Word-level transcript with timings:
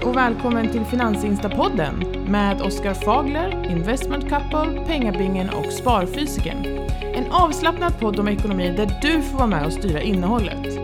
Hej 0.00 0.08
och 0.08 0.16
välkommen 0.16 0.72
till 0.72 0.84
Finansinstapodden 0.84 1.98
med 2.30 2.62
Oskar 2.62 2.94
Fagler, 2.94 3.70
Investment 3.70 4.28
Couple, 4.28 4.84
Pengabingen 4.86 5.50
och 5.50 5.72
Sparfysiken. 5.72 6.66
En 7.14 7.32
avslappnad 7.32 7.98
podd 8.00 8.20
om 8.20 8.28
ekonomi 8.28 8.74
där 8.76 8.98
du 9.02 9.22
får 9.22 9.38
vara 9.38 9.46
med 9.46 9.66
och 9.66 9.72
styra 9.72 10.00
innehållet. 10.00 10.78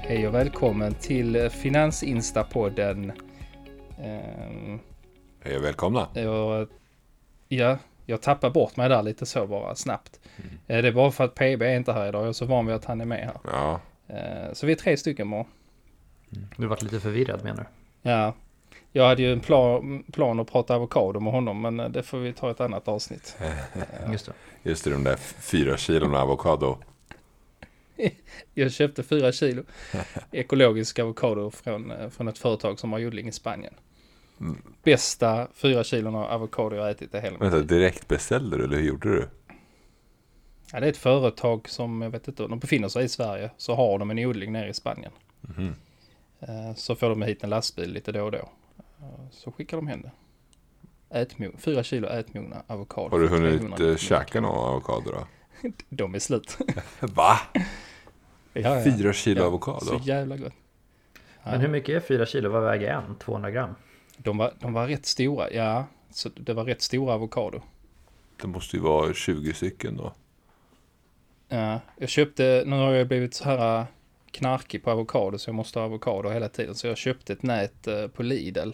Hej 0.00 0.28
och 0.28 0.34
välkommen 0.34 0.94
till 0.94 1.50
Finansinstapodden. 1.50 3.12
Ehm, 4.02 4.78
Hej 5.44 5.56
och 5.56 5.64
välkomna. 5.64 6.08
jag, 6.14 6.68
ja, 7.48 7.78
jag 8.06 8.22
tappar 8.22 8.50
bort 8.50 8.76
mig 8.76 8.88
där 8.88 9.02
lite 9.02 9.26
så 9.26 9.46
bara 9.46 9.74
snabbt. 9.74 10.20
Eh, 10.66 10.82
Det 10.82 10.88
är 10.88 10.92
bara 10.92 11.10
för 11.10 11.24
att 11.24 11.34
PB 11.34 11.62
är 11.62 11.76
inte 11.76 11.92
här 11.92 12.08
idag. 12.08 12.22
Jag 12.22 12.28
är 12.28 12.32
så 12.32 12.46
van 12.46 12.66
vid 12.66 12.74
att 12.76 12.84
han 12.84 13.00
är 13.00 13.04
med 13.04 13.18
här. 13.24 13.36
Ja, 13.52 13.80
Så 14.52 14.66
vi 14.66 14.72
är 14.72 14.76
tre 14.76 14.96
stycken 14.96 15.30
bara. 15.30 15.44
Du 16.56 16.66
varit 16.66 16.82
lite 16.82 17.00
förvirrad 17.00 17.44
menar 17.44 17.56
du? 18.02 18.10
Ja, 18.10 18.34
jag 18.92 19.08
hade 19.08 19.22
ju 19.22 19.32
en 19.32 19.40
plan, 19.40 20.04
plan 20.12 20.40
att 20.40 20.52
prata 20.52 20.74
avokado 20.74 21.20
med 21.20 21.32
honom, 21.32 21.60
men 21.62 21.80
eh, 21.80 21.88
det 21.88 22.02
får 22.02 22.18
vi 22.18 22.32
ta 22.32 22.50
ett 22.50 22.60
annat 22.60 22.88
avsnitt. 22.88 23.36
Just 24.12 24.26
det. 24.26 24.32
just 24.62 24.84
det, 24.84 24.90
de 24.90 25.04
där 25.04 25.16
fyra 25.40 25.76
kilona 25.76 26.22
avokado. 26.22 26.78
Jag 28.54 28.72
köpte 28.72 29.02
fyra 29.02 29.32
kilo 29.32 29.62
ekologisk 30.32 30.98
avokado 30.98 31.50
från, 31.50 31.90
eh, 31.90 32.08
från 32.08 32.28
ett 32.28 32.38
företag 32.38 32.78
som 32.78 32.92
har 32.92 33.06
odling 33.06 33.28
i 33.28 33.32
Spanien. 33.32 33.74
Mm. 34.40 34.62
Bästa 34.82 35.48
fyra 35.54 35.84
kilon 35.84 36.14
av 36.14 36.24
avokado 36.24 36.76
jag 36.76 36.82
har 36.82 36.90
ätit 36.90 37.14
i 37.14 37.18
hela 37.18 37.32
mitt 37.32 37.42
Vänta, 37.42 37.56
liv. 37.56 37.66
direkt 37.66 38.08
beställde 38.08 38.56
du 38.58 38.64
eller 38.64 38.76
hur 38.76 38.84
gjorde 38.84 39.08
du? 39.08 39.28
Ja, 40.72 40.80
det 40.80 40.86
är 40.86 40.90
ett 40.90 40.96
företag 40.96 41.68
som, 41.68 42.02
jag 42.02 42.10
vet 42.10 42.28
inte, 42.28 42.42
de 42.42 42.58
befinner 42.58 42.88
sig 42.88 43.04
i 43.04 43.08
Sverige. 43.08 43.50
Så 43.56 43.74
har 43.74 43.98
de 43.98 44.10
en 44.10 44.18
odling 44.18 44.52
nere 44.52 44.68
i 44.68 44.74
Spanien. 44.74 45.12
Eh, 46.40 46.74
Så 46.76 46.94
får 46.96 47.08
de 47.08 47.22
hit 47.22 47.44
en 47.44 47.50
lastbil 47.50 47.92
lite 47.92 48.12
då 48.12 48.24
och 48.24 48.30
då. 48.32 48.38
Eh, 48.38 49.04
Så 49.30 49.52
skickar 49.52 49.76
de 49.76 49.86
hem 49.86 50.02
det. 50.02 50.10
Ätmo, 51.20 51.50
fyra 51.58 51.82
kilo 51.82 52.08
ätmogna 52.08 52.62
avokado. 52.66 53.08
Har 53.10 53.18
du 53.18 53.28
hunnit 53.28 53.60
300 53.60 53.76
uh, 53.84 53.96
käka 53.96 54.40
någon 54.40 54.58
avokado 54.68 55.10
då? 55.10 55.26
De 55.88 56.14
är 56.14 56.18
slut. 56.18 56.58
Va? 57.00 57.38
ja, 58.52 58.60
ja. 58.60 58.84
Fyra 58.84 59.12
kilo 59.12 59.40
Ja, 59.40 59.46
avokado? 59.46 59.80
Så 59.80 60.00
jävla 60.04 60.36
gott. 60.36 60.52
Ja. 61.14 61.50
Men 61.50 61.60
hur 61.60 61.68
mycket 61.68 61.94
är 61.96 62.00
4 62.00 62.26
kilo? 62.26 62.50
Vad 62.50 62.62
väger 62.62 62.88
en? 62.94 63.16
200 63.16 63.50
gram? 63.50 63.74
De 64.16 64.38
var, 64.38 64.54
de 64.60 64.72
var 64.72 64.86
rätt 64.86 65.06
stora, 65.06 65.50
ja. 65.52 65.84
Så 66.10 66.28
det 66.28 66.54
var 66.54 66.64
rätt 66.64 66.82
stora 66.82 67.14
avokado. 67.14 67.60
Det 68.42 68.46
måste 68.48 68.76
ju 68.76 68.82
vara 68.82 69.14
20 69.14 69.52
stycken 69.52 69.96
då. 69.96 70.12
Ja, 71.50 71.80
jag 71.96 72.08
köpte, 72.08 72.62
nu 72.66 72.76
har 72.76 72.92
jag 72.92 73.08
blivit 73.08 73.34
så 73.34 73.44
här 73.44 73.80
äh, 73.80 73.86
knarkig 74.30 74.84
på 74.84 74.90
avokado 74.90 75.38
så 75.38 75.48
jag 75.48 75.54
måste 75.54 75.78
ha 75.78 75.86
avokado 75.86 76.28
hela 76.28 76.48
tiden. 76.48 76.74
Så 76.74 76.86
jag 76.86 76.96
köpte 76.96 77.32
ett 77.32 77.42
nät 77.42 77.86
eh, 77.86 78.06
på 78.06 78.22
Lidl. 78.22 78.70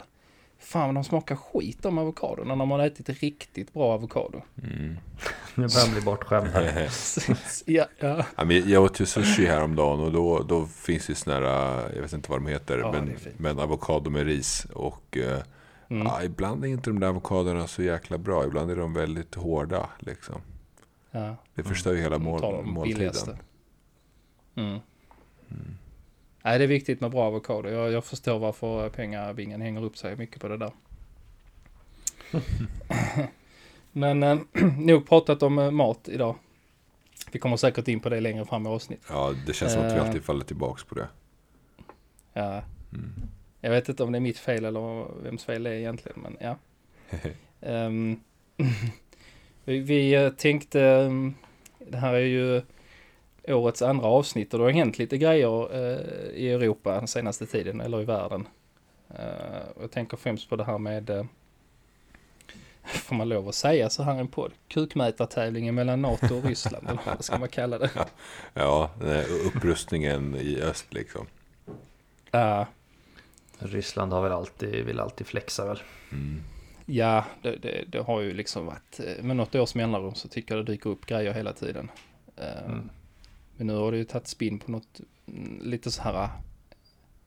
Fan, 0.59 0.95
de 0.95 1.05
smakar 1.05 1.37
skit 1.37 1.85
om 1.85 1.99
avokado 1.99 2.45
när 2.45 2.55
man 2.55 2.71
har 2.71 2.87
ätit 2.87 3.09
riktigt 3.09 3.73
bra 3.73 3.93
avokado. 3.93 4.43
Mm. 4.63 4.97
Nu 5.55 5.67
börjar 5.67 5.93
bli 5.93 6.01
bortskämd 6.01 6.49
här. 6.49 6.91
ja, 7.67 7.87
ja. 7.99 8.25
Ja, 8.37 8.45
men 8.45 8.71
jag 8.71 8.83
åt 8.83 9.01
ju 9.01 9.07
sushi 9.07 9.47
häromdagen 9.47 10.01
och 10.01 10.13
då, 10.13 10.43
då 10.43 10.67
finns 10.67 11.07
det 11.07 11.15
såna 11.15 11.37
här, 11.37 11.43
uh, 11.87 11.95
jag 11.95 12.03
vet 12.03 12.13
inte 12.13 12.31
vad 12.31 12.41
de 12.41 12.47
heter, 12.47 12.79
Ja, 12.79 12.93
men, 12.93 13.17
men 13.37 13.59
avokado 13.59 14.11
med 14.11 14.27
ris. 14.27 14.67
Och 14.73 15.19
Mm. 15.91 16.07
ja, 16.07 16.23
ibland 16.23 16.65
är 16.65 16.69
inte 16.69 16.91
de 16.91 17.01
där 17.01 17.09
avokadorna 17.09 17.67
så 17.67 17.83
jäkla 17.83 18.19
bra. 18.19 18.45
Ibland 18.45 18.71
är 18.71 18.77
de 18.77 18.95
väldigt 18.95 19.35
hårda 19.35 19.89
liksom. 19.99 20.41
Ja. 21.21 21.37
Det 21.55 21.63
förstör 21.63 21.93
ju 21.93 22.01
hela 22.01 22.19
mål, 22.19 22.41
måltiden. 22.65 22.83
billigaste. 22.83 23.39
Mm. 24.55 24.79
Nej, 26.43 26.59
det 26.59 26.65
är 26.65 26.69
viktigt 26.69 27.01
med 27.01 27.11
bra 27.11 27.25
avokado. 27.25 27.69
Jag, 27.69 27.93
jag 27.93 28.05
förstår 28.05 28.39
varför 28.39 28.89
pengabingen 28.89 29.61
hänger 29.61 29.85
upp 29.85 29.97
sig 29.97 30.17
mycket 30.17 30.41
på 30.41 30.49
det 30.49 30.57
där. 30.57 30.73
Men 33.93 34.23
eh, 34.23 34.39
nog 34.79 35.09
pratat 35.09 35.43
om 35.43 35.59
eh, 35.59 35.71
mat 35.71 36.09
idag. 36.09 36.37
Vi 37.33 37.39
kommer 37.39 37.57
säkert 37.57 37.89
in 37.89 38.01
på 38.01 38.09
det 38.09 38.21
längre 38.21 38.45
fram 38.45 38.67
i 38.67 38.69
avsnitt. 38.69 39.03
Ja, 39.09 39.35
det 39.47 39.53
känns 39.53 39.73
som 39.73 39.83
att 39.83 39.93
vi 39.93 39.97
Eh. 39.97 40.07
alltid 40.07 40.25
faller 40.25 40.45
tillbaka 40.45 40.83
på 40.89 40.95
det. 40.95 41.09
Ja, 42.33 42.63
Mm. 42.93 43.13
jag 43.61 43.71
vet 43.71 43.89
inte 43.89 44.03
om 44.05 44.13
det 44.13 44.19
är 44.19 44.21
mitt 44.21 44.39
fel 44.39 44.65
eller 44.65 45.07
vems 45.23 45.45
fel 45.45 45.63
det 45.63 45.71
är 45.71 45.75
egentligen, 45.75 46.21
men 46.21 46.37
ja. 46.41 46.57
Ehm, 47.61 48.21
vi, 49.67 49.79
vi 49.79 50.15
eh, 50.15 50.31
tänkte, 50.31 50.83
ehm, 50.83 51.35
det 51.79 51.97
här 51.97 52.15
är 52.15 52.19
ju 52.19 52.63
årets 53.49 53.83
andra 53.83 54.07
avsnitt 54.07 54.55
och 54.55 54.59
det 54.59 54.65
har 54.65 54.73
hänt 54.73 54.99
lite 54.99 55.19
grejer 55.19 55.75
eh, 55.75 56.31
i 56.35 56.51
Europa 56.51 56.95
den 56.95 57.09
senaste 57.09 57.47
tiden, 57.47 57.81
eller 57.81 58.01
i 58.01 58.05
världen. 58.05 58.49
Eh, 59.09 59.81
jag 59.81 59.91
tänker 59.91 60.17
främst 60.17 60.49
på 60.49 60.57
det 60.57 60.65
här 60.65 60.79
med, 60.79 61.11
eh, 61.11 61.25
får 62.85 63.15
man 63.15 63.29
lov 63.29 63.49
att 63.49 63.55
säga 63.55 63.91
så 63.91 64.03
här 64.03 64.21
en 64.21 64.29
podd, 64.29 64.53
kukmätartävlingen 64.69 65.75
mellan 65.75 66.03
NATO 66.03 66.37
och 66.37 66.45
Ryssland, 66.45 66.89
eller 66.89 67.01
vad 67.05 67.25
ska 67.25 67.39
man 67.39 67.49
kalla 67.49 67.79
det? 67.79 67.91
Ja, 68.55 68.91
upprustningen 69.45 70.37
i 70.37 70.61
öst 70.61 70.95
liksom. 70.95 71.27
Ja, 72.31 72.67
Ryssland 73.59 74.13
har 74.13 74.23
väl 74.23 74.33
alltid, 74.33 74.85
vill 74.85 75.01
alltid 75.01 75.27
flexa 75.27 75.65
väl? 75.65 75.83
Mm. 76.13 76.43
Ja, 76.87 77.25
det, 77.43 77.57
det, 77.57 77.85
det 77.89 77.99
har 77.99 78.21
ju 78.21 78.33
liksom 78.35 78.67
varit 78.67 79.01
eh, 79.01 79.25
med 79.25 79.37
något 79.37 79.55
års 79.55 79.75
mellanrum 79.75 80.15
så 80.15 80.29
tycker 80.29 80.57
jag 80.57 80.67
det 80.67 80.73
dyker 80.73 80.91
upp 80.91 81.07
grejer 81.07 81.33
hela 81.33 81.53
tiden. 81.53 81.91
Eh, 82.37 82.65
Mm. 82.67 82.91
Men 83.57 83.67
nu 83.67 83.75
har 83.75 83.93
det 83.93 83.99
ju 83.99 84.05
tagit 84.05 84.27
spinn 84.29 84.59
på 84.59 84.71
något 84.71 85.01
mm, 85.29 85.61
lite 85.63 85.91
så 85.91 86.03
här 86.03 86.29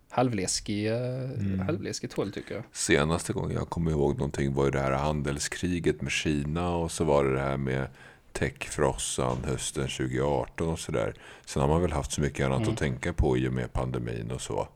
halvläskig, 0.10 0.88
mm. 0.88 1.60
halvläskigt 1.60 2.14
håll 2.14 2.32
tycker 2.32 2.56
jag. 2.56 2.64
Senaste 2.72 3.34
gången 3.34 3.52
jag 3.58 3.70
kommer 3.70 3.92
ihåg 3.92 4.18
någonting 4.18 4.54
var 4.54 4.66
ju 4.66 4.72
det 4.72 4.80
här 4.80 4.92
handelskriget 4.92 6.02
med 6.02 6.12
Kina 6.12 6.70
och 6.76 6.92
så 6.92 7.04
var 7.04 7.24
det 7.24 7.34
det 7.34 7.42
här 7.42 7.58
med 7.58 7.88
techfrossan 8.32 9.38
hösten 9.44 9.88
2018 9.88 10.70
och 10.70 10.80
sådär. 10.80 11.14
Sen 11.46 11.62
har 11.62 11.70
man 11.70 11.82
väl 11.82 11.92
haft 11.92 12.12
så 12.12 12.22
mycket 12.22 12.46
annat 12.46 12.60
Mm. 12.62 12.72
att 12.72 12.78
tänka 12.80 13.14
på 13.14 13.38
i 13.38 13.48
och 13.48 13.54
med 13.54 13.74
pandemin 13.74 14.32
och 14.32 14.42
så. 14.42 14.68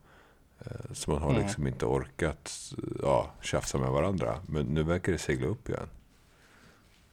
Eh, 0.60 0.94
Så 0.94 1.12
man 1.12 1.22
har 1.22 1.30
Mm. 1.30 1.42
liksom 1.42 1.68
inte 1.68 1.86
orkat 1.86 2.74
ja, 3.02 3.32
tjafsa 3.42 3.78
med 3.78 3.90
varandra. 3.90 4.40
Men 4.48 4.66
nu 4.66 4.84
verkar 4.84 5.12
det 5.12 5.18
segla 5.18 5.48
upp 5.48 5.70
igen. 5.70 5.90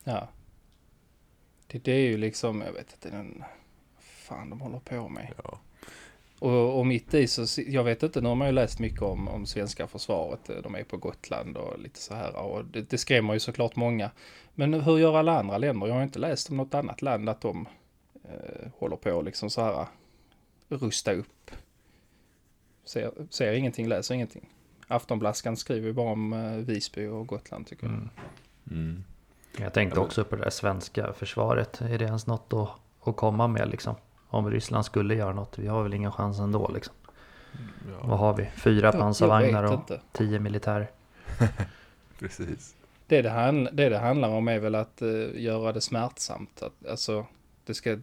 Ja. 0.05 0.29
Det, 1.67 1.79
det 1.85 1.93
är 1.93 2.09
ju 2.09 2.17
liksom, 2.17 2.61
jag 2.61 2.73
vet 2.73 2.93
inte, 2.93 3.11
den, 3.17 3.45
fan 4.01 4.51
de 4.51 4.61
håller 4.61 4.79
på 4.79 5.09
med. 5.09 5.35
Ja. 5.45 5.59
Och, 6.39 6.79
och 6.79 6.87
mitt 6.87 7.15
i 7.15 7.27
så, 7.27 7.63
jag 7.67 7.85
vet 7.85 8.03
inte, 8.03 8.21
nu 8.21 8.29
har 8.29 8.35
man 8.35 8.49
ju 8.49 8.53
läst 8.53 8.79
mycket 8.79 9.03
om, 9.03 9.29
om 9.29 9.47
svenska 9.47 9.87
försvaret. 9.87 10.51
De 10.63 10.75
är 10.75 10.85
på 10.85 10.97
Gotland 10.97 11.57
och 11.57 11.79
lite 11.79 12.01
så 12.01 12.15
här. 12.15 12.37
Och 12.37 12.65
det, 12.65 12.91
det 12.91 12.99
skrämmer 12.99 13.35
ju 13.35 13.41
såklart 13.41 13.77
många. 13.77 14.11
Men 14.55 14.75
hur 14.75 14.99
gör 14.99 15.17
alla 15.17 15.39
andra 15.39 15.59
länder? 15.59 15.87
Jag 15.87 15.95
har 15.95 16.03
inte 16.03 16.19
läst 16.19 16.51
om 16.51 16.57
något 16.57 16.75
annat 16.75 17.03
land 17.03 17.29
att 17.29 17.41
de 17.41 17.69
eh, 18.25 18.69
håller 18.79 18.97
på 18.97 19.23
liksom 19.23 19.51
så 19.51 19.63
här 19.63 19.87
rusta 20.69 21.13
upp. 21.13 21.51
Ser, 22.91 23.11
ser 23.31 23.53
ingenting, 23.53 23.89
läser 23.89 24.15
ingenting. 24.15 24.49
Aftonblaskan 24.89 25.57
skriver 25.57 25.87
ju 25.87 25.93
bara 25.93 26.13
om 26.13 26.33
eh, 26.33 26.53
Visby 26.53 27.07
och 27.07 27.27
Gotland 27.27 27.67
tycker 27.67 27.87
jag. 27.87 27.95
Mm. 27.95 28.09
Mm. 28.71 29.05
Jag 29.59 29.73
tänkte 29.75 30.01
också 30.01 30.25
på 30.25 30.37
det 30.37 30.43
där 30.43 30.51
svenska 30.51 31.13
försvaret. 31.13 31.81
Är 31.81 31.99
det 31.99 32.05
ens 32.05 32.27
något 32.27 32.53
att, 32.53 32.69
att 33.09 33.17
komma 33.17 33.47
med 33.49 33.69
liksom? 33.71 33.95
Om 34.29 34.51
Ryssland 34.51 34.85
skulle 34.85 35.15
göra 35.15 35.33
något. 35.33 35.59
Vi 35.59 35.67
har 35.67 35.83
väl 35.83 35.95
ingen 35.95 36.13
chans 36.13 36.39
ändå 36.39 36.71
liksom. 36.75 36.95
Vad 38.03 38.11
Ja, 38.11 38.17
har 38.17 38.35
vi? 38.37 38.47
Fyra 38.57 38.87
Jag- 38.87 38.93
pansarvagnar 39.01 39.65
och 39.65 39.73
inte. 39.75 40.01
tio 40.13 40.39
militär. 40.39 40.91
precis. 42.19 42.75
Det 43.07 43.23
det, 43.23 43.31
handl- 43.31 43.69
det 43.73 43.89
det 43.89 43.99
handlar 43.99 44.29
om 44.29 44.49
är 44.49 44.59
väl 44.59 44.75
att 44.75 45.03
eh, 45.03 45.09
göra 45.35 45.73
det 45.73 45.81
smärtsamt. 45.81 46.63
Att, 46.63 46.87
alltså, 46.91 47.27
det, 47.65 47.75
ska, 47.75 47.99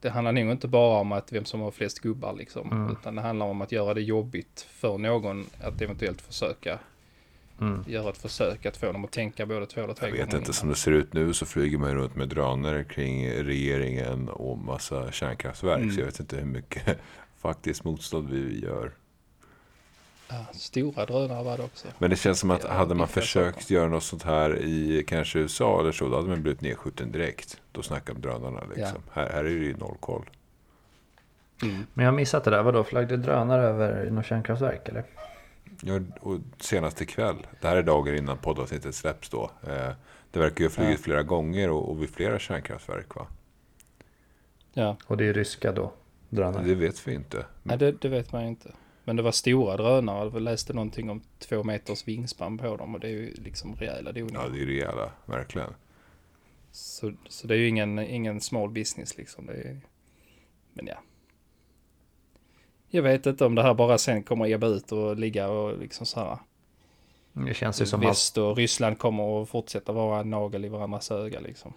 det 0.00 0.10
handlar 0.10 0.32
nog 0.32 0.50
inte 0.52 0.68
bara 0.68 1.00
om 1.00 1.12
att 1.12 1.32
vem 1.32 1.44
som 1.44 1.60
har 1.60 1.70
flest 1.70 1.98
gubbar 1.98 2.32
liksom. 2.32 2.72
Mm. 2.72 2.92
Utan 2.92 3.14
det 3.14 3.22
handlar 3.22 3.46
om 3.46 3.60
att 3.62 3.72
göra 3.72 3.94
det 3.94 4.02
jobbigt 4.02 4.66
för 4.70 4.98
någon 4.98 5.46
att 5.60 5.80
eventuellt 5.80 6.20
försöka 6.20 6.78
Mm. 7.60 7.84
göra 7.86 8.10
ett 8.10 8.18
försök 8.18 8.66
att 8.66 8.76
få 8.76 8.92
dem 8.92 9.04
att 9.04 9.12
tänka 9.12 9.46
både 9.46 9.66
två 9.66 9.80
eller 9.80 9.94
tre 9.94 10.08
Jag 10.08 10.12
vet 10.16 10.26
gånger 10.26 10.38
inte, 10.38 10.52
som 10.52 10.68
det 10.68 10.74
ser 10.74 10.92
ut 10.92 11.12
nu 11.12 11.34
så 11.34 11.46
flyger 11.46 11.78
man 11.78 11.94
runt 11.94 12.16
med 12.16 12.28
drönare 12.28 12.84
kring 12.84 13.30
regeringen 13.30 14.28
och 14.28 14.58
massa 14.58 15.12
kärnkraftverk. 15.12 15.78
Mm. 15.78 15.94
Så 15.94 16.00
jag 16.00 16.06
vet 16.06 16.20
inte 16.20 16.36
hur 16.36 16.44
mycket 16.44 16.98
faktiskt 17.38 17.84
motstånd 17.84 18.30
vi 18.30 18.60
gör. 18.64 18.92
Ja, 20.28 20.46
stora 20.52 21.06
drönare 21.06 21.44
var 21.44 21.56
det 21.56 21.62
också. 21.62 21.88
Men 21.98 22.10
det 22.10 22.16
känns 22.16 22.40
som 22.40 22.50
att 22.50 22.62
Ja, 22.64 22.72
hade 22.72 22.94
man 22.94 23.08
försökt 23.08 23.70
göra 23.70 23.88
något 23.88 24.02
sånt 24.02 24.22
här 24.22 24.58
i 24.58 25.04
kanske 25.08 25.38
USA 25.38 25.80
eller 25.80 25.92
så, 25.92 26.08
då 26.08 26.16
hade 26.16 26.28
man 26.28 26.42
blivit 26.42 26.60
nedskjuten 26.60 27.12
direkt. 27.12 27.60
Då 27.72 27.82
snackar 27.82 28.14
om 28.14 28.20
drönarna 28.20 28.62
liksom. 28.76 29.02
Här, 29.12 29.28
här 29.30 29.38
är 29.38 29.44
det 29.44 29.50
ju 29.50 29.76
noll 29.76 29.96
koll. 30.00 30.30
Mm. 31.62 31.86
Men 31.94 32.04
jag 32.04 32.12
har 32.12 32.16
missat 32.16 32.44
det 32.44 32.50
där. 32.50 32.62
Vadå, 32.62 32.84
flög 32.84 33.08
det 33.08 33.16
drönare 33.16 33.62
över 33.62 34.10
något 34.10 34.26
kärnkraftverk 34.26 34.88
eller? 34.88 35.04
Ja, 35.82 36.00
och 36.20 36.38
senast 36.60 37.00
ikväll, 37.00 37.46
det 37.60 37.68
här 37.68 37.76
är 37.76 37.82
dagar 37.82 38.12
innan 38.14 38.38
poddavsnittet 38.38 38.94
släpps 38.94 39.28
då. 39.28 39.50
Eh, 39.66 39.90
det 40.30 40.38
verkar 40.38 40.60
ju 40.60 40.66
ha 40.66 40.70
flugit 40.74 40.98
Ja. 40.98 41.04
flera 41.04 41.22
gånger 41.22 41.70
och, 41.70 41.90
och 41.90 42.02
vid 42.02 42.10
flera 42.10 42.38
kärnkraftverk 42.38 43.14
va? 43.14 43.26
Ja, 44.72 44.96
Och 45.06 45.16
det 45.16 45.24
är 45.28 45.32
ryska 45.32 45.72
då? 45.72 45.92
drönare? 46.28 46.64
Det 46.64 46.74
vet 46.74 47.08
vi 47.08 47.14
inte. 47.14 47.46
Nej, 47.62 47.78
det, 47.78 47.92
det 47.92 48.08
vet 48.08 48.32
man 48.32 48.42
ju 48.42 48.48
inte. 48.48 48.70
Men 49.06 49.16
det 49.16 49.22
var 49.22 49.32
stora 49.32 49.76
drönare. 49.76 50.30
Jag 50.32 50.42
läste 50.42 50.72
någonting 50.72 51.10
om 51.10 51.22
två 51.38 51.64
meters 51.64 52.08
vingspann 52.08 52.58
på 52.58 52.76
dem 52.76 52.94
och 52.94 53.00
det 53.00 53.06
är 53.06 53.12
ju 53.12 53.34
liksom 53.34 53.74
rejäla 53.76 54.12
doningar. 54.12 54.42
Ja, 54.42 54.48
det 54.48 54.62
är 54.62 54.66
rejäla, 54.66 55.10
verkligen. 55.26 55.74
Så, 56.70 57.12
så 57.28 57.46
det 57.46 57.54
är 57.54 57.58
ju 57.58 57.68
ingen, 57.68 57.98
ingen 57.98 58.40
small 58.40 58.70
business 58.70 59.16
liksom. 59.16 59.46
Det 59.46 59.52
är, 59.52 59.80
men 60.72 60.86
ja. 60.86 60.96
Jag 62.88 63.02
vet 63.02 63.26
inte 63.26 63.44
om 63.44 63.54
det 63.54 63.62
här 63.62 63.74
bara 63.74 63.98
sen 63.98 64.22
kommer 64.22 64.50
ebba 64.50 64.66
ut 64.66 64.92
och 64.92 65.16
ligga 65.16 65.48
och 65.48 65.78
liksom 65.78 66.06
så 66.06 66.20
här. 66.20 66.38
Det 67.32 67.54
känns 67.54 67.80
ju 67.80 67.86
som 67.86 68.00
att 68.00 68.06
Väst 68.06 68.38
och 68.38 68.56
Ryssland 68.56 68.98
kommer 68.98 69.42
att 69.42 69.48
fortsätta 69.48 69.92
vara 69.92 70.20
en 70.20 70.30
nagel 70.30 70.64
i 70.64 70.68
varandras 70.68 71.10
öga 71.10 71.40
liksom. 71.40 71.72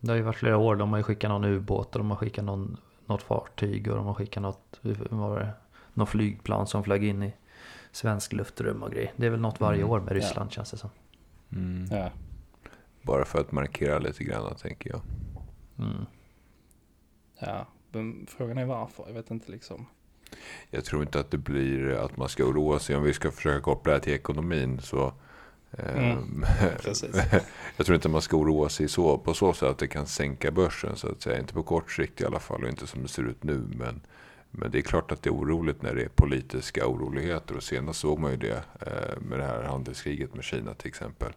det 0.00 0.10
har 0.10 0.16
ju 0.16 0.22
varit 0.22 0.36
flera 0.36 0.56
år. 0.58 0.76
De 0.76 0.90
har 0.90 0.96
ju 0.96 1.02
skickat 1.02 1.30
någon 1.30 1.44
ubåt 1.44 1.94
och 1.94 1.98
de 1.98 2.10
har 2.10 2.16
skickat 2.16 2.44
någon, 2.44 2.76
något 3.06 3.22
fartyg 3.22 3.88
och 3.88 3.96
de 3.96 4.06
har 4.06 4.14
skickat 4.14 4.42
något, 4.42 4.80
vad 4.82 5.30
var 5.30 5.40
det, 5.40 5.52
något 5.94 6.08
flygplan 6.08 6.66
som 6.66 6.84
flög 6.84 7.04
in 7.04 7.22
i 7.22 7.32
svensk 7.92 8.32
luftrum 8.32 8.82
och 8.82 8.90
grejer. 8.90 9.12
Det 9.16 9.26
är 9.26 9.30
väl 9.30 9.40
något 9.40 9.60
varje 9.60 9.80
Mm. 9.80 9.90
år 9.90 10.00
med 10.00 10.12
Ryssland 10.12 10.52
känns 10.52 10.70
det 10.70 10.76
som. 10.76 10.90
Mm. 11.52 11.86
Ja. 11.90 12.10
Bara 13.02 13.24
för 13.24 13.40
att 13.40 13.52
markera 13.52 13.98
lite 13.98 14.24
grann, 14.24 14.54
tänker 14.54 14.90
jag. 14.90 15.00
Mm. 15.78 16.06
ja. 17.38 17.66
Men 17.92 18.26
frågan 18.28 18.58
är 18.58 18.64
varför. 18.64 19.04
Jag 19.06 19.14
vet 19.14 19.30
inte 19.30 19.52
liksom. 19.52 19.86
Jag 20.70 20.84
tror 20.84 21.02
inte 21.02 21.20
att 21.20 21.30
det 21.30 21.38
blir 21.38 21.90
att 21.90 22.16
man 22.16 22.28
ska 22.28 22.44
oroa 22.44 22.78
sig. 22.78 22.96
Om 22.96 23.02
vi 23.02 23.12
ska 23.12 23.30
försöka 23.30 23.60
koppla 23.60 23.92
det 23.92 23.96
här 23.96 24.02
till 24.02 24.12
ekonomin 24.12 24.80
så... 24.80 25.12
Mm, 25.78 26.18
ehm, 26.18 26.44
precis. 26.80 27.16
jag 27.76 27.86
tror 27.86 27.94
inte 27.94 28.08
man 28.08 28.22
ska 28.22 28.36
oroa 28.36 28.68
sig 28.68 28.88
så, 28.88 29.18
på 29.18 29.34
så 29.34 29.52
sätt 29.52 29.68
att 29.68 29.78
det 29.78 29.88
kan 29.88 30.06
sänka 30.06 30.50
börsen. 30.50 30.96
Så 30.96 31.08
att 31.08 31.22
säga. 31.22 31.38
Inte 31.38 31.54
på 31.54 31.62
kort 31.62 31.92
sikt 31.92 32.20
i 32.20 32.24
alla 32.24 32.40
fall 32.40 32.62
och 32.62 32.68
inte 32.68 32.86
som 32.86 33.02
det 33.02 33.08
ser 33.08 33.22
ut 33.22 33.42
nu. 33.42 33.64
Men, 33.76 34.00
men 34.50 34.70
det 34.70 34.78
är 34.78 34.82
klart 34.82 35.12
att 35.12 35.22
det 35.22 35.28
är 35.28 35.34
oroligt 35.34 35.82
när 35.82 35.94
det 35.94 36.02
är 36.02 36.08
politiska 36.08 36.86
oroligheter. 36.86 37.56
Och 37.56 37.62
senast 37.62 38.00
såg 38.00 38.18
man 38.18 38.30
ju 38.30 38.36
det 38.36 38.62
eh, 38.80 39.20
med 39.20 39.38
det 39.38 39.44
här 39.44 39.62
handelskriget 39.62 40.34
med 40.34 40.44
Kina 40.44 40.74
till 40.74 40.88
exempel. 40.88 41.32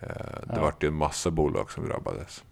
Eh, 0.00 0.08
det 0.46 0.52
Ja. 0.54 0.60
vart 0.60 0.84
ju 0.84 0.88
en 0.88 0.94
massa 0.94 1.30
bolag 1.30 1.70
som 1.70 1.88
drabbades. 1.88 2.44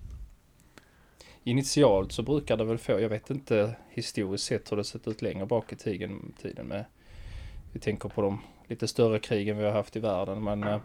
Initialt 1.44 2.12
så 2.12 2.22
brukar 2.22 2.56
det 2.56 2.64
väl 2.64 2.78
få, 2.78 3.00
jag 3.00 3.08
vet 3.08 3.30
inte 3.30 3.76
historiskt 3.90 4.44
sett 4.44 4.72
hur 4.72 4.76
det 4.76 4.84
sett 4.84 5.08
ut 5.08 5.22
längre 5.22 5.46
bak 5.46 5.72
i 5.72 5.76
tiden, 5.76 6.32
tiden 6.42 6.66
med, 6.66 6.84
vi 7.72 7.80
tänker 7.80 8.08
på 8.08 8.22
de 8.22 8.40
lite 8.66 8.88
större 8.88 9.18
krigen 9.18 9.58
vi 9.58 9.64
har 9.64 9.72
haft 9.72 9.96
i 9.96 10.00
världen, 10.00 10.44
men 10.44 10.64
eh, 10.64 10.78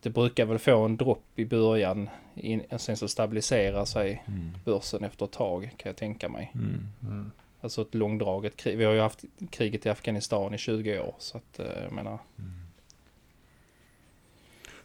det 0.00 0.10
brukar 0.10 0.46
väl 0.46 0.58
få 0.58 0.84
en 0.84 0.96
dropp 0.96 1.24
i 1.36 1.44
början, 1.44 2.08
in, 2.34 2.62
sen 2.78 2.96
så 2.96 3.08
stabiliserar 3.08 3.84
sig 3.84 4.24
börsen 4.64 5.04
efter 5.04 5.24
ett 5.24 5.32
tag 5.32 5.62
kan 5.76 5.90
jag 5.90 5.96
tänka 5.96 6.28
mig. 6.28 6.52
Mm. 6.54 6.86
Mm. 7.02 7.30
Alltså 7.60 7.82
ett 7.82 7.94
långdraget 7.94 8.56
krig. 8.56 8.78
Vi 8.78 8.84
har 8.84 8.92
ju 8.92 9.00
haft 9.00 9.24
kriget 9.50 9.86
i 9.86 9.88
Afghanistan 9.88 10.54
i 10.54 10.58
20 10.58 11.00
år, 11.00 11.14
så 11.18 11.38
att 11.38 11.58
eh, 11.58 11.82
jag 11.82 11.92
menar. 11.92 12.18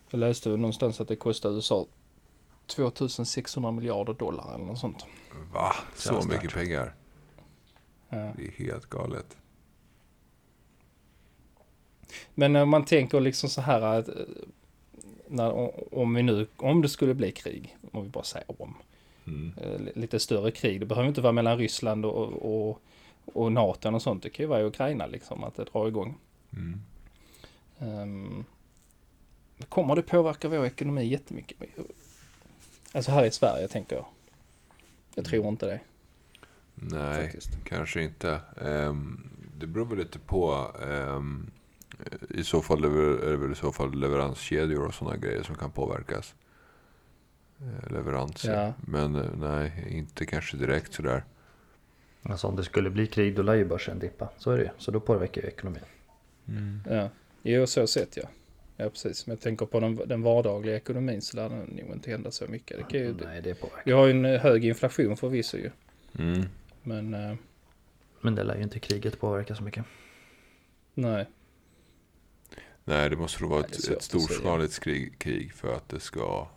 Jag 0.10 0.20
läste 0.20 0.50
någonstans 0.50 1.02
att 1.02 1.08
det 1.08 1.16
kostar 1.16 1.50
USA 1.50 1.86
2600 2.68 3.72
miljarder 3.72 4.14
dollar 4.14 4.56
eller 4.56 4.66
något 4.66 4.80
sånt. 4.80 5.06
Va? 5.54 5.76
Så 5.96 6.28
mycket 6.28 6.54
pengar? 6.54 6.96
Ja. 8.10 8.32
Det 8.38 8.48
är 8.48 8.52
helt 8.52 8.86
galet. 8.86 9.38
Men 12.34 12.56
om 12.56 12.70
man 12.70 12.86
tänker 12.86 13.20
liksom 13.20 13.50
så 13.50 13.62
här 13.62 13.82
att 13.82 14.08
eh, 14.08 14.16
när, 15.28 15.72
om 15.96 16.14
vi 16.14 16.24
nu, 16.24 16.48
om 16.58 16.82
det 16.82 16.90
skulle 16.90 17.14
bli 17.14 17.32
krig, 17.32 17.78
om 17.92 18.04
vi 18.04 18.10
bara 18.10 18.24
säger 18.24 18.62
om, 18.62 18.76
Mm. 19.28 19.52
eh, 19.58 19.80
lite 19.96 20.20
större 20.20 20.52
krig, 20.52 20.80
det 20.80 20.86
behöver 20.86 21.08
inte 21.10 21.22
vara 21.22 21.34
mellan 21.34 21.58
Ryssland 21.58 22.06
och, 22.06 22.28
och, 22.34 22.82
och 23.26 23.52
NATO 23.52 23.92
och 23.92 24.02
sånt, 24.02 24.24
det 24.24 24.30
kan 24.30 24.44
ju 24.44 24.48
vara 24.48 24.62
i 24.62 24.64
Ukraina 24.64 25.06
liksom, 25.08 25.44
att 25.44 25.56
det 25.56 25.64
drar 25.64 25.88
igång. 25.88 26.18
Mm. 26.54 26.82
Um, 27.80 28.46
kommer 29.70 29.96
det 29.96 30.02
påverka 30.02 30.50
vår 30.50 30.66
ekonomi 30.66 31.06
jättemycket? 31.06 31.58
Alltså 32.92 33.12
här 33.12 33.26
i 33.26 33.32
Sverige 33.32 33.68
tänker 33.68 33.96
jag. 33.96 34.06
Jag 35.16 35.26
tror 35.26 35.48
inte 35.48 35.66
det. 35.66 35.80
Nej, 36.76 37.24
Faktiskt. 37.24 37.50
kanske 37.66 38.04
inte. 38.04 38.42
Ehm, 38.62 39.30
det 39.58 39.68
beror 39.68 39.86
väl 39.86 39.98
lite 39.98 40.20
på. 40.20 40.72
ehm, 40.84 41.52
I 42.30 42.44
så 42.44 42.62
fall 42.62 42.84
är 42.84 43.30
det 43.32 43.38
väl 43.38 43.52
i 43.52 43.56
så 43.56 43.72
fall 43.72 44.00
leveranskedjor 44.00 44.86
och 44.86 44.94
sådana 44.94 45.18
grejer 45.18 45.44
som 45.44 45.56
kan 45.56 45.72
påverkas. 45.72 46.36
Eh, 47.62 47.92
Leveranser. 47.94 48.54
Ja. 48.54 48.74
Men 48.88 49.16
eh, 49.16 49.26
nej, 49.38 49.86
inte 49.90 50.26
kanske 50.26 50.58
direkt 50.58 50.94
sådär. 50.94 51.24
Alltså 52.24 52.48
om 52.48 52.56
det 52.56 52.64
skulle 52.64 52.90
bli 52.90 53.08
krig 53.08 53.36
då 53.36 53.42
lär 53.42 53.54
ju 53.54 53.66
börsen 53.66 54.00
dippa. 54.00 54.30
Så 54.38 54.52
är 54.52 54.58
det 54.58 54.64
ju. 54.64 54.70
Så 54.78 54.92
då 54.92 55.00
påverkar 55.00 55.42
ju 55.42 55.48
ekonomin. 55.48 55.82
Ja, 56.90 57.10
jo 57.42 57.68
så 57.68 57.88
sett 57.88 58.18
ja. 58.18 58.24
Ja 58.78 58.90
precis, 58.90 59.28
men 59.28 59.36
jag 59.36 59.42
tänker 59.42 59.66
på 59.66 59.80
den, 59.80 59.96
den 59.96 60.22
vardagliga 60.22 60.76
ekonomin 60.76 61.22
så 61.22 61.38
lär 61.38 61.50
det 61.50 61.56
nog 61.56 61.94
inte 61.96 62.12
hända 62.12 62.32
så 62.32 62.48
mycket. 62.48 62.78
Det 62.78 62.84
kan 62.84 63.00
ju, 63.00 63.14
Nej 63.26 63.42
det 63.42 63.56
påverkar. 63.56 63.82
vi 63.86 63.92
har 63.92 64.06
ju 64.06 64.12
en 64.12 64.26
eh, 64.26 64.42
hög 64.42 64.66
inflation 64.66 65.18
förvisso 65.18 65.58
ju. 65.58 65.72
Mm. 66.20 66.46
Men 66.84 67.14
eh, 67.14 67.36
Men 68.22 68.36
det 68.36 68.44
lär 68.44 68.56
ju 68.56 68.64
inte 68.64 68.80
kriget 68.80 69.20
påverka 69.20 69.56
så 69.56 69.64
mycket. 69.64 69.86
nej. 70.94 71.26
Nej, 72.84 73.10
det 73.10 73.16
måste 73.16 73.42
nog 73.42 73.52
vara 73.52 73.62
Nej, 73.62 73.70
ett, 73.72 73.88
ett 73.90 74.04
storskaligt 74.04 74.80
krig, 74.80 75.20
krig 75.20 75.54
för 75.54 75.74
att 75.76 75.90
det 75.90 76.00
ska 76.00 76.48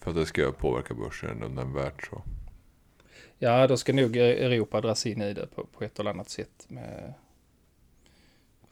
för 0.00 0.10
att 0.10 0.16
det 0.16 0.26
ska 0.26 0.52
påverka 0.52 0.94
börsen 0.94 1.38
nämnvärt 1.38 2.06
så. 2.06 2.22
Ja, 3.38 3.66
då 3.66 3.76
ska 3.76 3.92
nog 3.92 4.16
Europa 4.16 4.80
dras 4.80 5.06
in 5.06 5.22
i 5.22 5.34
det 5.34 5.46
på, 5.46 5.64
på 5.66 5.84
ett 5.84 5.98
eller 6.00 6.10
annat 6.10 6.30
sätt. 6.30 6.66
Med, 6.68 7.14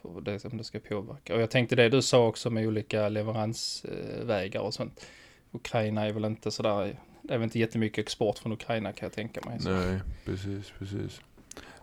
på 0.03 0.21
det 0.21 0.39
som 0.39 0.57
det 0.57 0.65
ska 0.65 0.79
påverka. 0.79 1.35
Och 1.35 1.41
jag 1.41 1.51
tänkte 1.51 1.77
det 1.77 1.89
du 1.89 2.03
sa 2.03 2.27
också 2.27 2.51
med 2.51 2.67
olika 2.67 3.09
leveransvägar 3.09 4.61
och 4.61 4.75
sånt. 4.75 5.07
Ukraina 5.53 6.07
är 6.07 6.13
väl 6.13 6.25
inte 6.25 6.51
sådär, 6.51 6.97
det 7.23 7.35
är 7.35 7.39
väl 7.39 7.45
inte 7.45 7.59
jättemycket 7.59 7.99
export 7.99 8.39
från 8.39 8.53
Ukraina 8.53 8.93
kan 8.93 9.07
jag 9.07 9.13
tänka 9.13 9.41
mig. 9.49 9.61
Så. 9.61 9.71
Nej, 9.71 10.01
precis, 10.25 10.73
precis. 10.79 11.21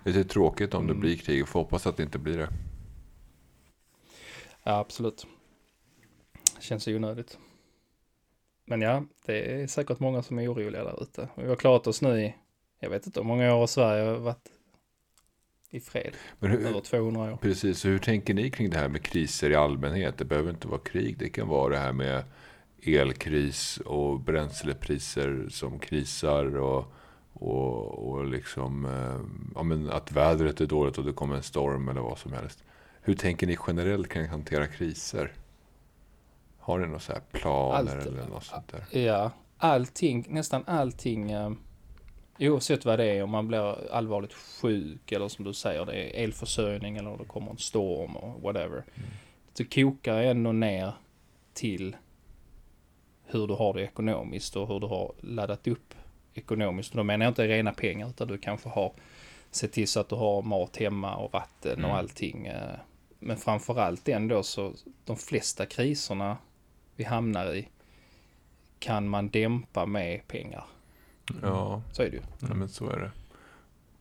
Lite 0.06 0.24
tråkigt 0.24 0.74
om 0.74 0.88
det 0.88 0.92
Mm. 0.94 1.02
blir 1.02 1.18
krig. 1.18 1.48
Får 1.48 1.60
hoppas 1.60 1.88
att 1.88 1.98
det 1.98 2.04
inte 2.04 2.20
blir 2.20 2.38
det. 2.38 2.50
Ja, 4.64 4.80
absolut. 4.80 5.28
Känns 6.60 6.88
onödigt. 6.88 7.38
Men 8.66 8.82
ja, 8.82 9.04
det 9.26 9.62
är 9.62 9.68
säkert 9.68 10.00
många 10.00 10.24
som 10.24 10.40
är 10.40 10.54
oroliga 10.54 10.84
där 10.84 11.04
ute. 11.04 11.30
Vi 11.36 11.48
har 11.48 11.56
klarat 11.56 11.88
oss 11.88 12.02
nu 12.02 12.22
i, 12.22 12.36
jag 12.80 12.90
vet 12.90 13.06
inte 13.06 13.20
hur 13.20 13.28
många 13.28 13.56
år 13.56 13.68
Sverige 13.68 14.04
har 14.04 14.18
varit 14.18 14.52
i 15.70 15.80
fred. 15.80 16.14
Men 16.40 16.52
hur, 16.52 16.66
Över 16.66 16.80
200 16.80 17.34
år. 17.34 17.38
Precis, 17.38 17.80
så 17.80 17.88
hur 17.88 18.00
tänker 18.00 18.34
ni 18.34 18.50
kring 18.52 18.70
det 18.70 18.78
här 18.78 18.90
med 18.90 19.04
kriser 19.04 19.50
i 19.50 19.56
allmänhet? 19.56 20.18
Det 20.18 20.26
behöver 20.26 20.50
inte 20.50 20.68
vara 20.68 20.80
krig, 20.80 21.18
det 21.18 21.30
kan 21.30 21.48
vara 21.48 21.74
det 21.74 21.80
här 21.80 21.94
med 21.94 22.24
elkris 22.84 23.78
och 23.86 24.20
bränslepriser 24.20 25.48
som 25.50 25.80
krisar 25.80 26.58
och, 26.58 26.94
och, 27.34 28.10
och 28.10 28.26
liksom, 28.26 28.86
eh, 28.86 29.52
ja, 29.56 29.64
men 29.64 29.90
att 29.90 30.12
vädret 30.12 30.62
är 30.62 30.66
dåligt 30.66 30.98
och 30.98 31.06
det 31.06 31.14
kommer 31.14 31.36
en 31.36 31.44
storm 31.44 31.90
eller 31.90 32.02
vad 32.02 32.18
som 32.18 32.34
helst. 32.34 32.64
Hur 33.02 33.14
tänker 33.14 33.48
ni 33.48 33.58
generellt 33.68 34.10
kring 34.10 34.24
att 34.24 34.30
hantera 34.30 34.68
kriser? 34.68 35.32
Har 36.68 36.78
ni 36.80 36.86
några 36.88 37.00
så 37.00 37.14
här 37.14 37.22
planer 37.32 37.76
Allt- 37.78 38.06
eller 38.06 38.26
något 38.28 38.44
sånt 38.44 38.68
där? 38.92 39.00
Ja, 39.00 39.32
allting, 39.58 40.26
nästan 40.30 40.64
allting, 40.68 41.32
eh, 41.32 41.52
oavsett 42.40 42.86
vad 42.86 43.00
det 43.00 43.06
är, 43.06 43.24
om 43.24 43.30
man 43.30 43.48
blir 43.48 43.92
allvarligt 43.92 44.34
sjuk 44.34 45.12
eller 45.12 45.28
som 45.28 45.46
du 45.46 45.54
säger, 45.54 45.86
det 45.86 45.94
är 45.94 46.24
elförsörjning 46.24 46.98
eller 46.98 47.18
det 47.18 47.26
kommer 47.26 47.52
en 47.52 47.58
storm 47.58 48.16
och 48.16 48.42
whatever. 48.42 48.84
Så 49.54 49.66
kokar 49.66 50.22
ändå 50.22 50.52
ner 50.52 50.92
till 51.54 51.96
hur 53.26 53.48
du 53.48 53.54
har 53.54 53.74
det 53.74 53.82
ekonomiskt 53.82 54.56
och 54.56 54.68
hur 54.68 54.80
du 54.80 54.88
har 54.88 55.12
laddat 55.22 55.68
upp 55.68 55.94
ekonomiskt. 56.34 56.92
Och 56.92 56.98
då 56.98 57.04
menar 57.04 57.26
jag 57.26 57.32
inte 57.32 57.48
rena 57.48 57.74
pengar 57.74 58.10
utan 58.10 58.28
du 58.28 58.38
kanske 58.38 58.70
har 58.70 58.92
sett 59.52 59.72
till 59.72 59.88
så 59.88 60.00
att 60.00 60.10
du 60.10 60.16
har 60.16 60.42
mat 60.42 60.78
hemma 60.78 61.16
och 61.16 61.34
vatten 61.34 61.74
och 61.84 61.90
Mm. 61.90 61.98
allting. 61.98 62.46
eh. 62.48 62.76
Men 63.20 63.38
framförallt 63.38 64.08
ändå 64.10 64.44
så 64.44 64.74
de 65.06 65.16
flesta 65.16 65.66
kriserna 65.66 66.38
vi 66.98 67.04
hamnar 67.04 67.54
i 67.56 67.70
kan 68.80 69.10
man 69.10 69.30
dämpa 69.30 69.86
med 69.86 70.28
pengar. 70.28 70.66
Ja, 71.42 71.82
Så 71.92 72.02
är 72.02 72.10
det 72.10 72.16
ju. 72.16 72.22
Ja, 72.40 72.54
men 72.54 72.70
så 72.70 72.90
är 72.90 73.00
det. 73.00 73.12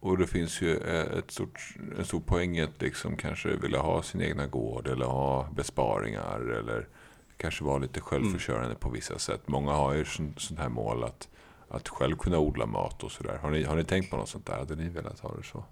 Och 0.01 0.19
det 0.19 0.27
finns 0.27 0.61
ju 0.63 0.77
eh, 0.77 1.19
ett 1.19 1.31
stort, 1.31 1.61
en 1.99 2.05
stor 2.05 2.21
poäng 2.21 2.57
i 2.57 2.63
att 2.63 2.83
liksom 2.83 3.17
kanske 3.17 3.57
vilja 3.57 3.79
ha 3.81 4.03
sin 4.03 4.23
egna 4.23 4.47
gård 4.47 4.87
eller 4.87 5.07
ha 5.07 5.49
besparingar 5.55 6.41
eller 6.59 6.89
kanske 7.37 7.65
vara 7.65 7.79
lite 7.79 8.01
självförsörjande 8.01 8.75
på 8.77 8.91
vissa 8.91 9.19
sätt. 9.19 9.49
Många 9.49 9.73
har 9.73 9.95
ju 9.95 10.05
sån- 10.05 10.35
sånt 10.37 10.61
här 10.61 10.69
mål 10.69 11.05
att, 11.05 11.29
att 11.69 11.89
själv 11.89 12.17
kunna 12.17 12.39
odla 12.39 12.67
mat 12.67 13.03
och 13.03 13.13
sådär. 13.13 13.39
Har 13.43 13.51
ni, 13.51 13.65
har 13.65 13.77
ni 13.77 13.85
tänkt 13.85 14.11
på 14.11 14.17
något 14.17 14.29
sånt 14.29 14.47
där? 14.47 14.59
Hade 14.59 14.77
ni 14.77 14.89
velat 14.89 15.21
ha 15.21 15.35
det 15.37 15.43
så? 15.43 15.65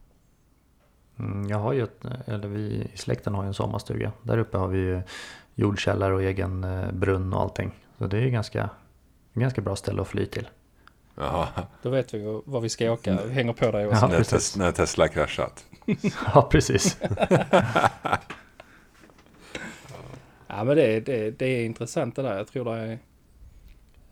Mm, 1.19 1.49
jag 1.49 1.59
har 1.59 1.73
ju, 1.73 1.83
ett, 1.83 2.05
eller 2.27 2.49
vi 2.49 2.91
i 2.95 2.97
släkten 2.97 3.35
har 3.35 3.43
ju 3.43 3.47
en 3.49 3.55
sommarstuga. 3.55 4.13
Där 4.23 4.39
uppe 4.39 4.59
har 4.59 4.69
vi 4.69 4.79
ju 4.79 5.03
jordkällare 5.55 6.15
och 6.15 6.23
egen 6.23 6.65
eh, 6.65 6.93
brunn 6.93 7.33
och 7.33 7.41
allting. 7.41 7.71
Så 7.99 8.07
det 8.07 8.17
är 8.17 8.21
ju 8.23 8.31
ganska, 8.31 8.71
ganska 9.35 9.61
bra 9.61 9.77
ställe 9.77 10.03
att 10.03 10.09
fly 10.09 10.27
till. 10.27 10.49
Jaha, 11.17 11.47
Då 11.83 11.91
vet 11.91 12.15
vi 12.15 12.41
var 12.45 12.61
vi 12.61 12.69
ska 12.69 12.91
åka. 12.91 13.19
Vi 13.27 13.33
hänger 13.33 13.53
på 13.53 13.71
dig 13.71 13.83
Ja, 13.93 14.09
när, 14.09 14.23
tes, 14.25 14.57
när 14.57 14.73
Tesla 14.73 15.09
kraschat. 15.09 15.65
Ja, 16.35 16.43
precis. 16.51 16.99
Ja 20.47 20.65
men 20.65 20.77
det, 20.77 21.01
det, 21.01 21.31
det 21.31 21.47
är 21.47 21.65
intressant 21.65 22.17
det 22.17 22.23
där. 22.23 22.37
Jag 22.37 22.49
tror 22.49 22.65
det 22.65 22.71
är... 22.73 22.99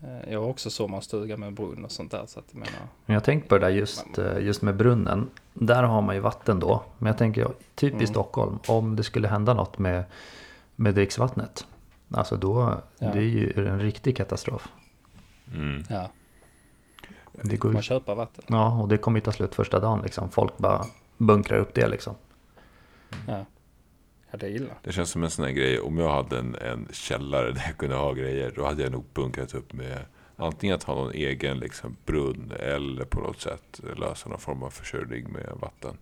eh, 0.02 0.32
Jag 0.32 0.40
har 0.40 0.48
också 0.48 0.70
sommarstuga 0.70 1.36
med 1.36 1.52
brunn 1.54 1.84
och 1.84 1.90
sånt 1.92 2.10
där. 2.10 2.26
Så 2.26 2.38
att 2.38 2.44
jag 2.50 2.58
menar, 2.58 2.72
Men 3.06 3.14
jag 3.14 3.24
tänkte 3.24 3.48
på 3.48 3.58
det 3.58 3.66
där 3.66 3.70
just, 3.72 4.18
eh, 4.18 4.38
just 4.40 4.62
med 4.62 4.76
brunnen. 4.76 5.30
Där 5.54 5.82
har 5.82 6.02
man 6.02 6.14
ju 6.14 6.20
vatten 6.20 6.60
då. 6.60 6.82
Men 6.98 7.06
jag 7.06 7.18
tänker 7.18 7.48
typ 7.74 7.92
i 7.92 7.94
Mm. 7.96 8.06
Stockholm. 8.06 8.58
Om 8.66 8.96
det 8.96 9.02
skulle 9.02 9.28
hända 9.28 9.54
något 9.54 9.78
med, 9.78 10.04
med 10.76 10.94
dricksvattnet. 10.94 11.66
Alltså 12.10 12.36
då, 12.36 12.80
Ja. 12.98 13.08
det 13.12 13.18
är 13.18 13.22
ju 13.22 13.66
en 13.68 13.80
riktig 13.80 14.16
katastrof. 14.16 14.68
Mm. 15.54 15.82
ja, 15.90 16.10
Det 17.42 17.56
går, 17.56 17.68
man 17.68 17.76
ju- 17.76 17.82
köpa 17.82 18.14
vatten. 18.14 18.44
ja, 18.48 18.80
och 18.82 18.88
det 18.88 18.98
kommer 18.98 19.18
ju 19.18 19.24
ta 19.24 19.32
slut 19.32 19.54
första 19.54 19.80
dagen 19.80 20.00
liksom. 20.02 20.30
Folk 20.30 20.58
bara 20.58 20.84
bunkrar 21.18 21.58
upp 21.58 21.74
det 21.74 21.88
liksom. 21.88 22.14
Ja. 23.28 23.46
ja, 24.30 24.36
det 24.38 24.46
är 24.46 24.50
illa. 24.50 24.74
Det 24.82 24.92
känns 24.92 25.10
som 25.10 25.22
en 25.24 25.30
sån 25.30 25.44
här 25.44 25.52
grej, 25.52 25.80
om 25.80 25.98
jag 25.98 26.10
hade 26.14 26.38
en, 26.38 26.54
en 26.54 26.88
källare 26.92 27.52
där 27.52 27.62
jag 27.66 27.76
kunde 27.76 27.96
ha 27.96 28.12
grejer, 28.12 28.52
då 28.56 28.64
hade 28.66 28.82
jag 28.82 28.92
nog 28.92 29.04
bunkrat 29.14 29.54
upp 29.54 29.72
med 29.72 29.98
antingen 30.36 30.76
att 30.76 30.82
ha 30.82 30.94
någon 30.94 31.12
egen 31.12 31.58
liksom, 31.58 31.96
brunn 32.06 32.52
eller 32.58 33.04
på 33.04 33.20
något 33.20 33.40
sätt 33.40 33.80
lösa 33.96 34.28
någon 34.28 34.38
form 34.38 34.62
av 34.62 34.70
försörjning 34.70 35.32
med 35.32 35.52
vatten. 35.60 35.96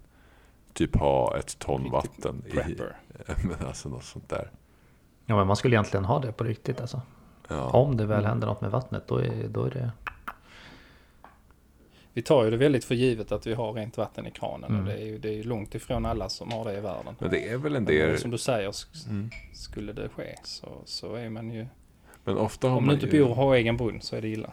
Typ 0.73 0.97
ha 0.97 1.37
ett 1.39 1.59
ton 1.59 1.91
vatten 1.91 2.43
i, 2.47 2.55
men 3.47 3.67
alltså 3.67 3.89
något 3.89 4.05
sånt 4.05 4.29
där. 4.29 4.51
Ja 5.31 5.37
men 5.37 5.47
man 5.47 5.57
skulle 5.57 5.75
egentligen 5.77 6.05
ha 6.05 6.19
det 6.19 6.33
på 6.33 6.45
riktigt 6.45 6.81
alltså. 6.81 7.03
Ja. 7.49 7.71
Om 7.71 7.97
det 7.97 8.07
väl 8.07 8.25
händer 8.25 8.47
något 8.47 8.61
med 8.61 8.71
vattnet 8.71 9.03
då 9.09 9.17
är, 9.19 9.49
då 9.49 9.65
är 9.65 9.71
det... 9.71 9.91
Vi 12.13 12.23
tar 12.23 12.45
ju 12.45 12.51
det 12.51 12.57
väldigt 12.57 12.85
för 12.85 12.95
givet 12.95 13.33
att 13.33 13.47
vi 13.47 13.55
har 13.55 13.73
rent 13.73 13.97
vatten 13.97 14.27
i 14.27 14.31
kranen. 14.31 14.71
Mm. 14.71 14.81
Och 14.81 14.87
det 14.87 14.95
är 15.03 15.05
ju 15.07 15.19
det 15.19 15.39
är 15.39 15.43
långt 15.45 15.75
ifrån 15.75 16.07
alla 16.07 16.29
som 16.29 16.53
har 16.53 16.65
det 16.65 16.77
i 16.77 16.81
världen. 16.81 17.15
Men 17.19 17.31
det 17.31 17.49
är 17.49 17.57
väl 17.57 17.77
en 17.77 17.85
Men 17.85 17.95
del... 17.95 18.19
som 18.19 18.31
du 18.31 18.39
säger, 18.39 18.71
sk- 18.71 19.09
Mm. 19.09 19.31
skulle 19.55 19.93
det 19.93 20.09
ske 20.09 20.35
så, 20.45 20.69
så 20.85 21.15
är 21.15 21.29
man 21.31 21.51
ju... 21.51 21.67
Men 22.25 22.37
ofta 22.39 22.69
har 22.69 22.77
Om 22.77 22.83
du 22.83 22.87
man 22.87 22.95
inte 22.95 23.17
ju... 23.17 23.23
bor 23.23 23.31
och 23.31 23.37
har 23.37 23.55
egen 23.55 23.77
brunn 23.77 24.01
så 24.01 24.17
är 24.17 24.21
det 24.23 24.29
illa. 24.29 24.51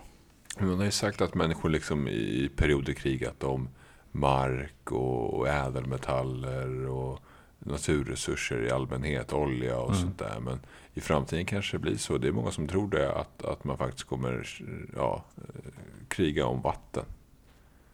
Man 0.59 0.77
har 0.77 0.85
ju 0.85 0.91
sagt 0.91 1.21
att 1.21 1.35
människor 1.35 1.69
liksom 1.69 2.07
i 2.07 2.49
perioder 2.55 2.93
krigat 2.93 3.43
om 3.43 3.69
mark 4.11 4.91
och 4.91 5.33
och 5.33 5.47
ädelmetaller 5.47 6.87
och 6.87 7.19
naturresurser 7.59 8.63
i 8.63 8.71
allmänhet, 8.71 9.33
olja 9.33 9.77
och 9.79 9.89
Mm. 9.89 10.01
sånt 10.01 10.19
där. 10.19 10.39
Men 10.39 10.59
i 10.93 11.01
framtiden 11.01 11.45
kanske 11.45 11.77
det 11.77 11.81
blir 11.81 11.97
så. 11.97 12.17
Det 12.17 12.27
är 12.27 12.31
många 12.31 12.51
som 12.51 12.67
tror 12.67 12.89
det, 12.89 13.13
att, 13.15 13.45
att 13.45 13.63
man 13.63 13.77
faktiskt 13.77 14.03
kommer 14.07 14.47
ja, 14.95 15.23
eh, 15.37 15.43
kriga 16.07 16.45
om 16.45 16.61
vatten. 16.61 17.03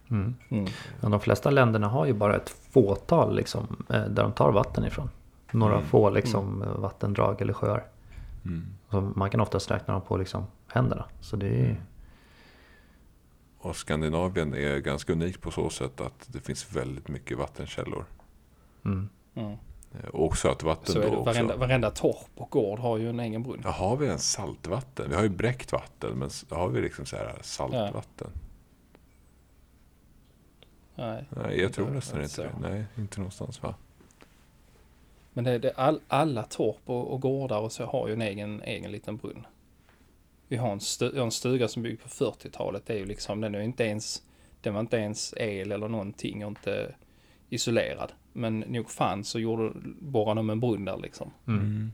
Mm. 0.09 0.35
Mm. 0.49 0.65
Men 1.01 1.11
de 1.11 1.19
flesta 1.19 1.49
länderna 1.49 1.87
har 1.87 2.05
ju 2.05 2.13
bara 2.13 2.35
ett 2.35 2.49
fåtal 2.49 3.35
liksom, 3.35 3.85
eh, 3.89 4.05
där 4.05 4.23
de 4.23 4.31
tar 4.33 4.51
vatten 4.51 4.85
ifrån. 4.85 5.09
Några 5.51 5.75
Mm. 5.75 5.85
få 5.87 6.09
liksom, 6.09 6.61
eh, 6.61 6.77
vattendrag 6.79 7.41
eller 7.41 7.53
sjöar. 7.53 7.85
Mm. 8.45 8.65
Så 8.89 9.01
man 9.01 9.29
kan 9.29 9.41
oftast 9.41 9.71
räkna 9.71 9.93
dem 9.93 10.01
på 10.01 10.17
liksom, 10.17 10.45
händerna. 10.67 11.05
Så 11.21 11.35
det 11.35 11.47
är... 11.47 11.81
Och 13.57 13.75
Skandinavien 13.75 14.53
är 14.53 14.77
ganska 14.79 15.13
unikt 15.13 15.41
på 15.41 15.51
så 15.51 15.69
sätt 15.69 16.01
att 16.01 16.27
det 16.27 16.39
finns 16.39 16.75
väldigt 16.75 17.07
mycket 17.07 17.37
vattenkällor. 17.37 18.05
Mm. 19.35 19.57
Och 20.13 20.37
sötvatten 20.37 20.93
Så 20.93 20.99
är 20.99 21.05
då 21.05 21.11
också. 21.11 21.23
varenda, 21.23 21.55
varenda 21.55 21.91
torp 21.91 22.29
och 22.35 22.49
gård 22.49 22.79
har 22.79 22.97
ju 22.97 23.09
en 23.09 23.19
egen 23.19 23.43
brunn. 23.43 23.61
Ja, 23.63 23.69
har 23.69 23.97
vi 23.97 24.05
ens 24.05 24.31
saltvatten? 24.31 25.09
Vi 25.09 25.15
har 25.15 25.23
ju 25.23 25.29
bräckt 25.29 25.71
vatten, 25.71 26.19
men 26.19 26.29
har 26.49 26.69
vi 26.69 26.81
liksom 26.81 27.05
så 27.05 27.15
här 27.15 27.35
saltvatten? 27.41 28.31
Nej. 30.95 31.25
Nej, 31.29 31.61
jag 31.61 31.73
tror 31.73 31.89
nästan 31.89 32.23
inte 32.23 32.41
det. 32.43 32.51
Nej, 32.61 32.85
inte 32.97 33.19
någonstans 33.19 33.63
va? 33.63 33.75
Men 35.33 35.43
det, 35.43 35.57
det, 35.59 35.71
all, 35.71 35.99
alla 36.07 36.43
torp 36.43 36.81
och, 36.85 37.13
och 37.13 37.21
gårdar 37.21 37.59
och 37.59 37.71
så 37.71 37.85
har 37.85 38.07
ju 38.07 38.13
en 38.13 38.21
egen, 38.21 38.61
egen 38.61 38.91
liten 38.91 39.17
brunn. 39.17 39.45
Vi 40.47 40.57
har 40.57 40.71
en, 40.71 40.79
stu, 40.79 41.19
en 41.21 41.31
stuga 41.31 41.67
som 41.67 41.83
byggd 41.83 42.01
på 42.01 42.09
40-talet. 42.09 42.85
Det 42.85 42.93
är 42.93 42.97
ju 42.97 43.05
liksom, 43.05 43.41
den 43.41 43.55
är 43.55 43.61
inte 43.61 43.83
ens, 43.83 44.23
den 44.61 44.73
var 44.73 44.81
inte 44.81 44.97
ens 44.97 45.33
el 45.37 45.71
eller 45.71 45.87
någonting 45.87 46.45
och 46.45 46.49
inte 46.49 46.95
isolerad. 47.49 48.11
Men 48.33 48.59
nog 48.59 48.89
fan 48.89 49.23
så 49.23 49.39
gjorde, 49.39 49.71
borrade 49.99 50.39
de 50.39 50.49
en 50.49 50.59
brunn 50.59 50.85
där 50.85 50.97
liksom. 50.97 51.31
Mm. 51.47 51.91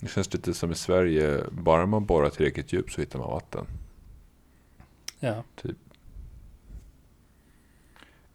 Det 0.00 0.08
känns 0.08 0.32
lite 0.32 0.54
som 0.54 0.72
i 0.72 0.74
Sverige, 0.74 1.44
bara 1.50 1.86
man 1.86 2.06
borrar 2.06 2.30
tillräckligt 2.30 2.72
djupt 2.72 2.92
så 2.92 3.00
hittar 3.00 3.18
man 3.18 3.30
vatten. 3.30 3.66
Ja. 5.20 5.44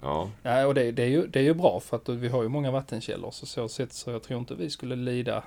Ja, 0.01 0.29
Ja, 0.43 0.65
och 0.65 0.73
det, 0.73 0.91
det, 0.91 1.03
är 1.03 1.07
ju, 1.07 1.27
det 1.27 1.39
är 1.39 1.43
ju 1.43 1.53
bra 1.53 1.79
för 1.79 1.97
att 1.97 2.09
vi 2.09 2.27
har 2.27 2.43
ju 2.43 2.49
många 2.49 2.71
vattenkällor. 2.71 3.31
Så 3.31 3.45
så 3.45 3.69
sätt 3.69 3.93
så 3.93 4.11
jag 4.11 4.23
tror 4.23 4.39
inte 4.39 4.55
vi 4.55 4.69
skulle 4.69 4.95
lida 4.95 5.43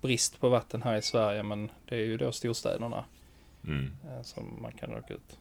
brist 0.00 0.40
på 0.40 0.48
vatten 0.48 0.82
här 0.82 0.96
i 0.96 1.02
Sverige. 1.02 1.42
Men 1.42 1.70
det 1.88 1.94
är 1.94 2.04
ju 2.04 2.16
då 2.16 2.32
storstäderna 2.32 3.04
mm. 3.64 3.92
eh, 4.04 4.22
som 4.22 4.58
man 4.62 4.72
kan 4.72 4.90
råka 4.90 5.14
ut. 5.14 5.38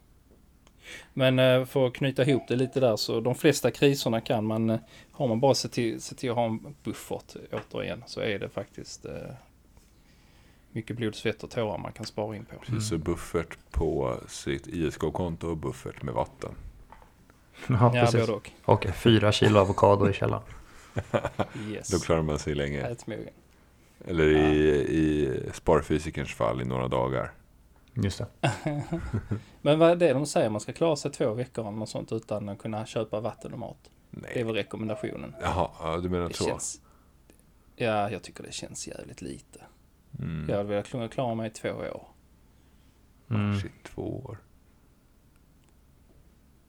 Men 1.14 1.40
eh, 1.40 1.66
för 1.66 1.88
att 1.88 1.94
knyta 1.94 2.24
ihop 2.24 2.44
det 2.48 2.56
lite 2.56 2.80
där 2.80 2.96
så 2.96 3.20
de 3.20 3.36
flesta 3.36 3.72
kriserna 3.72 4.22
kan 4.22 4.46
man, 4.46 4.70
eh, 4.70 4.80
har 5.12 5.28
man 5.28 5.40
bara 5.40 5.54
sett 5.56 5.72
till, 5.72 6.02
sett 6.02 6.18
till 6.18 6.30
att 6.30 6.36
ha 6.36 6.46
en 6.46 6.76
buffert 6.84 7.36
återigen 7.52 8.04
så 8.08 8.22
är 8.22 8.40
det 8.40 8.50
faktiskt 8.50 9.06
eh, 9.06 9.12
mycket 10.72 10.96
blod, 10.98 11.16
svett 11.16 11.44
och 11.44 11.50
tårar 11.50 11.78
man 11.78 11.92
kan 11.92 12.06
spara 12.06 12.36
in 12.36 12.46
på. 12.46 12.56
precis. 12.60 12.90
Så 12.90 12.98
buffert 12.98 13.58
på 13.72 14.18
sitt 14.28 14.68
ISK-konto 14.68 15.48
och 15.48 15.58
buffert 15.58 16.02
med 16.04 16.14
vatten. 16.14 16.52
Ja, 17.68 17.92
Ja, 17.96 18.02
precis. 18.06 18.30
och. 18.30 18.52
Och 18.66 18.86
fyra 18.96 19.32
kilo 19.32 19.60
avokado 19.60 20.10
i 20.10 20.14
källaren. 20.14 20.44
Yes. 21.70 21.90
Då 21.90 22.00
klarar 22.00 22.22
man 22.22 22.40
sig 22.40 22.56
länge. 22.56 22.96
Eller 24.08 24.28
i, 24.28 24.70
i 24.82 25.30
sparfysikerns 25.54 26.34
fall 26.34 26.62
i 26.62 26.66
några 26.66 26.88
dagar. 26.88 27.32
Just 27.96 28.18
det. 28.18 28.28
Men 29.62 29.80
vad 29.80 29.92
är 29.92 29.96
det 29.96 30.14
de 30.14 30.26
säger? 30.26 30.50
Man 30.50 30.62
ska 30.62 30.74
klara 30.74 30.96
sig 30.96 31.12
två 31.12 31.34
veckor 31.34 31.68
eller 31.68 31.78
något 31.78 31.90
sånt 31.90 32.12
utan 32.12 32.50
att 32.50 32.60
kunna 32.60 32.86
köpa 32.86 33.20
vatten 33.20 33.54
och 33.54 33.60
mat. 33.60 33.90
Det 34.12 34.32
är 34.32 34.36
Nej. 34.36 34.44
väl 34.44 34.56
rekommendationen. 34.56 35.36
Jaha, 35.42 35.70
ja, 35.80 35.98
du 35.98 36.10
menar 36.10 36.28
Det 36.28 36.34
så? 36.34 36.44
känns... 36.44 36.82
Ja, 37.76 38.10
jag 38.12 38.24
tycker 38.24 38.44
det 38.44 38.54
känns 38.54 38.88
jävligt 38.88 39.22
lite. 39.22 39.62
Mm. 40.20 40.50
Jag 40.50 40.58
hade 40.58 40.70
velat 40.70 41.12
klara 41.12 41.36
mig 41.36 41.48
i 41.48 41.50
två 41.50 41.70
år. 41.70 42.08
Mm. 43.30 43.60
Shit, 43.60 43.72
två 43.84 44.24
år. 44.26 44.38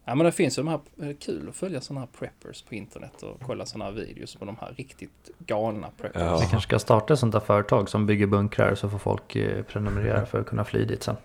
Ja 0.08 0.14
men 0.14 0.26
det 0.26 0.32
finns 0.32 0.58
ju 0.58 0.62
de 0.62 0.68
här, 0.68 1.14
kul 1.14 1.48
att 1.48 1.56
följa 1.56 1.80
sådana 1.80 2.00
här 2.00 2.08
preppers 2.18 2.62
på 2.62 2.74
internet 2.74 3.22
och 3.22 3.40
kolla 3.46 3.66
sådana 3.66 3.84
här 3.84 3.92
videos 3.92 4.36
på 4.36 4.44
de 4.44 4.56
här 4.60 4.74
riktigt 4.76 5.30
galna 5.38 5.90
preppers. 5.96 6.22
Ja. 6.22 6.38
Vi 6.38 6.46
kanske 6.46 6.68
ska 6.68 6.78
starta 6.78 7.12
ett 7.12 7.20
sånt 7.20 7.32
där 7.32 7.40
företag 7.40 7.88
som 7.88 8.06
bygger 8.06 8.26
bunkrar 8.26 8.74
så 8.74 8.88
får 8.90 8.98
folk 8.98 9.36
eh, 9.36 9.62
prenumerera 9.62 10.26
för 10.26 10.40
att 10.40 10.46
kunna 10.46 10.64
fly 10.64 10.84
dit 10.84 11.02
sen. 11.02 11.16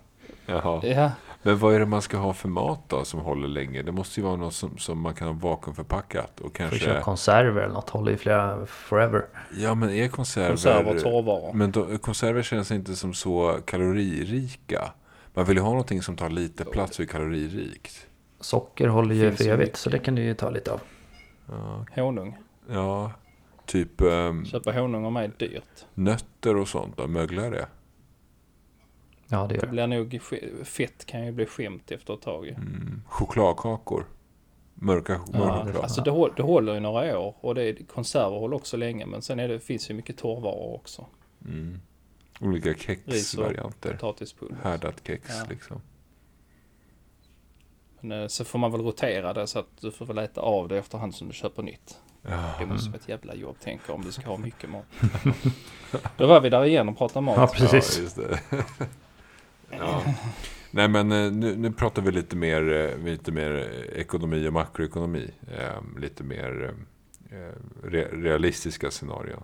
Jaha. 0.46 0.86
Ja, 0.86 1.12
Men 1.44 1.58
vad 1.58 1.76
är 1.76 1.80
det 1.80 1.86
man 1.86 2.02
ska 2.02 2.18
ha 2.18 2.34
för 2.34 2.50
mat 2.50 2.80
då 2.88 3.06
som 3.06 3.20
håller 3.20 3.48
länge? 3.48 3.82
Det 3.82 3.92
måste 3.92 4.20
ju 4.20 4.26
vara 4.26 4.36
något 4.36 4.54
som, 4.54 4.78
som 4.78 5.00
man 5.00 5.14
kan 5.14 5.28
ha 5.28 5.34
vakuumförpackat. 5.34 6.40
Och 6.40 6.46
Får 6.46 6.50
kanske... 6.50 6.80
köpa 6.80 7.02
konserver 7.02 7.62
eller 7.62 7.74
något, 7.74 7.90
håller 7.90 8.12
i 8.12 8.18
flera 8.18 8.66
forever. 8.66 9.26
Ja, 9.58 9.76
men 9.76 9.90
är 9.90 10.08
konserver... 10.08 10.50
konserver 10.50 10.96
och 10.96 11.02
torrvaror. 11.02 11.54
Men 11.54 11.72
då, 11.72 11.98
konserver 11.98 12.42
känns 12.42 12.72
inte 12.72 12.96
som 12.96 13.14
så 13.14 13.60
kaloririka. 13.66 14.92
Man 15.34 15.46
vill 15.46 15.58
ju 15.58 15.64
ha 15.64 15.70
någonting 15.70 16.02
som 16.02 16.18
tar 16.18 16.30
lite 16.30 16.66
plats 16.66 17.00
och 17.00 17.04
är 17.04 17.08
kaloririkt. 17.08 18.08
Socker 18.42 18.88
håller 18.88 19.16
ju 19.16 19.32
för 19.32 19.44
ju 19.44 19.50
evigt 19.52 19.76
så 19.78 19.90
det 19.90 20.00
kan 20.00 20.16
du 20.16 20.22
ju 20.24 20.34
ta 20.34 20.50
lite 20.50 20.72
av. 20.72 20.82
Ja, 21.50 21.86
Honung. 22.04 22.38
ja 22.70 23.12
typ 23.66 24.02
um, 24.02 24.46
Köpa 24.46 24.72
honung 24.72 25.06
av 25.06 25.12
mig 25.12 25.26
är 25.26 25.32
dyrt. 25.38 25.86
nötter 25.94 26.56
och 26.56 26.68
sånt 26.68 26.98
då, 26.98 27.08
möglar 27.08 27.52
det? 27.52 27.68
Ja 29.28 29.48
det 29.48 29.56
gör 29.56 29.62
det. 29.62 29.68
blir 29.68 29.88
nog, 29.88 30.22
fett 30.64 31.06
kan 31.06 31.26
ju 31.26 31.32
bli 31.32 31.46
skämt 31.46 31.92
efter 31.92 32.14
ett 32.14 32.22
tag 32.22 32.46
ju. 32.46 32.52
Mm. 32.54 33.02
Chokladkakor. 33.08 34.06
Mörka, 34.74 35.22
mörka 35.34 35.72
Ja, 35.76 35.82
alltså 35.84 36.02
det, 36.02 36.12
håll, 36.12 36.34
det 36.36 36.44
håller 36.44 36.76
i 36.76 36.80
några 36.80 37.20
år 37.20 37.36
och 37.42 37.56
det 37.56 37.64
är, 37.64 37.76
konserver 37.88 38.38
håller 38.40 38.56
också 38.56 38.78
länge 38.78 39.06
men 39.06 39.22
sen 39.22 39.40
är 39.40 39.48
det, 39.48 39.60
finns 39.60 39.90
ju 39.90 39.94
mycket 39.94 40.18
torrvaror 40.18 40.76
också. 40.76 41.06
Mm. 41.46 41.80
Olika 42.42 42.70
Ris 42.70 42.78
och 43.08 43.14
kexvarianter. 43.14 43.92
Potatispulver. 43.92 44.58
Härdat 44.64 44.96
kex 45.08 45.30
Ja. 45.30 45.46
liksom. 45.50 45.82
Men 48.02 48.22
eh, 48.22 48.28
så 48.28 48.46
får 48.46 48.60
man 48.60 48.72
väl 48.72 48.82
rotera 48.82 49.34
det 49.34 49.48
så 49.48 49.60
att 49.60 49.68
du 49.82 49.92
får 49.92 50.06
väl 50.06 50.18
äta 50.18 50.42
av 50.42 50.68
det 50.68 50.78
efterhand 50.78 51.16
som 51.16 51.28
du 51.28 51.34
köper 51.34 51.64
nytt. 51.64 52.00
Ja. 52.22 52.54
Det 52.60 52.66
måste 52.66 52.90
vara 52.90 53.00
ett 53.00 53.10
jävla 53.10 53.36
jobb 53.36 53.60
tänka 53.60 53.94
om 53.94 54.02
du 54.04 54.12
ska 54.12 54.28
ha 54.30 54.38
mycket 54.38 54.70
mat. 54.70 54.86
Då 56.18 56.28
var 56.28 56.42
vi 56.42 56.50
där 56.50 56.66
igen 56.66 56.90
och 56.90 56.98
pratade 56.98 57.26
mat. 57.26 57.38
Ja, 57.38 57.48
precis. 57.48 57.98
Ja, 57.98 58.04
just 58.04 58.16
det. 58.16 58.40
ja. 59.70 60.04
Nej 60.72 60.88
men 60.88 61.12
eh, 61.12 61.32
nu, 61.32 61.56
nu 61.56 61.72
pratar 61.72 62.02
vi 62.02 62.12
lite 62.12 62.36
mer, 62.36 62.72
eh, 62.72 63.06
lite 63.06 63.32
mer 63.32 63.52
ekonomi 63.96 64.48
och 64.48 64.54
makroekonomi. 64.54 65.32
Eh, 65.58 66.00
lite 66.00 66.24
mer 66.24 66.74
eh, 67.32 67.38
re, 67.84 68.08
realistiska 68.12 68.92
scenarion. 68.92 69.44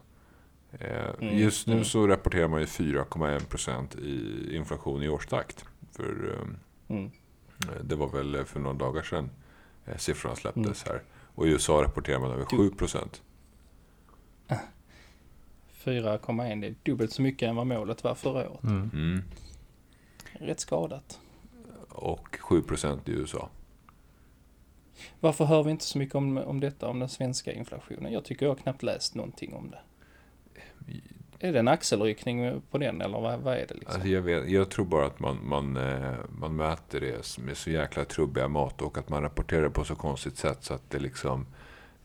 Eh, 0.79 0.87
Mm, 1.21 1.37
Just 1.37 1.67
nu 1.67 1.73
mm. 1.73 1.85
så 1.85 2.07
rapporterar 2.07 2.47
man 2.47 2.59
ju 2.59 2.65
4,1% 2.65 3.99
i 3.99 4.55
inflation 4.55 5.03
i 5.03 5.09
årstakt. 5.09 5.65
För, 5.91 6.33
eh, 6.33 6.47
Mm. 6.95 7.11
Eh, 7.63 7.83
Det 7.83 7.95
var 7.95 8.07
väl 8.09 8.45
för 8.45 8.59
några 8.59 8.77
dagar 8.77 9.01
sedan 9.03 9.29
eh, 9.85 9.97
siffrorna 9.97 10.35
släpptes 10.35 10.83
här. 10.85 11.03
Och 11.35 11.47
i 11.47 11.49
USA 11.49 11.83
rapporterar 11.83 12.19
man 12.19 12.31
över 12.31 12.45
Du- 12.49 12.57
7 12.57 12.69
procent. 12.69 13.21
4,1 15.83 16.61
det 16.61 16.67
är 16.67 16.75
dubbelt 16.83 17.11
så 17.13 17.21
mycket 17.21 17.49
än 17.49 17.55
vad 17.55 17.67
målet 17.67 18.03
var 18.03 18.15
förra 18.15 18.49
året. 18.49 18.63
Mm. 18.63 18.89
Mm. 18.93 19.21
Rätt 20.33 20.59
skadat. 20.59 21.19
Och 21.89 22.37
7 22.41 22.61
procent 22.61 23.09
i 23.09 23.11
USA. 23.11 23.49
Varför 25.19 25.45
hör 25.45 25.63
vi 25.63 25.71
inte 25.71 25.83
så 25.85 25.97
mycket 25.97 26.15
om, 26.15 26.37
om 26.37 26.59
detta, 26.59 26.87
om 26.87 26.99
den 26.99 27.09
svenska 27.09 27.53
inflationen? 27.53 28.11
Jag 28.13 28.25
tycker 28.25 28.45
jag 28.45 28.51
har 28.51 28.55
knappt 28.57 28.83
läst 28.83 29.15
någonting 29.15 29.53
om 29.53 29.71
det. 29.71 29.79
Är 31.39 31.53
det 31.53 31.59
en 31.59 31.67
axelryckning 31.67 32.61
på 32.71 32.77
den 32.77 33.01
eller 33.01 33.19
vad, 33.19 33.39
vad 33.39 33.53
är 33.53 33.65
det 33.67 33.73
liksom? 33.73 33.93
Alltså 33.93 34.07
jag, 34.07 34.21
vet, 34.21 34.49
jag 34.49 34.69
tror 34.69 34.85
bara 34.85 35.05
att 35.05 35.19
man, 35.19 35.39
man, 35.43 35.77
eh, 35.77 36.13
man 36.29 36.55
mäter 36.55 36.99
det 36.99 37.37
med 37.37 37.57
så 37.57 37.69
jäkla 37.69 38.05
trubbiga 38.05 38.47
mått 38.47 38.81
och 38.81 38.97
att 38.97 39.09
man 39.09 39.21
rapporterar 39.21 39.69
på 39.69 39.83
så 39.83 39.95
konstigt 39.95 40.37
sätt 40.37 40.57
så 40.61 40.73
att 40.73 40.89
det 40.89 40.99
liksom 40.99 41.45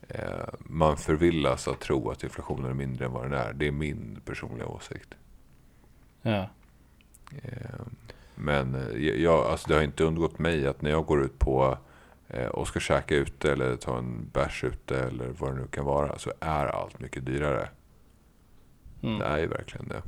eh, 0.09 0.49
man 0.59 0.97
förvillas 0.97 1.69
att 1.69 1.81
tro 1.81 2.11
att 2.11 2.23
inflationen 2.25 2.71
är 2.71 2.75
mindre 2.75 3.05
än 3.05 3.13
vad 3.13 3.23
den 3.25 3.33
är. 3.33 3.53
Det 3.53 3.67
är 3.67 3.73
min 3.73 4.21
personliga 4.25 4.67
åsikt. 4.67 5.15
Ja. 6.23 6.49
Eh, 7.43 7.81
Men 8.35 8.75
eh, 8.75 8.97
jag, 9.23 9.47
alltså 9.47 9.69
det 9.69 9.75
har 9.75 9.83
inte 9.83 10.05
undgått 10.05 10.39
mig 10.39 10.67
att 10.67 10.83
när 10.83 10.91
jag 10.91 11.07
går 11.07 11.25
ut 11.25 11.39
på 11.39 11.79
eh, 12.29 12.47
och 12.47 12.69
ska 12.69 12.81
käka 12.81 13.15
ute 13.15 13.53
eller 13.53 13.77
ta 13.77 13.99
en 13.99 14.31
bärs 14.33 14.65
ute 14.65 14.99
eller 15.01 15.29
vad 15.39 15.55
det 15.55 15.61
nu 15.61 15.67
kan 15.67 15.85
vara 15.85 16.19
så 16.19 16.33
är 16.41 16.67
allt 16.67 17.01
mycket 17.01 17.27
dyrare. 17.27 17.69
Det 19.03 19.09
Mm. 19.09 19.23
är 19.23 19.39
ju 19.39 19.47
verkligen 19.47 19.89
det. 19.89 20.03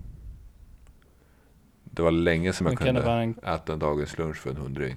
Det 1.84 2.02
var 2.02 2.10
länge 2.10 2.52
Men 2.60 2.72
jag 2.72 2.94
det, 2.94 3.02
kunde 3.02 3.12
en, 3.12 3.38
äta 3.54 3.72
en 3.72 3.78
dagens 3.78 4.18
lunch 4.18 4.36
för 4.36 4.50
en 4.50 4.56
hundring. 4.56 4.96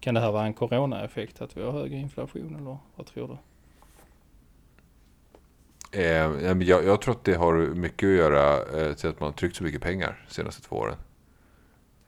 kan 0.00 0.14
det 0.14 0.20
här 0.20 0.32
vara 0.32 0.46
en 0.46 0.54
coronaeffekt 0.54 1.40
att 1.42 1.56
vi 1.56 1.62
har 1.62 1.72
högre 1.72 1.96
inflation 1.96 2.56
eller 2.56 2.78
vad 2.96 3.06
tror 3.06 3.28
du? 3.28 3.36
Eh, 5.92 6.62
jag, 6.62 6.84
jag 6.84 7.00
tror 7.00 7.14
att 7.14 7.24
det 7.24 7.34
har 7.34 7.54
mycket 7.74 8.06
att 8.08 8.12
göra 8.14 8.56
eh, 8.80 8.94
till 8.94 9.08
att 9.10 9.20
man 9.20 9.26
har 9.28 9.32
tryckt 9.36 9.56
så 9.56 9.64
mycket 9.64 9.82
pengar 9.82 10.24
de 10.28 10.34
senaste 10.34 10.62
två 10.62 10.76
åren. 10.76 10.96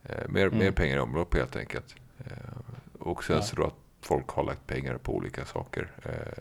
Eh, 0.02 0.28
mer, 0.28 0.46
Mm. 0.46 0.58
mer 0.58 0.70
pengar 0.72 0.96
i 0.96 1.00
omlopp 1.00 1.34
helt 1.34 1.56
enkelt. 1.56 1.96
Eh, 2.18 2.26
och 2.98 3.24
sen 3.24 3.36
Ja. 3.36 3.42
så 3.42 3.56
då 3.56 3.64
att 3.64 3.74
folk 4.00 4.28
har 4.28 4.44
lagt 4.44 4.66
pengar 4.66 4.96
på 4.98 5.14
olika 5.14 5.44
saker 5.44 5.90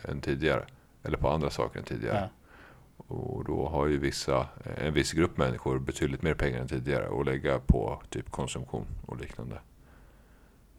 än 0.10 0.22
tidigare. 0.22 0.66
Eller 1.04 1.18
på 1.18 1.30
andra 1.30 1.50
saker 1.50 1.80
än 1.80 1.86
tidigare. 1.86 2.18
Ja. 2.34 2.41
Och 3.12 3.44
då 3.46 3.68
har 3.70 3.88
ju 3.88 3.98
vissa, 3.98 4.40
eh, 4.40 4.88
en 4.88 4.94
viss 4.94 5.12
grupp 5.14 5.38
människor 5.38 5.80
betydligt 5.80 6.22
mer 6.22 6.34
pengar 6.34 6.60
än 6.60 6.68
tidigare 6.68 7.20
att 7.20 7.26
lägga 7.26 7.60
på 7.60 8.02
typ 8.10 8.32
konsumtion 8.32 8.86
och 9.06 9.18
liknande. 9.18 9.60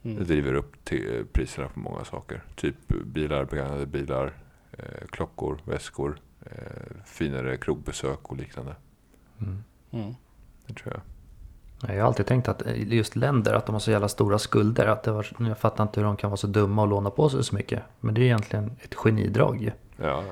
Det 0.02 0.10
Mm. 0.10 0.24
driver 0.24 0.54
upp 0.54 0.84
till 0.84 1.16
eh, 1.18 1.24
priserna 1.32 1.68
på 1.68 1.80
många 1.80 2.04
saker. 2.04 2.42
Typ 2.54 2.74
bilar, 3.04 3.44
begagnade 3.44 3.86
bilar, 3.86 4.32
eh, 4.72 5.06
klockor, 5.10 5.58
väskor, 5.64 6.18
eh, 6.46 7.04
finare 7.04 7.56
krogbesök 7.56 8.30
och 8.30 8.36
liknande. 8.36 8.76
Mm. 9.40 9.64
Mm. 9.90 10.14
Det 10.66 10.74
tror 10.74 10.92
jag. 10.94 11.02
Jag 11.94 12.00
har 12.02 12.06
alltid 12.06 12.26
tänkt 12.26 12.48
att 12.48 12.62
just 12.76 13.16
länder, 13.16 13.54
att 13.54 13.66
de 13.66 13.72
har 13.72 13.80
så 13.80 13.90
jävla 13.90 14.08
stora 14.08 14.38
skulder. 14.38 14.86
Att 14.86 15.02
det 15.02 15.12
var, 15.12 15.26
jag 15.38 15.58
fattar 15.58 15.82
inte 15.84 16.00
hur 16.00 16.04
de 16.06 16.16
kan 16.16 16.30
vara 16.30 16.36
så 16.36 16.46
dumma 16.46 16.82
och 16.82 16.88
låna 16.88 17.10
på 17.10 17.28
sig 17.28 17.44
så 17.44 17.54
mycket. 17.54 17.82
Men 18.00 18.14
det 18.14 18.20
är 18.20 18.24
egentligen 18.24 18.70
ett 18.80 18.94
genidrag 18.94 19.62
ju. 19.62 19.70
Ja, 19.96 20.24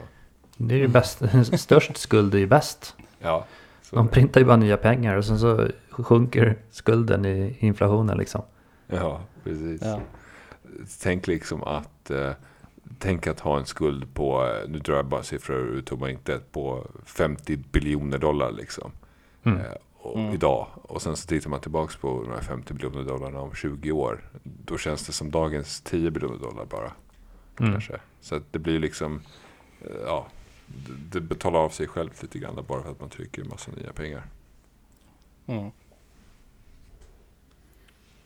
Det 0.62 0.75
är 0.75 0.79
ju 0.79 0.88
bäst, 0.88 1.23
störst 1.61 1.97
skuld 1.97 2.35
är 2.35 2.38
ju 2.38 2.47
bäst. 2.47 2.97
ja. 3.19 3.47
De 3.93 4.09
printar 4.09 4.40
ju 4.40 4.47
bara 4.47 4.57
nya 4.57 4.76
pengar 4.76 5.17
och 5.17 5.25
sen 5.25 5.38
så 5.38 5.69
sjunker 5.90 6.59
skulden 6.71 7.25
i 7.25 7.57
inflationen 7.59 8.19
liksom. 8.19 8.43
ja, 8.87 9.21
precis. 9.45 9.83
Ja. 9.83 10.00
Tänk 11.02 11.26
liksom 11.26 11.62
att 11.62 12.11
eh, 12.11 12.33
Tänk 12.99 13.26
att 13.26 13.40
ha 13.40 13.59
en 13.59 13.67
skuld 13.67 14.14
på, 14.14 14.57
nu 14.68 14.79
drar 14.79 14.96
jag 14.96 15.07
bara 15.07 15.23
siffror 15.23 15.57
ur 15.57 15.83
tomma 15.83 16.11
intet, 16.11 16.53
på 16.53 16.87
50 17.05 17.57
biljoner 17.57 18.18
dollar 18.18 18.53
liksom. 18.53 18.92
Mm. 19.44 19.59
Eh, 19.59 19.64
och 19.96 20.18
Mm. 20.18 20.35
Idag. 20.35 20.66
Och 20.83 21.03
sen 21.03 21.16
så 21.16 21.27
tittar 21.27 21.51
man 21.51 21.61
tillbaks 21.61 21.96
på 21.96 22.23
de 22.23 22.33
här 22.33 22.40
50 22.40 22.75
biljoner 22.75 23.05
dollarna 23.05 23.40
om 23.40 23.55
20 23.55 23.92
år. 23.92 24.20
Då 24.42 24.79
känns 24.79 25.07
det 25.07 25.12
som 25.12 25.31
dagens 25.31 25.81
10 25.81 26.11
biljoner 26.11 26.38
dollar 26.38 26.64
bara. 26.64 26.92
Mm. 27.61 27.73
Kanske. 27.73 28.01
Så 28.20 28.35
att 28.35 28.42
det 28.51 28.59
blir 28.59 28.79
liksom, 28.79 29.20
eh, 29.81 29.96
ja, 30.07 30.27
det- 31.12 31.20
betalar 31.20 31.61
av 31.61 31.70
sig 31.70 31.87
självt 31.87 32.22
lite 32.22 32.38
grann 32.38 32.64
bara 32.68 32.83
för 32.83 32.90
att 32.90 33.00
man 33.00 33.09
trycker 33.11 33.42
en 33.42 33.48
massa 33.48 33.70
nya 33.70 33.92
pengar. 33.92 34.26
Mm. 35.46 35.70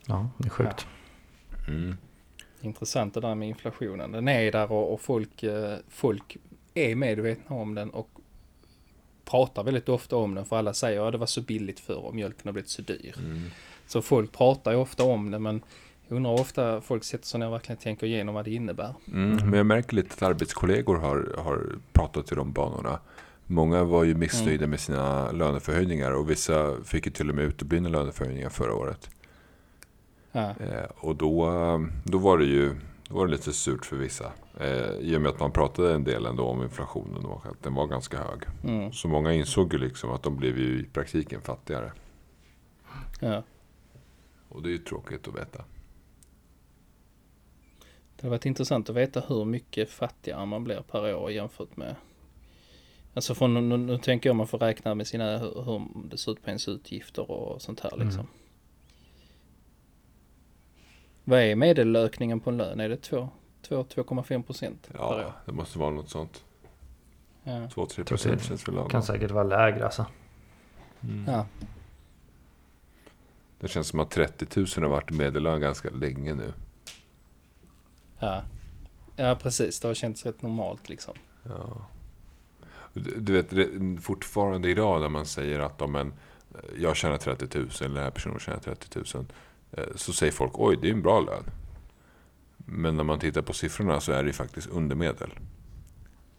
Ja, 0.05 0.29
det 0.37 0.47
är 0.47 0.49
sjukt. 0.49 0.87
Mm. 1.67 1.97
Intressant 2.61 3.13
det 3.13 3.19
där 3.21 3.35
med 3.35 3.49
inflationen. 3.49 4.11
Den 4.11 4.27
är 4.27 4.51
där 4.51 4.71
och, 4.71 4.93
och 4.93 5.01
folk, 5.01 5.43
eh, 5.43 5.77
folk 5.89 6.37
är 6.73 6.95
medvetna 6.95 7.55
om 7.55 7.75
den 7.75 7.89
och 7.89 8.09
pratar 9.25 9.63
väldigt 9.63 9.89
ofta 9.89 10.15
om 10.15 10.35
den 10.35 10.45
för 10.45 10.57
alla 10.57 10.73
säger 10.73 11.01
att 11.01 11.11
det 11.11 11.17
var 11.17 11.25
så 11.25 11.41
billigt 11.41 11.79
förr 11.79 12.05
och 12.05 12.15
mjölken 12.15 12.41
har 12.43 12.51
blivit 12.53 12.69
så 12.69 12.81
dyr. 12.81 13.15
Mm. 13.17 13.49
Så 13.87 14.01
folk 14.01 14.31
pratar 14.31 14.71
ju 14.71 14.77
ofta 14.77 15.03
om 15.03 15.31
det 15.31 15.39
men 15.39 15.61
jag 16.07 16.15
undrar 16.15 16.31
ofta 16.41 16.81
folk 16.81 17.03
sätter 17.03 17.25
sig 17.25 17.39
ner 17.39 17.47
och 17.47 17.53
verkligen 17.53 17.77
tänker 17.81 18.07
igenom 18.07 18.35
vad 18.35 18.45
det 18.45 18.51
innebär. 18.53 18.93
Mm. 19.13 19.49
Men 19.49 19.53
jag 19.53 19.65
märker 19.65 19.95
lite 19.95 20.13
att 20.13 20.21
arbetskollegor 20.21 20.95
har, 20.95 21.35
har 21.37 21.75
pratat 21.93 22.31
i 22.31 22.35
de 22.35 22.51
banorna. 22.53 22.99
Många 23.47 23.83
var 23.83 24.03
ju 24.03 24.15
missnöjda 24.15 24.67
med 24.67 24.79
sina 24.79 25.31
löneförhöjningar 25.31 26.11
och 26.11 26.29
vissa 26.29 26.83
fick 26.83 27.05
ju 27.05 27.11
till 27.11 27.29
och 27.29 27.35
med 27.35 27.45
uteblivna 27.45 27.89
löneförhöjningar 27.89 28.49
förra 28.49 28.73
året. 28.75 29.09
Ja, 30.31 30.53
Eh, 30.59 30.85
och 30.97 31.15
då, 31.15 31.49
då 32.03 32.17
var 32.17 32.37
det 32.37 32.45
ju 32.45 32.75
då 33.09 33.15
var 33.15 33.25
det 33.25 33.31
lite 33.31 33.53
surt 33.53 33.85
för 33.85 33.95
vissa. 33.95 34.31
Eh, 34.59 34.89
I 34.99 35.17
och 35.17 35.21
med 35.21 35.29
att 35.31 35.39
man 35.39 35.51
pratade 35.51 35.93
en 35.95 36.03
del 36.03 36.25
ändå 36.25 36.43
om 36.43 36.63
inflationen 36.63 37.25
och 37.25 37.45
att 37.45 37.63
den 37.63 37.73
var 37.73 37.87
ganska 37.87 38.17
hög. 38.17 38.39
mm, 38.63 38.91
Så 38.93 39.07
många 39.07 39.33
insåg 39.33 39.73
ju 39.73 39.79
liksom 39.79 40.11
att 40.11 40.23
de 40.23 40.37
blev 40.37 40.57
ju 40.59 40.79
i 40.79 40.83
praktiken 40.93 41.41
fattigare. 41.41 41.91
ja. 43.19 43.43
Och 44.49 44.61
det 44.61 44.69
är 44.69 44.71
ju 44.71 44.77
tråkigt 44.77 45.27
att 45.27 45.35
veta. 45.35 45.63
Det 48.15 48.27
har 48.27 48.29
varit 48.29 48.45
intressant 48.45 48.89
att 48.89 48.95
veta 48.95 49.19
hur 49.27 49.45
mycket 49.45 49.89
fattigare 49.89 50.45
man 50.45 50.63
blir 50.63 50.81
per 50.81 51.15
år 51.15 51.31
jämfört 51.31 51.77
med 51.77 51.95
Alltså 53.15 53.35
från, 53.35 53.69
nu, 53.69 53.77
nu 53.77 53.97
tänker 53.97 54.29
jag 54.29 54.31
om 54.31 54.37
man 54.37 54.47
får 54.47 54.57
räkna 54.59 54.95
med 54.95 55.07
sina, 55.07 55.37
hur, 55.37 55.63
hur 55.63 55.81
det 56.09 56.17
ser 56.17 56.31
ut 56.31 56.43
på 56.43 56.49
ens 56.49 56.67
utgifter 56.67 57.31
och 57.31 57.61
sånt 57.61 57.79
här 57.79 57.91
liksom. 57.91 58.19
Mm. 58.19 58.27
Vad 61.23 61.39
är 61.39 61.55
medelökningen 61.55 62.39
på 62.39 62.49
en 62.49 62.57
lön? 62.57 62.79
Är 62.79 62.89
det 62.89 62.97
2 62.97 63.29
2,5 63.69 64.43
procent 64.43 64.87
per 64.91 65.01
år? 65.01 65.21
Ja, 65.21 65.33
det 65.45 65.51
måste 65.51 65.79
vara 65.79 65.89
något 65.89 66.09
sånt. 66.09 66.43
Ja. 67.43 67.51
2-3 67.51 67.67
Tror 67.67 67.87
det 67.95 68.03
procent 68.03 68.43
känns 68.43 68.67
väl 68.67 68.75
lagom. 68.75 68.89
Kan 68.89 69.03
säkert 69.03 69.31
vara 69.31 69.43
lägre 69.43 69.85
alltså. 69.85 70.05
Mm. 71.03 71.25
Ja. 71.27 71.45
Det 73.59 73.67
känns 73.67 73.87
som 73.87 73.99
att 73.99 74.11
30 74.11 74.59
000 74.59 74.67
har 74.75 74.87
varit 74.87 75.11
medellön 75.11 75.61
ganska 75.61 75.89
länge 75.89 76.33
nu. 76.33 76.53
Ja. 78.19 78.41
Ja 79.15 79.35
precis, 79.41 79.79
det 79.79 79.87
har 79.87 79.95
känts 79.95 80.25
rätt 80.25 80.41
normalt 80.41 80.89
liksom. 80.89 81.13
Ja. 81.43 81.87
Du 82.93 83.15
du 83.19 83.33
vet, 83.33 84.03
fortfarande 84.03 84.69
idag 84.69 85.01
när 85.01 85.09
man 85.09 85.25
säger 85.25 85.59
att 85.59 85.81
om 85.81 85.95
en, 85.95 86.13
jag 86.79 86.95
tjänar 86.95 87.17
30 87.17 87.57
000 87.57 87.67
eller 87.79 87.89
den 87.95 88.03
här 88.03 88.11
personen 88.11 88.39
tjänar 88.39 88.59
30 88.59 88.99
000. 89.15 89.25
eh, 89.71 89.83
Så 89.95 90.13
säger 90.13 90.31
folk 90.31 90.51
oj, 90.59 90.77
det 90.81 90.87
är 90.89 90.91
en 90.93 91.01
bra 91.01 91.19
lön. 91.19 91.43
Men 92.57 92.97
när 92.97 93.03
man 93.03 93.19
tittar 93.19 93.41
på 93.41 93.53
siffrorna 93.53 93.99
så 93.99 94.11
är 94.11 94.23
det 94.23 94.33
faktiskt 94.33 94.67
undermedel. 94.69 95.29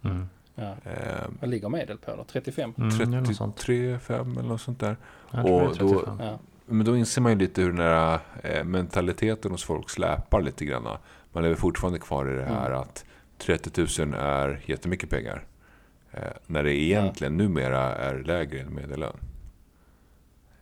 Mm. 0.05 0.27
Ja. 0.55 0.75
Eh, 0.85 1.27
Vad 1.41 1.51
ligger 1.51 1.69
medel 1.69 1.99
på 1.99 2.17
då? 2.17 2.25
35? 2.25 2.75
Mm, 2.79 2.99
det 2.99 3.03
är 3.05 3.07
något 3.21 3.37
sånt. 3.37 3.57
33, 3.57 3.99
5 3.99 4.33
eller 4.39 4.49
något 4.49 4.61
sånt 4.61 4.81
där. 4.81 4.97
Och 5.31 5.43
då- 5.43 5.75
35. 5.75 6.19
Ja. 6.21 6.39
Men 6.67 6.87
då 6.87 6.97
inser 6.97 7.21
man 7.23 7.33
ju 7.33 7.39
lite 7.39 7.63
hur 7.63 7.69
den 7.73 7.79
här 7.81 8.19
eh, 8.43 8.65
mentaliteten 8.65 9.51
hos 9.51 9.65
folk 9.65 9.91
släpar 9.91 10.41
lite 10.43 10.65
grann. 10.65 10.97
Man 11.37 11.43
lever 11.43 11.57
fortfarande 11.57 11.99
kvar 11.99 12.33
i 12.33 12.35
det 12.35 12.45
här 12.45 12.67
Mm. 12.67 12.81
att 12.81 13.05
30 13.39 14.03
000 14.05 14.15
är 14.15 14.61
jättemycket 14.67 15.11
pengar. 15.11 15.47
Eh, 16.13 16.33
när 16.47 16.63
det 16.65 16.75
egentligen 16.75 17.37
numera 17.37 17.95
är 17.95 18.23
lägre 18.23 18.61
än 18.61 18.75
medellön. 18.75 19.17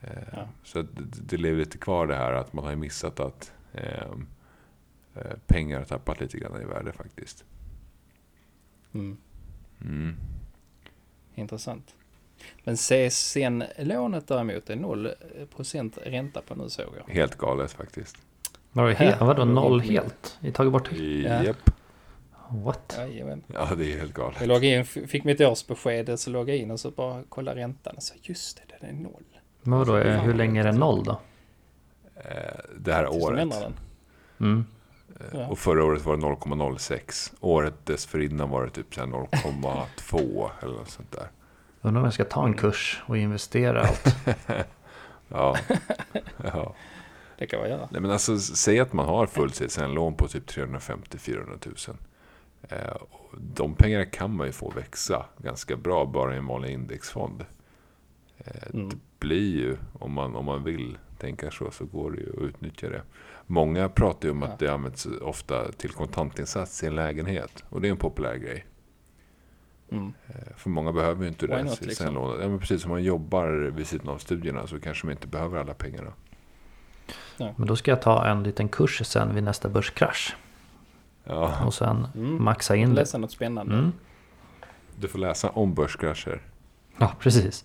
Eh, 0.00 0.10
Ja. 0.32 0.48
Så 0.62 0.82
det, 1.26 1.37
lever 1.37 1.58
lite 1.58 1.78
kvar 1.78 2.06
det 2.06 2.14
här 2.16 2.32
att 2.32 2.52
man 2.52 2.64
har 2.64 2.74
missat 2.76 3.20
att 3.20 3.52
eh, 3.72 4.10
eh, 5.14 5.32
pengar 5.46 5.78
har 5.78 5.84
tappat 5.84 6.20
lite 6.20 6.38
grann 6.38 6.62
i 6.62 6.64
värde 6.64 6.92
faktiskt. 6.92 7.44
Mm. 8.94 9.16
Mm. 9.80 10.16
Intressant. 11.34 11.94
Men 12.64 12.76
CSN-lånet 12.76 14.28
däremot 14.28 14.70
är 14.70 14.76
0% 14.76 15.98
ränta 16.04 16.42
på 16.42 16.54
nu 16.54 16.68
såg 16.68 16.94
jag. 17.06 17.14
Helt 17.14 17.34
galet 17.38 17.72
faktiskt. 17.72 18.16
Var 18.74 18.88
det 18.88 18.94
helt, 18.94 19.20
vadå 19.20 19.44
noll 19.44 19.80
helt? 19.80 20.38
Vi 20.40 20.52
tagit 20.52 20.72
bort 20.72 20.92
Ja. 20.92 21.42
Japp. 21.42 21.70
Jajamän. 22.96 23.42
What? 23.46 23.68
Ja, 23.70 23.74
det 23.76 23.92
är 23.92 23.98
helt 23.98 24.14
galet. 24.14 24.37
Jag 24.40 24.48
loggade 24.48 24.66
in, 24.66 24.84
fick 24.84 25.24
mitt 25.24 25.40
årsbesked, 25.40 26.20
så 26.20 26.30
loggade 26.30 26.52
jag 26.52 26.58
in 26.58 26.70
och 26.70 26.80
så 26.80 26.90
bara 26.90 27.22
kolla 27.28 27.54
räntan. 27.54 27.94
Och 27.96 28.02
så 28.02 28.14
just 28.22 28.56
det, 28.56 28.76
den 28.80 28.96
är 28.96 29.02
noll. 29.02 29.24
Men 29.62 29.78
vadå, 29.78 29.96
eh, 29.96 30.20
hur 30.22 30.34
länge 30.34 30.60
är 30.60 30.64
det 30.64 30.72
noll 30.72 31.04
då? 31.04 31.20
eh, 32.16 32.54
det 32.78 32.92
här 32.92 33.08
året. 33.08 33.48
Mm. 34.40 34.64
Eh. 35.32 35.50
Och 35.50 35.58
förra 35.58 35.84
året 35.84 36.04
var 36.04 36.16
det 36.16 36.22
0,06. 36.22 37.32
Året 37.40 37.87
dessförinnan 37.87 38.50
var 38.50 38.64
det 38.64 38.70
typ 38.70 38.94
så 38.94 39.00
här 39.00 39.08
0,2 39.08 40.50
eller 40.62 40.74
något 40.74 40.90
sånt 40.90 41.12
där. 41.12 41.26
Undrar 41.82 42.00
om 42.00 42.04
jag 42.04 42.14
ska 42.14 42.24
ta 42.24 42.44
en 42.44 42.54
kurs 42.54 43.02
och 43.06 43.18
investera 43.18 43.80
allt. 43.82 44.16
Ja. 45.28 45.56
ja. 46.44 46.74
Det 47.38 47.47
kan 47.47 47.61
man 47.61 47.68
göra. 47.68 47.88
Nej, 47.92 48.01
men 48.01 48.11
alltså, 48.11 48.38
säg 48.38 48.81
att 48.81 48.92
man 48.92 49.07
har 49.07 49.27
full 49.27 49.51
CSN-lån 49.51 50.14
på 50.14 50.29
typ 50.29 50.51
350-400 50.51 51.88
000. 51.88 51.97
Eh, 52.68 52.97
de 53.55 53.75
pengarna 53.75 54.05
kan 54.05 54.37
man 54.37 54.47
ju 54.47 54.53
få 54.53 54.70
växa 54.70 55.27
ganska 55.38 55.77
bra 55.77 56.07
bara 56.07 56.35
i 56.35 56.38
en 56.38 56.47
vanlig 56.47 56.70
indexfond. 56.73 57.44
Eh, 58.38 58.53
Mm. 58.75 58.88
Det 58.88 58.97
blir 59.29 59.57
ju, 59.57 59.77
om 59.92 60.12
man, 60.12 60.37
om 60.37 60.44
man 60.44 60.64
vill 60.64 60.99
tänka 61.18 61.51
så, 61.51 61.70
så 61.70 61.85
går 61.85 62.11
det 62.11 62.18
ju 62.20 62.31
att 62.31 62.42
utnyttja 62.42 62.88
det. 62.90 63.03
Många 63.47 63.88
pratar 63.88 64.29
ju 64.29 64.33
om 64.33 64.42
Ja. 64.42 64.49
att 64.49 64.59
det 64.59 64.68
används 64.68 65.07
ofta 65.07 65.73
till 65.73 65.90
kontantinsats 65.90 66.83
i 66.83 66.87
en 66.87 66.94
lägenhet. 66.94 67.64
Och 67.68 67.81
det 67.81 67.88
är 67.88 67.90
en 67.90 67.97
populär 67.97 68.37
grej. 68.37 68.64
Mm. 69.90 70.12
Eh, 70.29 70.35
För 70.57 70.70
många 70.70 70.92
behöver 70.92 71.23
ju 71.23 71.29
inte 71.29 71.47
Why 71.47 71.53
det 71.55 71.62
not, 71.64 71.81
liksom? 71.87 72.14
Ja, 72.14 72.49
men 72.49 72.59
precis 72.59 72.83
som 72.83 72.90
man 72.90 73.03
jobbar 73.03 73.49
vid 73.77 73.87
sidan 73.87 74.09
av 74.09 74.18
studierna 74.18 74.66
så 74.66 74.81
kanske 74.81 75.07
man 75.07 75.12
inte 75.12 75.27
behöver 75.29 75.59
alla 75.59 75.75
pengarna. 75.75 76.12
Men 77.38 77.67
då 77.67 77.77
ska 77.77 77.90
jag 77.90 78.03
ta 78.03 78.27
en 78.27 78.43
liten 78.43 78.69
kurs 78.69 79.03
sen 79.07 79.35
vid 79.35 79.45
nästa 79.45 79.69
börskrasch. 79.69 80.37
Ja, 81.25 81.64
Och 81.67 81.75
sen 81.75 82.09
Mm. 82.14 82.45
maxa 82.45 82.77
in 82.77 82.88
det. 82.88 83.01
Läsa 83.01 83.19
något 83.19 83.33
spännande. 83.33 83.75
Mm. 83.75 83.93
du 84.97 85.09
får 85.09 85.19
läsa 85.19 85.51
om 85.51 85.75
börskrascher. 85.75 86.43
Ja, 86.99 87.12
precis. 87.21 87.64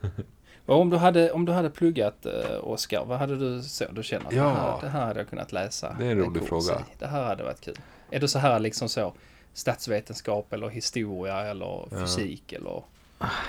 Och 0.66 0.80
om 0.80 0.90
du 0.90 0.96
hade, 0.96 1.32
om 1.32 1.44
du 1.44 1.52
hade 1.52 1.70
pluggat 1.70 2.26
uh, 2.26 2.64
Oskar, 2.68 3.04
vad 3.04 3.18
hade 3.18 3.36
du 3.38 3.62
så 3.62 3.84
du 3.92 4.02
känner 4.02 4.26
att 4.26 4.32
Ja. 4.32 4.44
det, 4.44 4.50
här, 4.54 4.80
det 4.80 4.88
här 4.88 5.06
hade 5.06 5.20
jag 5.20 5.28
kunnat 5.28 5.52
läsa? 5.52 5.96
Det 5.98 6.06
är 6.06 6.10
en 6.10 6.18
rolig 6.18 6.42
fråga. 6.48 6.72
i. 6.74 6.82
Det 6.98 7.06
här 7.06 7.24
hade 7.24 7.42
varit 7.44 7.60
kul. 7.60 7.74
Är 8.10 8.20
du 8.20 8.28
så 8.28 8.38
här 8.38 8.58
liksom 8.60 8.88
så 8.88 9.14
statsvetenskap 9.52 10.52
eller 10.52 10.68
historia 10.68 11.40
eller 11.40 11.88
Ja. 11.90 11.96
fysik 12.00 12.52
eller 12.52 12.82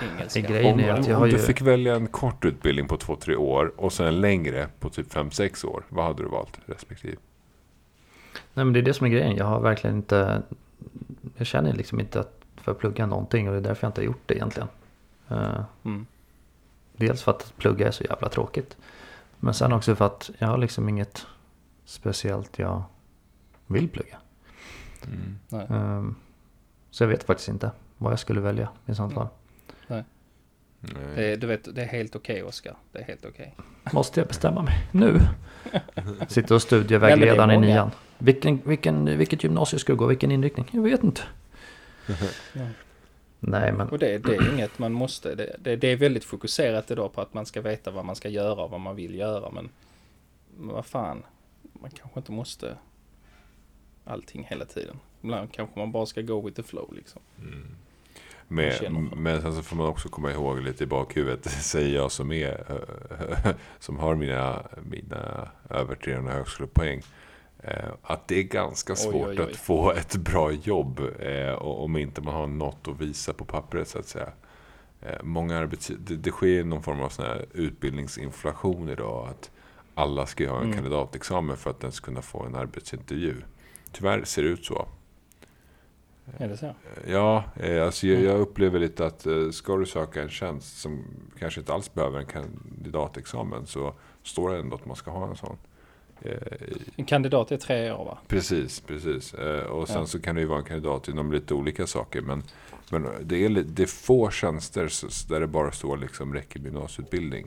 engelska? 0.02 0.40
Det 0.40 0.48
grejen 0.48 0.74
Om, 0.74 0.80
är 0.80 0.88
att 0.90 1.06
jag 1.06 1.16
om 1.16 1.20
har 1.22 1.26
du 1.28 1.32
ju... 1.32 1.38
fick 1.38 1.60
välja 1.60 1.94
en 1.94 2.06
kort 2.06 2.44
utbildning 2.44 2.88
på 2.88 2.96
två, 2.96 3.16
tre 3.16 3.36
år 3.36 3.72
och 3.76 3.92
sen 3.92 4.06
en 4.06 4.20
längre 4.20 4.68
på 4.80 4.90
typ 4.90 5.12
fem, 5.12 5.30
sex 5.30 5.64
år. 5.64 5.84
Vad 5.88 6.04
hade 6.04 6.22
du 6.22 6.28
valt 6.28 6.58
respektive? 6.66 7.16
Nej 8.54 8.64
men 8.64 8.72
det 8.72 8.78
är 8.78 8.82
det 8.82 8.94
som 8.94 9.06
är 9.06 9.10
grejen. 9.10 9.36
Jag 9.36 9.44
har 9.44 9.60
verkligen 9.60 9.96
inte... 9.96 10.42
Jag 11.36 11.46
känner 11.46 11.72
liksom 11.72 12.00
inte 12.00 12.20
att 12.20 12.40
för 12.56 12.72
att 12.72 12.78
plugga 12.78 13.06
någonting 13.06 13.48
och 13.48 13.52
det 13.54 13.58
är 13.58 13.62
därför 13.62 13.84
jag 13.86 13.88
inte 13.88 14.00
har 14.00 14.06
gjort 14.06 14.22
det 14.26 14.34
egentligen. 14.34 14.68
Eh, 15.28 15.60
Mm. 15.84 16.06
dels 16.96 17.22
för 17.22 17.30
att 17.30 17.52
plugga 17.56 17.86
är 17.86 17.90
så 17.90 18.04
jävla 18.04 18.28
tråkigt. 18.28 18.76
Men 19.40 19.54
sen 19.54 19.72
också 19.72 19.96
för 19.96 20.06
att 20.06 20.30
jag 20.38 20.48
har 20.48 20.58
liksom 20.58 20.88
inget 20.88 21.26
speciellt 21.84 22.58
jag 22.58 22.82
vill 23.66 23.88
plugga. 23.88 24.16
Mm. 25.06 25.38
Nej. 25.48 25.66
Ehm, 25.70 26.14
så 26.90 27.02
jag 27.04 27.08
vet 27.08 27.24
faktiskt 27.24 27.48
inte 27.48 27.70
vad 27.98 28.12
jag 28.12 28.18
skulle 28.18 28.40
välja 28.40 28.68
i 28.86 28.94
sånt 28.94 29.14
fall. 29.14 29.24
Nej. 29.24 29.32
Det, 31.16 31.24
är- 31.32 31.36
du 31.36 31.46
vet, 31.46 31.74
det 31.74 31.82
är 31.82 31.86
helt 31.86 32.16
okej 32.16 32.42
Oskar. 32.42 32.76
Det 32.92 32.98
är 32.98 33.04
helt 33.04 33.24
okej. 33.24 33.54
Måste 33.92 34.20
jag 34.20 34.26
bestämma 34.28 34.62
mig 34.62 34.74
nu? 34.92 35.20
Sitter 36.28 36.54
och 36.54 36.62
studievägledaren 36.62 37.50
i 37.50 37.66
nian. 37.66 37.90
Vilken, 38.18 38.60
vilken, 38.64 39.18
vilket 39.18 39.44
gymnasium 39.44 39.78
ska 39.78 39.92
du 39.92 39.96
gå? 39.96 40.06
Vilken 40.06 40.30
inriktning? 40.30 40.66
Jag 40.72 40.82
vet 40.82 41.02
inte. 41.04 41.22
Ja. 42.52 42.66
Nej 43.40 43.72
men 43.72 43.88
Och 43.88 43.98
det, 43.98 44.18
det 44.18 44.34
är 44.36 44.52
inget 44.52 44.78
man 44.78 44.92
måste. 44.92 45.34
Det, 45.34 45.56
det, 45.58 45.76
det 45.76 45.88
är 45.88 45.96
väldigt 45.96 46.24
fokuserat 46.24 46.90
idag 46.90 47.12
på 47.12 47.20
att 47.20 47.34
man 47.34 47.46
ska 47.46 47.60
veta 47.60 47.90
vad 47.90 48.04
man 48.04 48.16
ska 48.16 48.28
göra 48.28 48.62
och 48.64 48.70
vad 48.70 48.80
man 48.80 48.96
vill 48.96 49.14
göra. 49.14 49.50
Men, 49.50 49.68
men 50.58 50.74
vad 50.74 50.86
fan, 50.86 51.22
man 51.72 51.90
kanske 51.90 52.20
inte 52.20 52.32
måste 52.32 52.76
allting 54.04 54.46
hela 54.50 54.64
tiden. 54.64 54.96
Ibland 55.22 55.52
kanske 55.52 55.78
man 55.78 55.92
bara 55.92 56.06
ska 56.06 56.22
go 56.22 56.40
with 56.46 56.56
the 56.56 56.62
flow 56.62 56.94
liksom. 56.94 57.22
Med, 58.48 58.92
men 59.16 59.42
sen 59.42 59.54
så 59.54 59.62
får 59.62 59.76
man 59.76 59.86
också 59.86 60.08
komma 60.08 60.32
ihåg 60.32 60.60
lite 60.60 60.84
i 60.84 60.86
bakhuvudet, 60.86 61.44
säger 61.50 61.94
jag 61.94 62.12
som 62.12 62.32
är 62.32 62.64
som 63.78 63.98
har 63.98 64.14
mina, 64.14 64.62
mina 64.82 65.48
över 65.70 65.94
300 65.94 66.32
högskolepoäng. 66.32 67.02
eh, 67.62 67.88
Att 68.02 68.28
det 68.28 68.38
är 68.38 68.42
ganska 68.42 68.92
Oj, 68.92 68.96
svårt 68.96 69.28
oj, 69.28 69.36
oj. 69.40 69.50
att 69.50 69.56
få 69.56 69.92
ett 69.92 70.16
bra 70.16 70.52
jobb 70.52 71.00
eh, 71.18 71.52
om 71.54 71.96
inte 71.96 72.20
man 72.20 72.34
har 72.34 72.46
något 72.46 72.88
att 72.88 73.00
visa 73.00 73.32
på 73.32 73.44
pappret 73.44 73.88
så 73.88 73.98
att 73.98 74.06
säga. 74.08 74.28
Eh, 75.02 75.22
Många 75.22 75.58
arbets... 75.58 75.90
det, 75.98 76.16
det 76.16 76.30
sker 76.30 76.64
någon 76.64 76.82
form 76.82 77.00
av 77.00 77.08
sån 77.08 77.24
här 77.24 77.46
utbildningsinflation 77.52 78.88
idag. 78.88 79.28
Att 79.28 79.50
alla 79.94 80.26
ska 80.26 80.50
ha 80.50 80.56
en 80.56 80.62
Mm. 80.62 80.74
kandidatexamen 80.74 81.56
för 81.56 81.70
att 81.70 81.80
ens 81.82 82.00
kunna 82.00 82.22
få 82.22 82.42
en 82.44 82.54
arbetsintervju. 82.54 83.34
Tyvärr 83.92 84.24
ser 84.24 84.42
det 84.42 84.48
ut 84.48 84.64
så. 84.64 84.86
Är 86.38 86.48
det 86.48 86.56
så? 86.56 86.74
Ja, 87.06 87.44
eh, 87.56 87.84
alltså 87.84 88.06
jag, 88.06 88.22
jag 88.22 88.40
upplever 88.40 88.78
lite 88.78 89.06
att 89.06 89.26
eh, 89.26 89.50
ska 89.50 89.76
du 89.76 89.86
söka 89.86 90.22
en 90.22 90.28
tjänst 90.28 90.78
som 90.80 91.04
kanske 91.38 91.60
inte 91.60 91.72
alls 91.72 91.94
behöver 91.94 92.18
en 92.18 92.26
kandidatexamen 92.26 93.66
så 93.66 93.94
står 94.22 94.50
det 94.52 94.58
ändå 94.58 94.76
att 94.76 94.86
man 94.86 94.96
ska 94.96 95.10
ha 95.10 95.28
en 95.28 95.36
sån. 95.36 95.56
Eh, 96.22 96.36
En 96.96 97.04
kandidat 97.04 97.52
är 97.52 97.56
tre 97.56 97.92
år 97.92 98.04
va? 98.04 98.18
Precis, 98.28 98.80
precis. 98.80 99.34
Och 99.68 99.88
sen 99.88 100.00
Ja. 100.00 100.06
så 100.06 100.20
kan 100.20 100.34
det 100.34 100.40
ju 100.40 100.46
vara 100.46 100.58
en 100.58 100.64
kandidat 100.64 101.08
inom 101.08 101.32
lite 101.32 101.54
olika 101.54 101.86
saker. 101.86 102.20
Men, 102.20 102.42
men 102.90 103.06
det, 103.22 103.44
är, 103.44 103.48
det 103.48 103.82
är 103.82 103.86
få 103.86 104.30
tjänster 104.30 104.90
där 105.28 105.40
det 105.40 105.46
bara 105.46 105.72
står 105.72 105.96
liksom 105.96 106.34
räcker 106.34 106.60
med 106.60 106.72
gymnasieutbildning. 106.72 107.46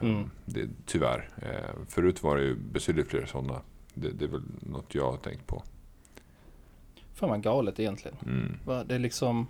Mm. 0.00 0.30
Det, 0.44 0.68
tyvärr. 0.86 1.28
Förut 1.88 2.22
var 2.22 2.36
det 2.36 2.42
ju 2.42 2.54
betydligt 2.54 3.08
fler 3.08 3.26
sådana. 3.26 3.60
Det, 3.94 4.08
det 4.10 4.24
är 4.24 4.28
väl 4.28 4.42
något 4.60 4.94
jag 4.94 5.10
har 5.10 5.16
tänkt 5.18 5.46
på. 5.46 5.62
Fan 7.18 7.30
vad 7.30 7.42
galet 7.42 7.80
egentligen. 7.80 8.16
Mm. 8.26 8.86
Det 8.88 8.94
är 8.94 8.98
liksom, 8.98 9.46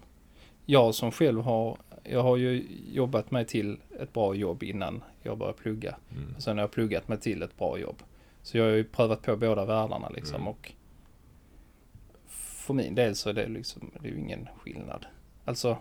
jag 0.67 0.95
som 0.95 1.11
själv 1.13 1.41
har, 1.41 1.79
jag 2.05 2.23
har 2.23 2.37
ju 2.37 2.67
jobbat 2.93 3.31
mig 3.31 3.45
till 3.45 3.79
ett 4.01 4.13
bra 4.13 4.35
jobb 4.35 4.63
innan 4.63 5.03
jag 5.23 5.39
började 5.39 5.59
plugga. 5.59 5.97
Mm. 6.17 6.35
Och 6.37 6.43
sen 6.43 6.57
har 6.57 6.63
jag 6.63 6.71
pluggat 6.71 7.09
mig 7.09 7.19
till 7.19 7.43
ett 7.43 7.59
bra 7.59 7.79
jobb. 7.79 8.03
Så 8.43 8.59
jag 8.59 8.65
har 8.65 8.71
ju 8.71 8.85
prövat 8.85 9.23
på 9.23 9.37
båda 9.37 9.65
världarna 9.65 10.09
liksom 10.09 10.37
Mm. 10.37 10.49
och 10.49 10.73
för 12.27 12.75
min 12.75 12.95
del 12.95 13.15
så 13.15 13.31
är 13.31 13.35
det 13.35 13.49
liksom, 13.49 13.91
det 14.01 14.09
är 14.09 14.13
ju 14.13 14.19
ingen 14.19 14.49
skillnad. 14.63 15.07
Alltså, 15.45 15.79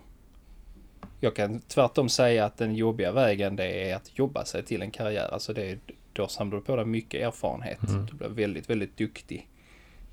jag 1.20 1.36
kan 1.36 1.60
tvärtom 1.60 2.08
säga 2.08 2.44
att 2.44 2.56
den 2.56 2.74
jobbiga 2.74 3.12
vägen 3.12 3.56
det 3.56 3.90
är 3.90 3.96
att 3.96 4.18
jobba 4.18 4.44
sig 4.44 4.64
till 4.64 4.82
en 4.82 4.90
karriär. 4.90 5.28
Alltså 5.32 5.52
det 5.52 5.70
är, 5.70 5.78
då 6.12 6.28
samlar 6.28 6.56
du 6.58 6.64
på 6.64 6.76
dig 6.76 6.84
mycket 6.84 7.26
erfarenhet. 7.26 7.88
Mm. 7.88 8.06
Du 8.06 8.14
blir 8.14 8.28
väldigt, 8.28 8.70
väldigt 8.70 8.96
duktig 8.96 9.48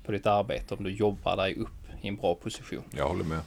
på 0.06 0.12
ditt 0.12 0.26
arbete 0.26 0.74
om 0.74 0.84
du 0.84 0.90
jobbar 0.90 1.36
dig 1.36 1.54
upp 1.56 1.68
i 2.02 2.08
en 2.08 2.16
bra 2.16 2.34
position. 2.34 2.82
Jag 2.90 3.08
håller 3.08 3.24
med. 3.24 3.40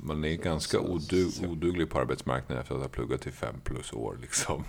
Man 0.00 0.24
är 0.24 0.34
ganska 0.36 0.78
Så- 0.78 0.84
odu- 0.84 1.30
så- 1.30 1.46
oduglig 1.46 1.90
på 1.90 1.98
arbetsmarknaden 1.98 2.62
efter 2.62 2.74
att 2.74 2.80
ha 2.80 2.88
pluggat 2.88 3.26
i 3.26 3.30
fem 3.30 3.54
plus 3.64 3.92
år. 3.92 4.18
Liksom. 4.20 4.64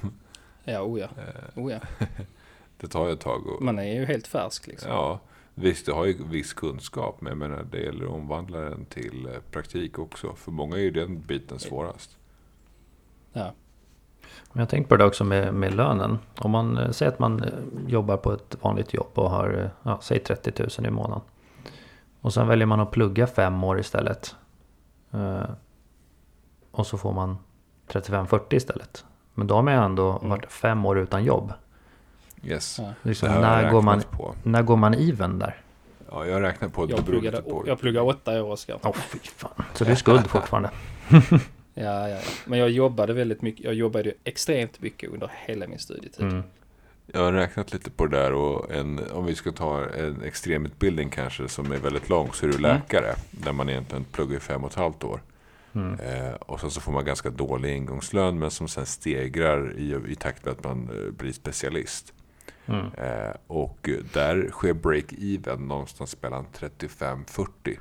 Ja, 0.63 0.81
oja. 0.81 1.05
Eh, 1.17 1.63
oja. 1.63 1.81
Det 2.77 2.87
tar 2.87 3.07
ju 3.07 3.13
ett 3.13 3.19
tag. 3.19 3.47
Och, 3.47 3.61
Man 3.61 3.79
är 3.79 3.93
ju 3.99 4.05
helt 4.05 4.27
färsk 4.27 4.67
liksom. 4.67 4.91
ja, 4.91 5.19
visst, 5.55 5.85
det 5.85 5.91
har 5.93 6.05
ju 6.05 6.23
viss 6.23 6.53
kunskap. 6.53 7.21
Men 7.21 7.29
jag 7.31 7.37
menar, 7.37 7.63
det 7.71 7.79
gäller 7.79 8.05
att 8.05 8.11
omvandla 8.11 8.59
den 8.59 8.85
till 8.85 9.25
eh, 9.25 9.33
praktik 9.51 9.99
också. 9.99 10.35
För 10.35 10.51
många 10.51 10.75
är 10.77 10.81
ju 10.81 10.91
den 10.91 11.21
biten 11.21 11.59
svårast. 11.59 12.17
Ja. 13.33 13.53
Men 14.53 14.59
jag 14.59 14.69
tänkte 14.69 14.89
på 14.89 14.97
det 14.97 15.05
också 15.05 15.23
med, 15.23 15.53
med 15.53 15.73
lönen. 15.75 16.19
Om 16.37 16.51
man 16.51 16.77
eh, 16.77 16.89
säger 16.91 17.11
att 17.11 17.19
man 17.19 17.43
eh, 17.43 17.49
jobbar 17.87 18.17
på 18.17 18.33
ett 18.33 18.55
vanligt 18.61 18.93
jobb 18.93 19.07
och 19.13 19.29
har, 19.29 19.53
eh, 19.63 19.69
ja, 19.91 19.99
säg 20.01 20.19
30 20.19 20.51
000 20.79 20.87
i 20.87 20.91
månaden. 20.91 21.21
Och 22.21 22.33
sen 22.33 22.47
väljer 22.47 22.65
man 22.67 22.79
att 22.79 22.91
plugga 22.91 23.27
fem 23.27 23.63
år 23.63 23.79
istället. 23.79 24.35
Eh, 25.13 25.43
och 26.71 26.87
så 26.87 26.97
får 26.97 27.13
man 27.13 27.37
35-40 27.87 28.53
istället. 28.55 29.05
Men 29.33 29.47
då 29.47 29.55
har 29.55 29.61
man 29.61 29.73
ju 29.73 29.79
ändå 29.79 30.09
Mm. 30.17 30.29
varit 30.29 30.51
fem 30.51 30.85
år 30.85 30.99
utan 30.99 31.23
jobb. 31.23 31.53
Yes. 32.43 32.79
Ja. 32.79 32.93
Liksom, 33.01 33.29
när, 33.29 33.71
går 33.71 33.81
man, 33.81 34.01
på. 34.11 34.33
när 34.43 34.61
går 34.61 34.75
man 34.77 34.93
even 34.93 35.39
där? 35.39 35.61
Ja, 36.11 36.25
jag 36.25 36.41
räknar 36.41 36.69
på 36.69 36.83
att 36.83 36.89
det 36.89 36.95
Jag, 36.95 37.05
pluggade, 37.05 37.37
lite 37.37 37.49
på. 37.49 37.63
jag 37.67 37.79
pluggade 37.79 38.05
åtta 38.05 38.43
år 38.43 38.51
Oskar. 38.51 38.77
Åh 38.83 38.93
fy 38.93 39.19
fan. 39.19 39.63
Så 39.73 39.83
det 39.83 39.91
är 39.91 39.95
skuld 39.95 40.27
fortfarande. 40.27 40.69
Ja, 41.73 41.83
ja, 41.83 42.09
ja. 42.09 42.19
Men 42.45 42.59
jag 42.59 42.69
jobbade 42.69 43.13
väldigt 43.13 43.41
mycket. 43.41 43.65
Jag 43.65 43.73
jobbade 43.73 44.09
ju 44.09 44.15
extremt 44.23 44.81
mycket 44.81 45.09
under 45.09 45.31
hela 45.45 45.67
min 45.67 45.79
studietid. 45.79 46.25
Mm. 46.25 46.43
Jag 47.13 47.19
har 47.21 47.33
räknat 47.33 47.73
lite 47.73 47.91
på 47.91 48.05
det 48.05 48.17
där 48.17 48.33
och 48.33 48.71
en, 48.71 48.99
om 49.11 49.25
vi 49.25 49.35
ska 49.35 49.51
ta 49.51 49.85
en 49.89 50.21
extremutbildning 50.23 51.09
kanske 51.09 51.47
som 51.47 51.71
är 51.71 51.77
väldigt 51.77 52.09
lång 52.09 52.33
så 52.33 52.45
är 52.45 52.49
du 52.49 52.57
Mm. 52.57 52.71
läkare. 52.75 53.15
Där 53.31 53.51
man 53.53 53.69
egentligen 53.69 54.03
pluggar 54.03 54.37
i 54.37 54.39
fem 54.39 54.63
och 54.63 54.69
ett 54.71 54.75
halvt 54.77 55.03
år. 55.03 55.21
Mm. 55.75 55.99
Eh, 55.99 56.33
och 56.33 56.59
sen 56.59 56.71
så 56.71 56.81
får 56.81 56.91
man 56.91 57.05
ganska 57.05 57.29
dålig 57.29 57.75
ingångslön 57.75 58.39
men 58.39 58.51
som 58.51 58.67
sen 58.67 58.85
stegrar 58.85 59.73
i, 59.77 59.95
i 60.11 60.15
takt 60.15 60.45
med 60.45 60.51
att 60.51 60.63
man 60.63 60.89
eh, 60.89 61.11
blir 61.11 61.31
specialist. 61.33 62.13
Mm. 62.65 62.85
Eh, 62.85 63.35
och 63.47 63.89
där 64.13 64.49
sker 64.51 64.73
break-even 64.73 65.57
någonstans 65.67 66.17
mellan 66.21 66.45
35-40. 66.59 67.77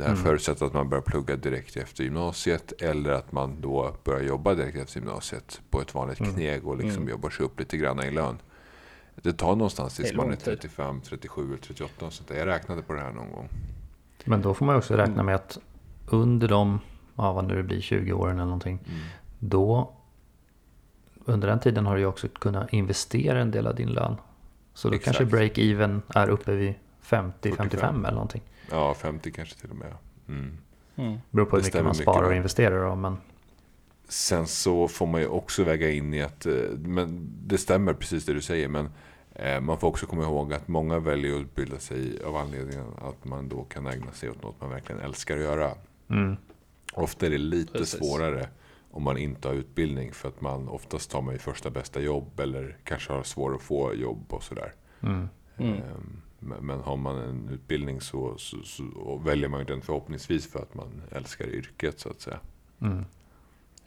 Det 0.00 0.06
här 0.06 0.12
Mm. 0.12 0.24
förutsätter 0.24 0.66
att 0.66 0.72
man 0.72 0.88
börjar 0.88 1.02
plugga 1.02 1.36
direkt 1.36 1.76
efter 1.76 2.04
gymnasiet 2.04 2.72
eller 2.82 3.10
att 3.10 3.32
man 3.32 3.60
då 3.60 3.94
börjar 4.04 4.22
jobba 4.22 4.54
direkt 4.54 4.78
efter 4.78 5.00
gymnasiet 5.00 5.60
på 5.70 5.80
ett 5.80 5.94
vanligt 5.94 6.20
Mm. 6.20 6.32
kneg 6.34 6.66
och 6.66 6.76
liksom 6.76 6.96
Mm. 6.96 7.08
jobbar 7.08 7.30
sig 7.30 7.46
upp 7.46 7.58
lite 7.60 7.76
grann 7.76 8.00
i 8.04 8.10
lön. 8.10 8.38
Det 9.14 9.32
tar 9.32 9.56
någonstans 9.56 9.96
tills 9.96 10.12
man 10.14 10.26
är 10.26 10.28
lång 10.30 10.36
tid. 10.36 10.44
35, 10.44 11.00
37 11.04 11.46
eller 11.48 11.56
38. 11.56 12.06
och 12.06 12.12
sånt 12.12 12.28
där. 12.28 12.36
Jag 12.36 12.46
räknade 12.46 12.82
på 12.82 12.92
det 12.92 13.00
här 13.00 13.12
någon 13.12 13.32
gång. 13.32 13.48
Men 14.24 14.42
då 14.42 14.54
får 14.54 14.66
man 14.66 14.76
också 14.76 14.94
räkna 14.94 15.12
Mm. 15.14 15.26
med 15.26 15.34
att 15.34 15.58
under 16.06 16.48
de, 16.48 16.80
ja 17.16 17.32
vad 17.32 17.44
nu 17.44 17.56
det 17.56 17.62
blir, 17.62 17.80
20 17.80 18.12
åren 18.12 18.34
eller 18.36 18.44
någonting. 18.44 18.78
Då, 19.38 19.92
under 21.24 21.48
den 21.48 21.60
tiden 21.60 21.86
har 21.86 21.96
du 21.96 22.04
också 22.06 22.28
kunnat 22.28 22.72
investera 22.72 23.40
en 23.40 23.50
del 23.50 23.66
av 23.66 23.74
din 23.74 23.88
lön. 23.88 24.16
Så 24.74 24.88
då 24.88 24.94
Exakt. 24.94 25.16
kanske 25.18 25.36
break-even 25.36 26.00
är 26.08 26.28
uppe 26.30 26.52
vid 26.54 26.74
50-55 27.02 27.98
eller 27.98 28.10
någonting. 28.12 28.42
Ja, 28.70 28.94
50 28.94 29.32
kanske 29.32 29.54
till 29.60 29.70
och 29.70 29.76
med. 29.76 29.94
Mm. 30.28 30.56
Mm. 30.96 31.18
Beror 31.30 31.46
på 31.46 31.56
hur 31.56 31.62
mycket 31.62 31.74
man 31.74 31.84
man 31.84 31.90
mycket 31.90 32.02
sparar 32.02 32.26
och 32.28 32.34
investerar 32.34 32.88
då, 32.88 32.94
men 32.94 33.16
Sen 34.08 34.46
så 34.46 34.88
får 34.88 35.06
man 35.06 35.20
ju 35.20 35.26
också 35.26 35.64
väga 35.64 35.90
in 35.90 36.14
i 36.14 36.22
att, 36.22 36.46
men 36.78 37.30
det 37.46 37.58
stämmer 37.58 37.94
precis 37.94 38.24
det 38.24 38.32
du 38.32 38.40
säger, 38.40 38.68
men 38.68 38.90
man 39.64 39.78
får 39.78 39.88
också 39.88 40.06
komma 40.06 40.22
ihåg 40.22 40.52
att 40.52 40.68
många 40.68 40.98
väljer 40.98 41.34
att 41.36 41.40
utbilda 41.40 41.78
sig 41.78 42.24
av 42.24 42.36
anledningen 42.36 42.84
att 43.02 43.24
man 43.24 43.48
då 43.48 43.64
kan 43.64 43.86
ägna 43.86 44.12
sig 44.12 44.30
åt 44.30 44.42
något 44.42 44.60
man 44.60 44.70
verkligen 44.70 45.00
älskar 45.00 45.36
att 45.36 45.42
göra. 45.42 45.74
mm, 46.10 46.36
Ofta 46.92 47.26
är 47.26 47.30
det 47.30 47.38
lite 47.38 47.72
Precis. 47.72 47.98
svårare 47.98 48.48
om 48.90 49.02
man 49.02 49.16
inte 49.18 49.48
har 49.48 49.54
utbildning 49.54 50.12
för 50.12 50.28
att 50.28 50.40
man 50.40 50.68
oftast 50.68 51.10
tar 51.10 51.22
man 51.22 51.34
ju 51.34 51.38
första 51.38 51.70
bästa 51.70 52.00
jobb 52.00 52.40
eller 52.40 52.76
kanske 52.84 53.12
har 53.12 53.22
svårt 53.22 53.54
att 53.56 53.62
få 53.62 53.94
jobb 53.94 54.24
och 54.28 54.42
sådär. 54.42 54.72
mm, 55.00 55.28
Mm. 55.56 55.80
Men 56.40 56.66
men 56.66 56.80
har 56.80 56.96
man 56.96 57.16
en 57.18 57.48
utbildning 57.48 58.00
så, 58.00 58.38
så, 58.38 58.62
så 58.62 58.84
och 58.84 59.26
väljer 59.26 59.48
man 59.48 59.60
ju 59.60 59.66
den 59.66 59.82
förhoppningsvis 59.82 60.46
för 60.52 60.58
att 60.58 60.74
man 60.74 61.02
älskar 61.10 61.46
yrket 61.46 62.00
så 62.00 62.08
att 62.10 62.20
säga. 62.20 62.40
mm, 62.80 63.04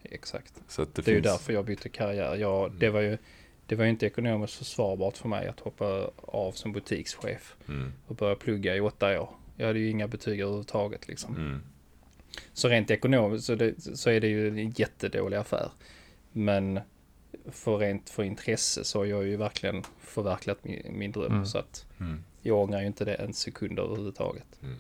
Exakt. 0.04 0.54
Så 0.68 0.82
att 0.82 0.96
det, 0.96 1.02
Det 1.02 1.12
är 1.12 1.16
ju 1.16 1.22
därför 1.22 1.54
jag 1.54 1.66
bytte 1.66 1.90
karriär. 1.90 2.36
Jag, 2.36 2.72
det, 2.72 2.90
var 2.90 3.02
ju, 3.02 3.18
det 3.66 3.76
var 3.76 3.84
ju 3.84 3.90
inte 3.90 4.06
ekonomiskt 4.06 4.54
försvarbart 4.54 5.18
för 5.18 5.30
mig 5.30 5.48
att 5.48 5.60
hoppa 5.60 6.10
av 6.18 6.52
som 6.52 6.72
butikschef 6.74 7.56
Mm, 7.68 7.94
och 8.08 8.16
börja 8.16 8.36
plugga 8.36 8.76
i 8.76 8.80
åtta 8.80 9.22
år. 9.22 9.30
Jag 9.56 9.68
hade 9.68 9.80
ju 9.80 9.90
inga 9.90 10.08
betyg 10.08 10.40
överhuvudtaget 10.40 11.08
liksom. 11.08 11.36
mm, 11.36 11.62
Så 12.54 12.68
rent 12.70 12.92
ekonomiskt 12.92 13.46
så, 13.46 13.56
det, 13.56 13.82
så 13.98 14.10
är 14.10 14.20
det 14.22 14.28
ju 14.28 14.48
en 14.48 14.70
jättedålig 14.72 15.38
affär. 15.38 15.72
Men 16.32 16.80
för 17.52 17.78
rent 17.78 18.10
för 18.10 18.24
intresse 18.24 18.84
så 18.84 19.00
har 19.00 19.06
jag 19.06 19.26
ju 19.26 19.38
verkligen 19.38 19.84
förverkligat 20.00 20.64
min, 20.64 20.98
min 20.98 21.12
dröm. 21.12 21.32
Mm. 21.32 21.46
Så 21.46 21.58
att 21.58 21.86
mm, 22.00 22.24
jag 22.44 22.58
ångrar 22.58 22.80
ju 22.82 22.88
inte 22.88 23.06
det 23.06 23.14
en 23.14 23.34
sekund 23.34 23.80
överhuvudtaget. 23.80 24.46
mm. 24.64 24.78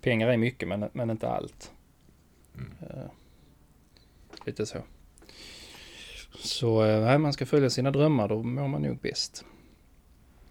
Pengar 0.00 0.28
är 0.28 0.36
mycket 0.36 0.68
men, 0.68 0.88
men 0.92 1.10
inte 1.10 1.28
allt. 1.28 1.72
Mm. 2.54 2.72
Eh, 2.80 3.10
lite 4.44 4.66
så. 4.66 4.78
Så 6.38 6.84
eh, 6.84 7.00
nej, 7.00 7.18
man 7.18 7.32
ska 7.32 7.46
följa 7.46 7.70
sina 7.70 7.90
drömmar, 7.90 8.28
då 8.28 8.42
mår 8.42 8.68
man 8.68 8.82
nog 8.82 8.98
bäst. 8.98 9.44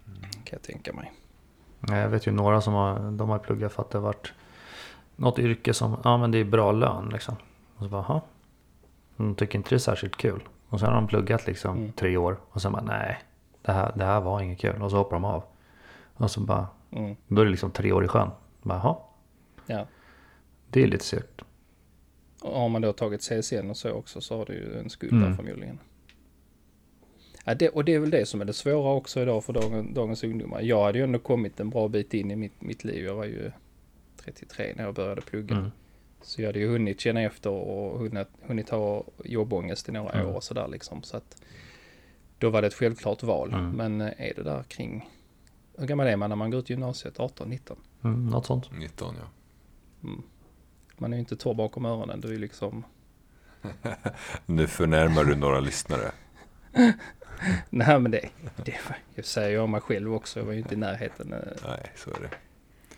Mm. 0.06 0.20
Kan 0.22 0.40
jag 0.52 0.62
tänka 0.62 0.92
mig. 0.92 1.12
Jag 1.88 2.08
vet 2.08 2.26
ju 2.26 2.30
några 2.32 2.60
som 2.60 2.74
har, 2.74 3.10
de 3.10 3.28
har 3.28 3.38
pluggat 3.38 3.72
för 3.72 3.82
att 3.82 3.90
det 3.90 3.98
har 3.98 4.02
varit 4.02 4.32
något 5.16 5.38
yrke 5.38 5.74
som, 5.74 5.96
ja 6.04 6.16
men 6.16 6.30
det 6.30 6.38
är 6.38 6.44
bra 6.44 6.72
lön 6.72 7.08
liksom. 7.12 7.36
Och 7.76 7.82
så 7.82 7.88
bara, 7.88 8.04
jaha. 8.08 8.20
De 9.16 9.34
tycker 9.34 9.58
inte 9.58 9.70
det 9.70 9.76
är 9.76 9.78
särskilt 9.78 10.16
kul. 10.16 10.42
Och 10.68 10.80
sen 10.80 10.88
har 10.88 10.94
de 10.94 11.06
pluggat 11.06 11.46
liksom 11.46 11.76
Mm. 11.78 11.92
tre 11.92 12.16
år 12.16 12.36
och 12.50 12.62
sen 12.62 12.72
bara, 12.72 12.82
nej. 12.82 13.18
Det 13.62 13.72
här, 13.72 13.92
det 13.96 14.04
här 14.04 14.20
var 14.20 14.40
inget 14.40 14.58
kul. 14.60 14.82
Och 14.82 14.90
så 14.90 14.96
hoppar 14.96 15.16
de 15.16 15.24
av. 15.24 15.42
Och 16.20 16.30
så 16.30 16.40
bara, 16.40 16.66
Mm. 16.92 17.16
då 17.28 17.40
är 17.40 17.44
det 17.44 17.50
liksom 17.50 17.70
tre 17.70 17.92
år 17.92 18.04
i 18.04 18.08
sjön. 18.08 18.30
Jaha. 18.62 18.96
Ja. 19.66 19.86
Det 20.70 20.82
är 20.82 20.86
lite 20.86 21.04
surt. 21.04 21.42
Och 22.42 22.60
har 22.60 22.68
man 22.68 22.82
då 22.82 22.92
tagit 22.92 23.20
CSN 23.22 23.70
och 23.70 23.76
så 23.76 23.90
också 23.90 24.20
så 24.20 24.38
har 24.38 24.46
du 24.46 24.52
ju 24.52 24.78
en 24.78 24.90
skuld 24.90 25.12
Mm. 25.12 25.24
där 25.30 25.36
förmodligen. 25.36 25.78
Ja, 27.44 27.54
det, 27.54 27.68
och 27.68 27.84
det 27.84 27.94
är 27.94 27.98
väl 27.98 28.10
det 28.10 28.26
som 28.26 28.40
är 28.40 28.44
det 28.44 28.52
svåra 28.52 28.92
också 28.94 29.20
idag 29.20 29.44
för 29.44 29.52
dagens, 29.52 29.94
dagens 29.94 30.24
ungdomar. 30.24 30.60
Jag 30.60 30.84
hade 30.84 30.98
ju 30.98 31.04
ändå 31.04 31.18
kommit 31.18 31.60
en 31.60 31.70
bra 31.70 31.88
bit 31.88 32.14
in 32.14 32.30
i 32.30 32.36
mitt, 32.36 32.60
mitt 32.62 32.84
liv. 32.84 33.04
Jag 33.04 33.14
var 33.14 33.24
ju 33.24 33.50
33 34.16 34.72
när 34.76 34.84
jag 34.84 34.94
började 34.94 35.20
plugga. 35.20 35.56
Mm. 35.56 35.70
Så 36.22 36.42
jag 36.42 36.46
hade 36.48 36.58
ju 36.58 36.68
hunnit 36.68 37.00
känna 37.00 37.22
efter 37.22 37.50
och 37.50 37.98
hunnit, 37.98 38.28
hunnit 38.42 38.70
ha 38.70 39.04
jobbångest 39.24 39.88
i 39.88 39.92
några 39.92 40.10
Mm. 40.12 40.26
år 40.26 40.34
och 40.36 40.44
sådär 40.44 40.68
liksom. 40.68 41.02
Så 41.02 41.16
att 41.16 41.42
då 42.38 42.50
var 42.50 42.60
det 42.60 42.66
ett 42.66 42.74
självklart 42.74 43.22
val. 43.22 43.52
Mm. 43.54 43.70
Men 43.70 44.00
eh, 44.00 44.12
är 44.28 44.32
det 44.36 44.42
där 44.42 44.62
kring... 44.62 45.08
Hur 45.80 45.86
gammal 45.86 46.06
är 46.06 46.16
man 46.16 46.30
när 46.30 46.36
man 46.36 46.50
går 46.50 46.60
ut 46.60 46.70
gymnasiet? 46.70 47.20
18, 47.20 47.48
19? 47.50 47.76
Mm, 48.04 48.26
något 48.26 48.46
sånt. 48.46 48.70
19 48.72 49.14
ja. 49.18 49.28
Mm. 50.08 50.22
Man 50.98 51.12
är 51.12 51.16
ju 51.16 51.20
inte 51.20 51.36
torr 51.36 51.54
bakom 51.54 51.84
öronen. 51.86 52.20
Du 52.20 52.28
är 52.28 52.32
ju 52.32 52.38
liksom... 52.38 52.84
Nu 54.46 54.66
förnärmar 54.66 55.24
du 55.24 55.36
några 55.36 55.60
lyssnare. 55.60 56.12
Nej 57.70 57.98
men 58.00 58.10
det, 58.10 58.28
det 58.64 58.74
jag 59.14 59.24
säger 59.24 59.50
ju 59.50 59.58
om 59.58 59.70
mig 59.70 59.80
själv 59.80 60.14
också. 60.14 60.38
Jag 60.40 60.46
var 60.46 60.52
ju 60.52 60.58
inte 60.58 60.74
i 60.74 60.78
närheten. 60.78 61.32
eh, 61.32 61.38
Nej, 61.64 61.92
så 61.96 62.10
är 62.10 62.20
det. 62.20 62.30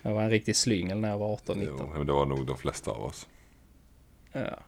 Jag 0.02 0.14
var 0.14 0.22
en 0.22 0.30
riktig 0.30 0.56
slyngel 0.56 1.00
när 1.00 1.08
jag 1.08 1.18
var 1.18 1.32
18, 1.32 1.58
19. 1.58 1.76
Jo, 1.80 1.92
men 1.98 2.06
det 2.06 2.12
var 2.12 2.26
nog 2.26 2.46
de 2.46 2.56
flesta 2.58 2.90
av 2.90 3.02
oss. 3.04 3.28
Ja. 4.32 4.58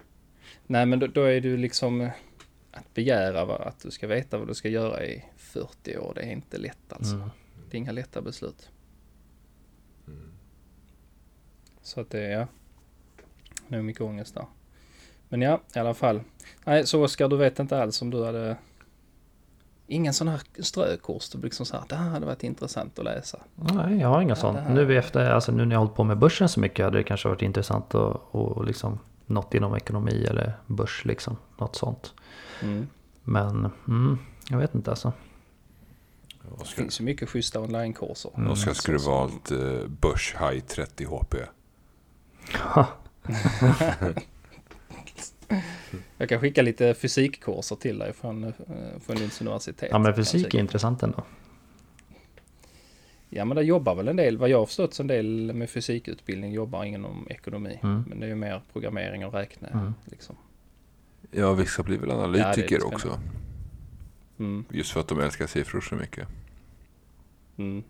Nej 0.66 0.86
men 0.86 0.98
då, 0.98 1.06
då 1.06 1.22
är 1.22 1.40
du 1.40 1.56
liksom 1.56 2.00
eh, 2.00 2.10
att 2.72 2.94
begära 2.94 3.44
va, 3.44 3.56
att 3.56 3.82
du 3.82 3.90
ska 3.90 4.06
veta 4.06 4.38
vad 4.38 4.48
du 4.48 4.54
ska 4.54 4.68
göra 4.68 5.04
i 5.04 5.24
40 5.36 5.98
år. 5.98 6.12
Det 6.14 6.22
är 6.22 6.30
inte 6.30 6.58
lätt 6.58 6.92
alltså. 6.92 7.14
Mm. 7.14 7.30
Det 7.74 7.78
inga 7.78 7.92
lätta 7.92 8.22
beslut. 8.22 8.68
Mm. 10.06 10.30
Så 11.82 12.00
att 12.00 12.10
det 12.10 12.20
är, 12.20 12.38
ja. 12.40 12.46
Nu 13.68 13.78
är 13.78 13.82
mycket 13.82 14.02
ångest 14.02 14.34
där. 14.34 14.46
Men 15.28 15.42
ja, 15.42 15.60
i 15.74 15.78
alla 15.78 15.94
fall. 15.94 16.20
Nej, 16.64 16.86
så 16.86 17.04
Oskar, 17.04 17.28
du 17.28 17.36
vet 17.36 17.58
inte 17.58 17.82
alls 17.82 18.02
om 18.02 18.10
du 18.10 18.24
hade 18.24 18.56
ingen 19.86 20.14
sån 20.14 20.28
här 20.28 20.40
strökurs. 20.60 21.28
Du 21.30 21.38
liksom 21.42 21.66
så 21.66 21.76
här, 21.76 21.84
det 21.88 21.96
här 21.96 22.10
hade 22.10 22.26
varit 22.26 22.42
intressant 22.44 22.98
att 22.98 23.04
läsa. 23.04 23.38
Nej, 23.54 23.98
jag 23.98 24.08
har 24.08 24.20
inga 24.22 24.30
Ja, 24.30 24.36
sånt. 24.36 24.56
det 24.56 24.62
här- 24.62 24.74
Nu 24.74 24.98
efter, 24.98 25.30
alltså 25.30 25.52
nu 25.52 25.64
när 25.64 25.74
jag 25.74 25.80
har 25.80 25.84
hållit 25.86 25.96
på 25.96 26.04
med 26.04 26.18
börsen 26.18 26.48
så 26.48 26.60
mycket 26.60 26.84
hade 26.84 26.98
det 26.98 27.04
kanske 27.04 27.28
varit 27.28 27.42
intressant 27.42 27.94
att 27.94 28.20
och 28.30 28.64
liksom 28.64 28.98
något 29.26 29.54
inom 29.54 29.76
ekonomi 29.76 30.24
eller 30.30 30.52
börs 30.66 31.04
liksom. 31.04 31.36
Något 31.58 31.76
sånt. 31.76 32.14
Mm. 32.62 32.86
Men 33.22 33.70
mm, 33.88 34.18
jag 34.50 34.58
vet 34.58 34.74
inte 34.74 34.90
alltså. 34.90 35.12
Det 36.48 36.62
Oskar, 36.62 36.82
finns 36.82 37.00
ju 37.00 37.04
mycket 37.04 37.28
schyssta 37.28 37.60
onlinekurser. 37.60 38.30
Mm. 38.36 38.50
Oskar 38.50 38.72
skulle 38.72 38.98
Så- 38.98 39.10
valt 39.10 39.50
eh, 39.50 39.86
Börs 39.86 40.34
High 40.40 40.60
30 40.60 41.04
HP. 41.04 41.34
Jag 46.18 46.28
kan 46.28 46.40
skicka 46.40 46.62
lite 46.62 46.94
fysikkurser 46.94 47.76
till 47.76 47.98
dig 47.98 48.12
från, 48.12 48.44
eh, 48.44 48.52
från 49.00 49.16
Lunds 49.16 49.40
universitet. 49.40 49.88
Ja 49.90 49.98
men 49.98 50.14
fysik 50.14 50.54
är 50.54 50.58
intressant 50.58 51.02
ändå. 51.02 51.24
Ja 53.28 53.44
men 53.44 53.56
det 53.56 53.62
jobbar 53.62 53.94
väl 53.94 54.08
en 54.08 54.16
del, 54.16 54.38
vad 54.38 54.48
jag 54.48 54.58
har 54.58 54.66
förstått, 54.66 54.94
så 54.94 55.02
en 55.02 55.06
del 55.06 55.52
med 55.54 55.70
fysikutbildning 55.70 56.52
jobbar 56.52 56.84
inom 56.84 57.26
ekonomi. 57.30 57.80
Mm. 57.82 58.04
Men 58.08 58.20
det 58.20 58.26
är 58.26 58.28
ju 58.28 58.34
mer 58.34 58.62
programmering 58.72 59.26
och 59.26 59.34
räkne. 59.34 59.68
Mm. 59.68 59.94
Liksom. 60.04 60.36
Ja, 61.30 61.52
vissa 61.52 61.82
blir 61.82 61.98
väl 61.98 62.08
Ja, 62.08 62.14
analytiker 62.14 62.74
lite 62.74 62.84
också. 62.86 63.18
Mm. 64.38 64.64
Just 64.70 64.92
för 64.92 65.00
att 65.00 65.08
de 65.08 65.20
älskar 65.20 65.46
siffror 65.46 65.80
så 65.80 65.94
mycket. 65.94 66.28
Mm. 67.58 67.82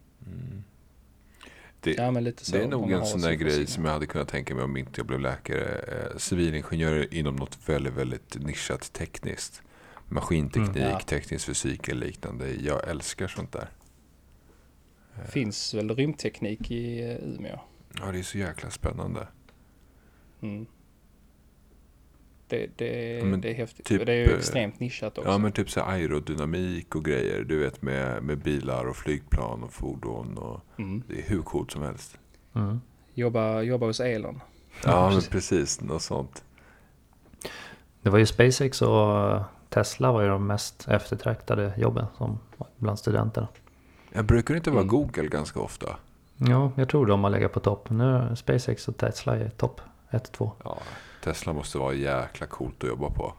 Det, 1.81 1.91
Ja 1.95 2.11
det 2.53 2.63
är 2.63 2.69
nog 2.69 2.93
en 2.93 3.07
sån 3.07 3.21
där 3.21 3.33
grej 3.33 3.67
som 3.67 3.85
jag 3.85 3.93
hade 3.93 4.07
kunnat 4.07 4.29
tänka 4.29 4.55
mig 4.55 4.65
om 4.65 4.77
inte 4.77 5.01
jag 5.01 5.07
blev 5.07 5.21
läkare. 5.21 5.79
Eh, 5.79 6.17
civilingenjör 6.17 7.15
inom 7.15 7.37
något 7.37 7.59
väldigt, 7.69 7.93
väldigt 7.95 8.37
nischat 8.41 8.93
tekniskt. 8.93 9.63
Maskinteknik, 10.09 10.77
Mm. 10.77 10.91
Ja. 10.91 11.01
teknisk 11.01 11.47
fysik 11.47 11.89
eller 11.89 12.07
liknande. 12.07 12.51
Jag 12.55 12.89
älskar 12.89 13.29
sånt 13.29 13.53
där. 13.53 13.69
Finns 15.29 15.75
väl 15.75 15.97
rymdteknik 15.97 16.71
i 16.71 17.03
eh, 17.03 17.29
Umeå? 17.29 17.61
Ja, 18.01 18.13
det 18.13 18.19
är 18.19 18.23
så 18.23 18.39
jäkla 18.39 18.71
spännande. 18.71 19.29
Mm. 20.41 20.67
Det, 22.55 22.69
det, 22.77 23.19
Ja, 23.19 23.25
men 23.25 23.41
det 23.41 23.51
är 23.51 23.55
häftigt. 23.55 23.87
typ, 23.87 24.07
det 24.07 24.13
är 24.13 24.17
ju 24.17 24.33
eh, 24.33 24.39
extremt 24.39 24.81
nischat 24.81 25.19
också. 25.19 25.31
Ja, 25.31 25.39
men 25.39 25.53
typ 25.53 25.71
så 25.71 25.81
aerodynamik 25.81 26.95
och 26.95 27.05
grejer. 27.05 27.45
Du 27.45 27.59
vet 27.59 27.83
med, 27.83 28.23
med 28.23 28.39
bilar 28.39 28.85
och 28.85 28.97
flygplan 28.97 29.63
och 29.63 29.73
fordon. 29.73 30.39
Och 30.39 30.61
mm. 30.79 31.03
det 31.09 31.19
är 31.19 31.23
hur 31.23 31.43
coolt 31.43 31.71
som 31.73 31.83
helst. 31.83 32.19
Mm. 32.55 32.81
jobba, 33.15 33.63
jobba 33.63 33.87
hos 33.87 34.01
Elon. 34.01 34.41
Ja, 34.85 35.11
men 35.11 35.23
precis. 35.23 35.81
Något 35.81 36.03
sånt. 36.03 36.45
Det 38.03 38.11
var 38.11 38.19
ju 38.19 38.27
SpaceX 38.27 38.83
och 38.83 39.41
Tesla 39.69 40.13
var 40.13 40.23
ju 40.23 40.29
de 40.29 40.47
mest 40.47 40.89
eftertraktade 40.89 41.75
jobben 41.77 42.07
som 42.19 42.39
bland 42.77 42.99
studenterna. 42.99 43.49
Jag 44.13 44.25
brukar 44.25 44.55
inte 44.55 44.71
vara 44.71 44.81
Mm. 44.81 44.91
Google 44.91 45.29
ganska 45.29 45.61
ofta. 45.61 45.97
Ja, 46.37 46.73
jag 46.77 46.89
tror 46.89 47.07
de 47.07 47.25
har 47.25 47.31
legat 47.31 47.53
på 47.53 47.61
topp. 47.61 47.91
Nu 47.91 48.05
är 48.05 48.35
SpaceX 48.35 48.89
och 48.89 48.97
Tesla 48.97 49.37
är 49.37 49.49
topp 49.49 49.81
1-2. 50.11 50.51
Ja, 50.65 50.79
Tesla 51.25 51.53
måste 51.53 51.79
vara 51.79 51.95
jäkla 51.95 52.47
coolt 52.47 52.85
att 52.85 52.89
jobba 52.89 53.11
på. 53.11 53.35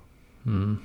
Mm. 0.45 0.77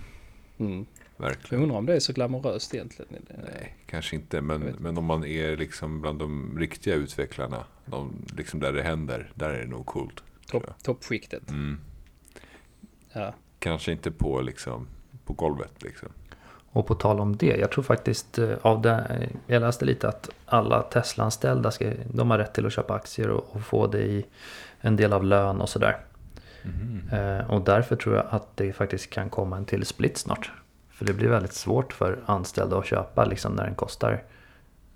Mm. 0.58 0.86
Verkligen. 1.16 1.60
Jag 1.60 1.62
undrar 1.62 1.78
om 1.78 1.86
det 1.86 1.94
är 1.94 2.00
så 2.00 2.12
glamoröst 2.12 2.74
egentligen. 2.74 3.26
Nej, 3.28 3.76
kanske 3.86 4.16
inte. 4.16 4.40
Men, 4.40 4.60
men 4.60 4.98
om 4.98 5.04
man 5.04 5.24
är 5.24 5.56
liksom 5.56 6.00
bland 6.00 6.18
de 6.18 6.58
riktiga 6.58 6.94
utvecklarna, 6.94 7.64
de, 7.84 8.12
liksom 8.36 8.60
där 8.60 8.72
det 8.72 8.82
händer, 8.82 9.32
där 9.34 9.50
är 9.50 9.60
det 9.60 9.66
nog 9.66 9.86
coolt. 9.86 10.22
Topp, 10.46 10.82
toppskiktet. 10.82 11.50
Mm. 11.50 11.80
Ja. 13.12 13.34
Kanske 13.58 13.92
inte 13.92 14.10
på, 14.10 14.40
liksom, 14.40 14.86
på 15.24 15.32
golvet. 15.32 15.82
Liksom. 15.82 16.08
Och 16.72 16.86
på 16.86 16.94
tal 16.94 17.20
om 17.20 17.36
det, 17.36 17.56
jag 17.56 17.70
tror 17.70 17.84
faktiskt 17.84 18.38
eh, 18.38 18.56
av 18.62 18.82
det, 18.82 19.28
jag 19.46 19.60
läste 19.60 19.84
lite 19.84 20.08
att 20.08 20.30
alla 20.46 20.82
Tesla-anställda 20.82 21.70
ska, 21.70 21.92
de 22.12 22.30
har 22.30 22.38
rätt 22.38 22.54
till 22.54 22.66
att 22.66 22.72
köpa 22.72 22.94
aktier 22.94 23.28
och, 23.30 23.56
och 23.56 23.62
få 23.62 23.86
det 23.86 24.02
i 24.02 24.26
en 24.80 24.96
del 24.96 25.12
av 25.12 25.24
lön 25.24 25.60
och 25.60 25.68
sådär. 25.68 25.96
Mhm. 26.62 27.08
Eh, 27.12 27.50
och 27.50 27.60
därför 27.64 27.96
tror 27.96 28.16
jag 28.16 28.24
att 28.30 28.56
det 28.56 28.72
faktiskt 28.72 29.10
kan 29.10 29.30
komma 29.30 29.56
en 29.56 29.64
till 29.64 29.86
split 29.86 30.18
snart. 30.18 30.52
För 30.90 31.04
det 31.04 31.12
blir 31.12 31.28
väldigt 31.28 31.52
svårt 31.52 31.92
för 31.92 32.18
anställda 32.26 32.78
att 32.78 32.86
köpa 32.86 33.24
liksom 33.24 33.52
när 33.52 33.64
den 33.64 33.74
kostar 33.74 34.22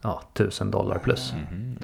ja, 0.03 0.23
1000 0.35 0.71
dollar 0.71 0.99
plus. 0.99 1.33
Mhm. 1.51 1.79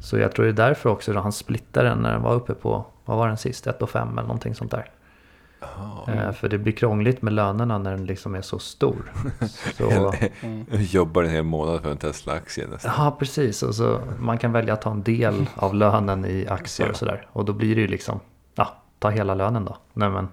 Så 0.00 0.18
jag 0.18 0.32
tror 0.32 0.44
det 0.44 0.50
är 0.50 0.68
därför 0.68 0.90
också 0.90 1.16
att 1.16 1.22
han 1.22 1.32
splittade 1.32 1.88
den 1.88 1.98
när 1.98 2.12
den 2.12 2.22
var 2.22 2.34
uppe 2.34 2.54
på, 2.54 2.84
vad 3.04 3.16
var 3.16 3.28
den 3.28 3.36
sist, 3.36 3.66
1 3.66 3.82
och 3.82 3.90
5 3.90 4.08
eller 4.12 4.22
någonting 4.22 4.54
sånt 4.54 4.70
där. 4.70 4.90
Eh, 6.08 6.32
för 6.32 6.48
det 6.48 6.58
blir 6.58 6.72
krångligt 6.72 7.22
med 7.22 7.32
lönerna 7.32 7.78
när 7.78 7.90
den 7.90 8.04
liksom 8.06 8.34
är 8.34 8.42
så 8.42 8.58
stor. 8.58 9.12
Så, 9.76 10.12
Mm. 10.42 10.64
Jobbar 10.70 11.22
en 11.22 11.30
hel 11.30 11.44
månad 11.44 11.82
för 11.82 11.90
en 11.90 11.96
Tesla-aktie 11.96 12.66
nästan. 12.66 12.92
ja, 12.96 13.16
precis. 13.18 13.62
Och 13.62 13.74
så 13.74 14.00
man 14.18 14.38
kan 14.38 14.52
välja 14.52 14.72
att 14.74 14.82
ta 14.82 14.90
en 14.90 15.02
del 15.02 15.46
av 15.54 15.74
lönen 15.74 16.24
i 16.24 16.46
aktier 16.48 16.90
och 16.90 16.96
sådär. 16.96 17.26
Och 17.32 17.44
då 17.44 17.52
blir 17.52 17.74
det 17.74 17.80
ju 17.80 17.86
liksom, 17.86 18.20
ja, 18.54 18.81
ta 19.02 19.10
hela 19.10 19.34
lönen 19.34 19.64
då. 19.64 19.76
Nej, 19.92 20.10
men, 20.10 20.28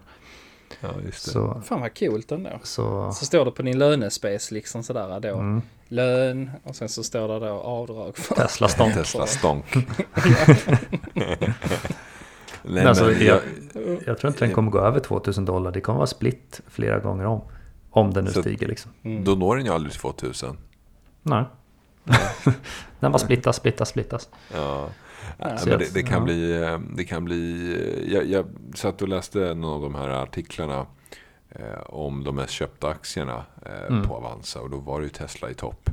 Ja, 0.81 0.89
just 1.05 1.25
det. 1.25 1.31
så, 1.31 1.61
Fan 1.65 1.81
vad 1.81 1.99
coolt 1.99 2.31
ändå. 2.31 2.49
så, 2.63 3.11
Så 3.11 3.25
står 3.25 3.45
det 3.45 3.51
på 3.51 3.61
din 3.61 3.79
lönespace 3.79 4.53
liksom 4.53 4.83
sådär 4.83 5.19
då. 5.19 5.27
mm, 5.39 5.61
Lön 5.87 6.51
och 6.63 6.75
sen 6.75 6.89
så 6.89 7.03
står 7.03 7.27
det 7.27 7.39
då 7.47 7.53
avdrag 7.53 8.17
för... 8.17 8.35
Tesla 8.35 8.67
stonk. 8.69 8.93
Tesla-stonk. 8.93 9.65
Nej, 12.63 12.73
Men 12.83 12.87
alltså, 12.87 13.05
men 13.05 13.25
jag, 13.25 13.39
jag, 13.73 13.97
jag 14.05 14.17
tror 14.17 14.27
inte 14.31 14.45
den 14.45 14.53
kommer 14.55 14.71
gå 14.71 14.79
över 14.79 14.99
2000 14.99 15.45
dollar. 15.45 15.71
Det 15.71 15.81
kommer 15.81 15.97
vara 15.97 16.07
split 16.07 16.61
flera 16.67 16.99
gånger 16.99 17.25
om. 17.25 17.41
Om 17.91 18.13
den 18.13 18.25
nu 18.25 18.31
Så- 18.31 18.41
stiger 18.41 18.67
liksom. 18.67 18.91
Mm. 19.03 19.23
då 19.23 19.31
når 19.35 19.55
den 19.55 19.65
ju 19.65 19.71
aldrig 19.71 19.93
2000. 19.93 20.57
Nej. 21.23 21.43
den 22.99 23.11
bara 23.11 23.17
splittas, 23.19 23.55
splittas, 23.55 23.89
splittas. 23.89 24.29
Ja. 24.53 24.89
Jag- 25.39 25.79
det, 25.79 25.93
det, 25.93 26.03
kan 26.03 26.17
ja. 26.17 26.23
bli, 26.23 26.61
eh, 26.63 26.79
det 26.95 27.03
kan 27.05 27.25
bli... 27.25 27.73
eh, 27.73 28.13
Jag, 28.13 28.25
jag 28.25 28.45
satt 28.75 29.01
och 29.01 29.07
läste 29.07 29.53
någon 29.53 29.73
av 29.73 29.81
de 29.81 29.95
här 29.95 30.09
artiklarna 30.09 30.85
eh, 31.49 31.79
om 31.85 32.23
de 32.23 32.35
mest 32.35 32.53
köpta 32.53 32.87
aktierna 32.89 33.45
eh, 33.65 33.85
Mm. 33.95 34.07
på 34.07 34.15
Avanza. 34.15 34.61
Och 34.61 34.69
då 34.69 34.77
var 34.77 34.99
det 34.99 35.03
ju 35.03 35.09
Tesla 35.09 35.49
i 35.49 35.53
topp. 35.53 35.89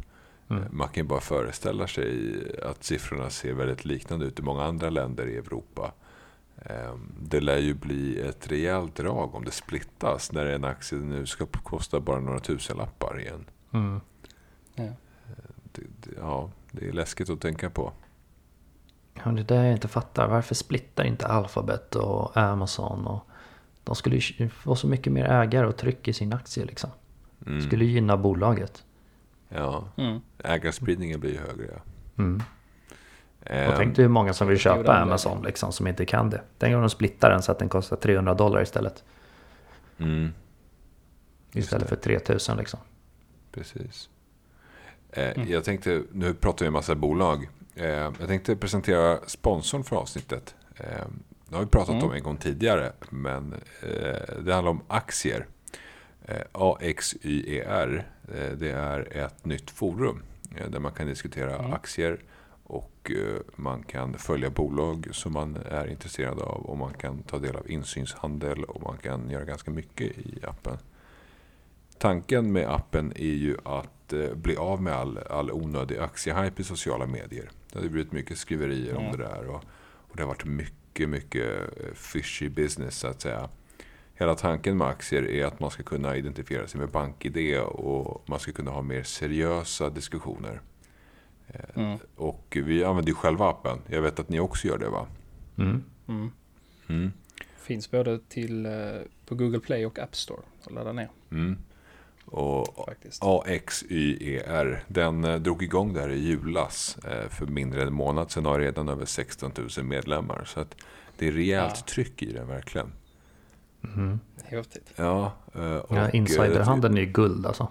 Mm. 0.51 0.63
Eh, 0.63 0.69
Man 0.71 0.89
kan 0.89 1.03
ju 1.05 1.09
bara 1.09 1.21
föreställa 1.21 1.87
sig 1.87 2.35
att 2.63 2.85
siffrorna 2.85 3.31
ser 3.31 3.53
väldigt 3.53 3.85
liknande 3.85 4.27
ut 4.27 4.39
i 4.39 4.43
många 4.43 4.65
andra 4.65 4.91
länder 4.91 5.27
i 5.27 5.37
Europa. 5.37 5.93
Eh, 6.65 6.95
Det 7.21 7.41
lär 7.41 7.59
ju 7.59 7.75
bli 7.75 8.21
ett 8.21 8.51
rejält 8.51 8.95
drag 8.97 9.35
om 9.35 9.45
det 9.45 9.51
splittas 9.51 10.33
när 10.33 10.47
en 10.47 10.65
aktie 10.65 10.99
nu 10.99 11.27
ska 11.27 11.47
kosta 11.47 12.01
bara 12.01 12.21
några 12.21 12.39
tusenlappar 12.41 13.21
igen. 13.21 13.45
Mm. 13.73 14.01
Ja. 14.75 14.85
Det, 15.73 15.83
det, 16.01 16.11
ja, 16.21 16.51
det 16.71 16.89
är 16.89 16.93
läskigt 16.93 17.31
att 17.31 17.41
tänka 17.41 17.71
på. 17.71 17.93
Ja, 19.25 19.31
det 19.31 19.41
är 19.41 19.45
det 19.45 19.55
jag 19.55 19.73
inte 19.73 19.89
fattar. 19.89 20.29
Varför 20.29 20.55
splittar 20.55 21.05
inte 21.05 21.27
Alphabet 21.27 21.95
och 21.95 22.37
Amazon? 22.37 23.07
Och 23.07 23.27
de 23.85 23.95
skulle 23.95 24.17
ju 24.17 24.49
få 24.49 24.77
så 24.77 24.87
mycket 24.87 25.13
mer 25.13 25.25
ägare 25.25 25.67
och 25.67 25.77
tryck 25.77 26.09
i 26.09 26.13
sin 26.13 26.33
aktie 26.33 26.65
liksom. 26.65 26.91
Mm. 27.47 27.61
Skulle 27.61 27.85
gynna 27.85 28.17
bolaget. 28.17 28.85
Ja, 29.49 29.85
Mm. 29.97 30.21
ägarspridningen 30.45 31.21
blir 31.21 31.31
ju 31.33 31.39
högre. 31.39 31.67
Ja. 31.75 31.81
Mm. 32.23 32.43
Och 33.41 33.51
Ehm, 33.51 33.73
tänk 33.77 33.97
dig 33.97 34.03
hur 34.03 34.09
många 34.11 34.33
som 34.35 34.49
vill 34.49 34.59
köpa 34.59 34.97
Amazon 34.97 35.43
liksom, 35.43 35.73
som 35.73 35.87
inte 35.87 36.05
kan 36.05 36.31
det. 36.31 36.41
Tänk 36.59 36.75
om 36.75 36.81
de 36.81 36.91
splittar 36.91 37.31
den 37.31 37.43
så 37.43 37.53
att 37.53 37.59
den 37.59 37.69
kostar 37.69 37.97
300 37.97 38.35
dollar 38.35 38.63
istället. 38.63 39.05
mm, 39.99 40.33
Istället 41.53 41.89
för 41.89 41.97
3000 41.97 42.57
liksom. 42.57 42.81
precis. 43.53 44.09
Eh, 45.11 45.31
Mm. 45.37 45.49
Jag 45.51 45.65
tänkte, 45.65 46.03
nu 46.13 46.35
pratar 46.35 46.59
vi 46.65 46.67
en 46.67 46.73
massa 46.73 46.95
bolag. 46.95 47.49
Eh, 47.77 47.87
jag 47.89 48.27
tänkte 48.29 48.57
presentera 48.57 49.19
sponsorn 49.27 49.85
för 49.85 49.97
avsnittet. 49.97 50.55
Eh, 50.77 51.07
det 51.49 51.55
har 51.57 51.65
vi 51.65 51.71
pratat 51.71 51.95
Mm. 51.95 52.05
om 52.05 52.13
en 52.13 52.23
gång 52.23 52.37
tidigare, 52.37 52.93
men 53.11 53.53
eh, 53.83 54.39
det 54.45 54.55
handlar 54.55 54.69
om 54.71 54.81
aktier. 54.89 55.47
AXYER, 56.53 58.11
det 58.59 58.71
är 58.71 59.17
ett 59.17 59.45
nytt 59.45 59.71
forum 59.71 60.23
där 60.69 60.79
man 60.81 60.93
kan 60.93 61.07
diskutera 61.07 61.59
Mm. 61.59 61.73
aktier 61.73 62.21
och 62.65 63.11
man 63.57 63.83
kan 63.83 64.15
följa 64.19 64.51
bolag 64.51 65.09
som 65.13 65.33
man 65.33 65.57
är 65.71 65.87
intresserad 65.87 66.39
av 66.39 66.67
och 66.67 66.79
man 66.79 66.95
kan 66.95 67.23
ta 67.23 67.39
del 67.39 67.57
av 67.57 67.71
insynshandel 67.71 68.65
och 68.65 68.83
man 68.83 68.99
kan 68.99 69.31
göra 69.31 69.45
ganska 69.45 69.71
mycket 69.71 70.19
i 70.19 70.39
appen. 70.49 70.79
Tanken 71.99 72.53
med 72.53 72.69
appen 72.75 73.13
är 73.17 73.25
ju 73.35 73.57
att 73.65 74.13
bli 74.35 74.57
av 74.57 74.83
med 74.83 74.93
all, 74.93 75.19
all 75.19 75.51
onödig 75.53 75.99
aktiehype 75.99 76.63
i 76.63 76.65
sociala 76.65 77.07
medier. 77.07 77.51
Det 77.77 77.83
har 77.87 77.89
blivit 77.93 78.13
mycket 78.13 78.39
skriverier 78.39 78.95
om 78.97 79.05
Mm. 79.05 79.17
det 79.19 79.25
där 79.25 79.47
och, 79.47 79.65
och 79.85 80.17
det 80.17 80.23
har 80.23 80.29
varit 80.29 80.45
mycket, 80.45 81.09
mycket 81.09 81.47
eh, 81.81 81.95
fishy 81.95 82.49
business 82.49 82.99
så 82.99 83.07
att 83.07 83.21
säga. 83.21 83.49
Hela 84.15 84.35
tanken 84.35 84.77
med 84.77 84.87
aktier 84.87 85.29
är 85.29 85.45
att 85.45 85.61
man 85.61 85.71
ska 85.71 85.83
kunna 85.83 86.17
identifiera 86.17 86.67
sig 86.67 86.81
med 86.81 86.89
BankID 86.91 87.59
och 87.61 88.29
man 88.29 88.41
ska 88.41 88.53
kunna 88.53 88.71
ha 88.71 88.83
mer 88.83 89.03
seriösa 89.03 89.91
diskussioner. 89.91 90.61
Eh, 91.49 91.61
Mm. 91.75 91.99
Och 92.17 92.59
vi 92.65 92.85
använder 92.85 93.11
ju 93.11 93.15
själva 93.15 93.49
appen. 93.51 93.79
Jag 93.87 94.03
vet 94.03 94.19
att 94.21 94.29
ni 94.29 94.41
också 94.41 94.69
gör 94.69 94.79
det 94.79 94.89
va? 94.89 95.07
Mm. 95.59 95.83
Mm. 96.09 96.31
Mm. 96.89 97.13
Finns 97.57 97.91
både 97.91 98.19
till, 98.29 98.67
eh, 98.67 98.73
på 99.27 99.35
Google 99.35 99.61
Play 99.61 99.87
och 99.87 99.99
App 99.99 100.17
Store 100.17 100.43
att 100.65 100.73
ladda 100.73 100.93
ner 100.93 101.09
Mm. 101.31 101.57
Och 102.27 102.85
faktiskt. 102.87 103.23
AXYER, 103.25 104.85
den 104.89 105.25
eh, 105.25 105.35
drog 105.37 105.63
igång 105.63 105.93
där 105.93 106.09
i 106.09 106.19
julas. 106.19 106.99
Eh, 107.05 107.29
För 107.29 107.47
mindre 107.47 107.81
än 107.83 107.87
en 107.89 107.95
månad 107.95 108.31
sedan 108.31 108.45
har 108.47 108.61
redan 108.61 108.89
över 108.89 109.05
16 109.05 109.53
000 109.77 109.87
medlemmar. 109.87 110.45
Så 110.47 110.61
att 110.61 110.75
det 111.19 111.29
är 111.29 111.33
rejält 111.33 111.75
Ja. 111.77 111.83
tryck 111.95 112.23
i 112.23 112.33
den 112.33 112.49
verkligen. 112.49 112.93
Mm. 113.95 114.21
Häftigt. 114.45 114.93
Ja, 114.97 115.33
eh, 115.55 115.77
och, 115.77 115.97
Ja, 115.97 116.11
insiderhandeln 116.11 116.97
är 116.97 117.01
ju 117.01 117.07
guld 117.07 117.47
alltså. 117.47 117.69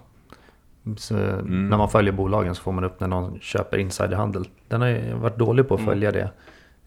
Så 0.96 1.16
Mm. 1.16 1.68
När 1.68 1.76
man 1.76 1.88
följer 1.90 2.12
bolagen 2.12 2.54
så 2.54 2.62
får 2.62 2.72
man 2.72 2.84
upp 2.84 3.00
när 3.00 3.08
någon 3.08 3.40
köper 3.40 3.78
insiderhandel. 3.78 4.48
Den 4.68 4.80
har 4.80 4.88
ju 4.88 5.14
varit 5.14 5.38
dålig 5.38 5.68
på 5.68 5.74
att 5.74 5.80
Mm. 5.80 5.90
följa 5.92 6.12
det 6.12 6.30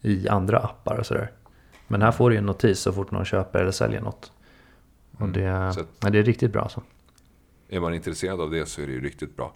i 0.02 0.28
andra 0.28 0.58
appar 0.58 0.98
och 0.98 1.06
sådär. 1.06 1.30
Men 1.88 2.02
här 2.02 2.12
får 2.12 2.30
du 2.30 2.36
ju 2.36 2.38
en 2.38 2.46
notis 2.46 2.80
så 2.80 2.92
fort 2.92 3.10
någon 3.10 3.24
köper 3.24 3.60
eller 3.60 3.70
säljer 3.70 4.00
något. 4.00 4.32
Och 5.14 5.20
Mm. 5.20 5.32
det, 5.32 5.72
Så 5.74 5.80
att- 5.80 5.86
men 6.02 6.12
det 6.12 6.18
är 6.18 6.22
riktigt 6.22 6.52
bra 6.52 6.62
alltså. 6.62 6.82
Är 7.72 7.80
man 7.80 7.94
intresserad 7.94 8.40
av 8.40 8.50
det 8.50 8.66
så 8.66 8.82
är 8.82 8.86
det 8.86 8.92
ju 8.92 9.00
riktigt 9.00 9.36
bra. 9.36 9.54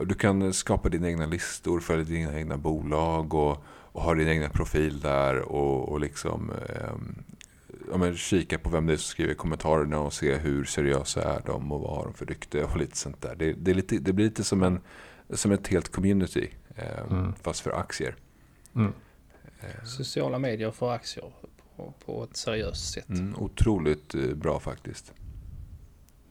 Du 0.00 0.14
kan 0.14 0.42
eh, 0.42 0.50
skapa 0.50 0.88
dina 0.88 1.08
egna 1.08 1.26
listor, 1.26 1.80
följa 1.80 2.04
dina 2.04 2.38
egna 2.38 2.56
bolag 2.56 3.34
och, 3.34 3.64
och 3.66 4.02
ha 4.02 4.14
din 4.14 4.28
egna 4.28 4.48
profil 4.48 5.00
där 5.00 5.38
och, 5.38 5.88
och 5.88 6.00
liksom 6.00 6.50
ehm, 6.50 7.24
ja, 7.90 7.96
men 7.96 8.16
kika 8.16 8.58
på 8.58 8.70
vem 8.70 8.86
det 8.86 8.92
är 8.92 8.96
som 8.96 9.10
skriver 9.10 9.34
kommentarerna 9.34 10.00
och 10.00 10.12
se 10.12 10.34
hur 10.34 10.64
seriösa 10.64 11.22
är 11.22 11.42
de 11.46 11.72
och 11.72 11.80
vad 11.80 11.96
har 11.96 12.04
de 12.04 12.14
för 12.14 12.26
rykte 12.26 12.64
och 12.64 12.76
lite 12.76 12.96
sånt 12.96 13.22
där. 13.22 13.34
Det, 13.36 13.52
det, 13.52 13.70
är 13.70 13.74
lite, 13.74 13.98
det 13.98 14.12
blir 14.12 14.24
lite 14.24 14.44
som, 14.44 14.62
en, 14.62 14.80
som 15.30 15.52
ett 15.52 15.68
helt 15.68 15.92
community 15.92 16.50
ehm, 16.76 17.18
Mm. 17.18 17.32
fast 17.42 17.60
för 17.60 17.70
aktier. 17.70 18.16
Mm. 18.76 18.92
Sociala 19.84 20.38
medier 20.38 20.70
för 20.70 20.92
aktier 20.92 21.24
på, 21.76 21.94
på 22.04 22.24
ett 22.24 22.36
seriöst 22.36 22.92
sätt. 22.92 23.08
Mm, 23.08 23.34
otroligt 23.36 24.14
eh, 24.14 24.34
bra 24.34 24.60
faktiskt. 24.60 25.12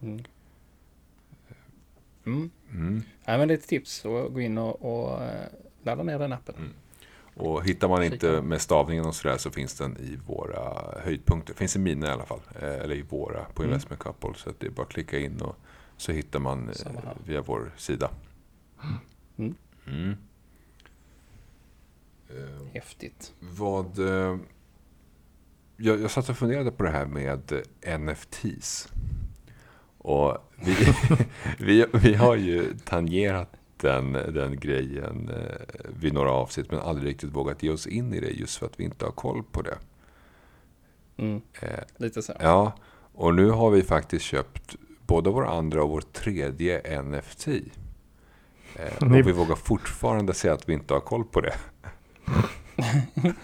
Mm. 0.01 0.23
Mm. 2.27 2.49
Mm. 2.71 3.01
Ja, 3.25 3.37
men 3.37 3.47
det 3.47 3.53
är 3.53 3.57
ett 3.57 3.67
tips 3.67 4.05
att 4.05 4.33
gå 4.33 4.41
in 4.41 4.57
och, 4.57 4.81
och 4.81 5.23
eh, 5.23 5.47
ladda 5.83 6.03
ner 6.03 6.19
den 6.19 6.33
appen. 6.33 6.55
Mm. 6.57 6.73
Och 7.35 7.65
hittar 7.65 7.87
man 7.87 8.03
inte 8.03 8.41
med 8.41 8.61
stavningen 8.61 9.05
och 9.05 9.15
sådär 9.15 9.37
så 9.37 9.51
finns 9.51 9.73
den 9.77 9.97
i 9.97 10.15
våra 10.27 10.83
höjdpunkter. 11.03 11.53
Finns 11.53 11.75
i 11.75 11.79
mina 11.79 12.07
i 12.07 12.09
alla 12.09 12.25
fall. 12.25 12.41
Eh, 12.61 12.67
Eller 12.75 12.95
i 12.95 13.01
våra 13.01 13.43
på 13.45 13.61
Mm. 13.63 13.73
Investment 13.73 14.01
Couple. 14.01 14.33
Så 14.35 14.49
att 14.49 14.59
det 14.59 14.67
är 14.67 14.71
bara 14.71 14.83
att 14.83 14.89
klicka 14.89 15.19
in 15.19 15.41
och 15.41 15.55
så 15.97 16.11
hittar 16.11 16.39
man 16.39 16.69
eh, 16.69 16.91
via 17.25 17.41
vår 17.41 17.71
sida. 17.77 18.09
Mm. 19.37 19.55
Mm. 19.87 20.15
Häftigt. 22.73 23.33
vad... 23.39 23.99
Jag, 25.79 26.01
jag 26.01 26.11
satt 26.11 26.29
och 26.29 26.37
funderade 26.37 26.71
på 26.71 26.83
det 26.83 26.89
här 26.89 27.05
med 27.05 27.53
NFTs. 27.99 28.87
Och 30.07 30.37
vi, 30.55 30.75
vi, 31.59 31.85
vi 31.93 32.13
har 32.13 32.35
ju 32.35 32.73
tangerat 32.85 33.49
den, 33.77 34.11
den 34.13 34.59
grejen 34.59 35.29
eh, 35.29 35.89
vid 35.99 36.13
några 36.13 36.31
avsnitt 36.31 36.71
men 36.71 36.79
aldrig 36.79 37.09
riktigt 37.09 37.29
vågat 37.29 37.63
ge 37.63 37.69
oss 37.69 37.87
in 37.87 38.13
i 38.13 38.19
det 38.19 38.29
just 38.29 38.57
för 38.57 38.65
att 38.65 38.79
vi 38.79 38.83
inte 38.83 39.05
har 39.05 39.11
koll 39.11 39.43
på 39.51 39.61
det. 39.61 39.77
Mm. 41.17 41.41
Eh, 41.61 41.83
Lite 41.97 42.21
så. 42.21 42.33
ja, 42.39 42.73
och 43.13 43.35
nu 43.35 43.49
har 43.49 43.71
vi 43.71 43.83
faktiskt 43.83 44.25
köpt 44.25 44.75
både 45.07 45.29
vår 45.29 45.47
andra 45.47 45.83
och 45.83 45.89
vår 45.89 46.01
tredje 46.01 47.01
NFT. 47.01 47.47
Eh, 47.47 47.61
och 49.01 49.15
vi 49.15 49.31
vågar 49.31 49.55
fortfarande 49.55 50.33
säga 50.33 50.53
att 50.53 50.69
vi 50.69 50.73
inte 50.73 50.93
har 50.93 51.01
koll 51.01 51.23
på 51.23 51.41
det. 51.41 51.55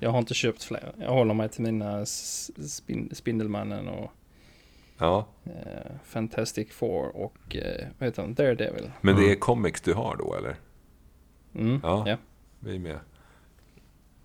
Jag 0.00 0.10
har 0.10 0.18
inte 0.18 0.34
köpt 0.34 0.64
fler. 0.64 0.94
Jag 0.98 1.12
håller 1.12 1.34
mig 1.34 1.48
till 1.48 1.62
mina 1.62 2.06
spin, 2.06 3.10
Spindelmannen 3.12 3.88
och 3.88 4.12
Ja, 5.00 5.26
eh, 5.44 5.92
Fantastic 6.04 6.72
Four 6.72 7.16
och 7.16 7.56
eh, 7.56 7.86
vad 7.98 8.06
heter 8.08 8.22
han? 8.22 8.34
Daredevil. 8.34 8.90
men 9.00 9.14
det 9.14 9.20
Mm. 9.22 9.32
är 9.32 9.36
comics 9.40 9.80
du 9.80 9.94
har 9.94 10.16
då 10.16 10.34
eller? 10.34 10.56
Mm, 11.54 11.80
Ja. 11.82 12.04
ja. 12.08 12.16
Vi 12.60 12.74
är 12.74 12.78
med. 12.78 12.98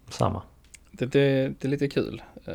Samma. 0.09 0.41
Det, 0.91 1.05
det, 1.05 1.47
det 1.59 1.67
är 1.67 1.69
lite 1.69 1.87
kul. 1.89 2.21
Eh, 2.35 2.53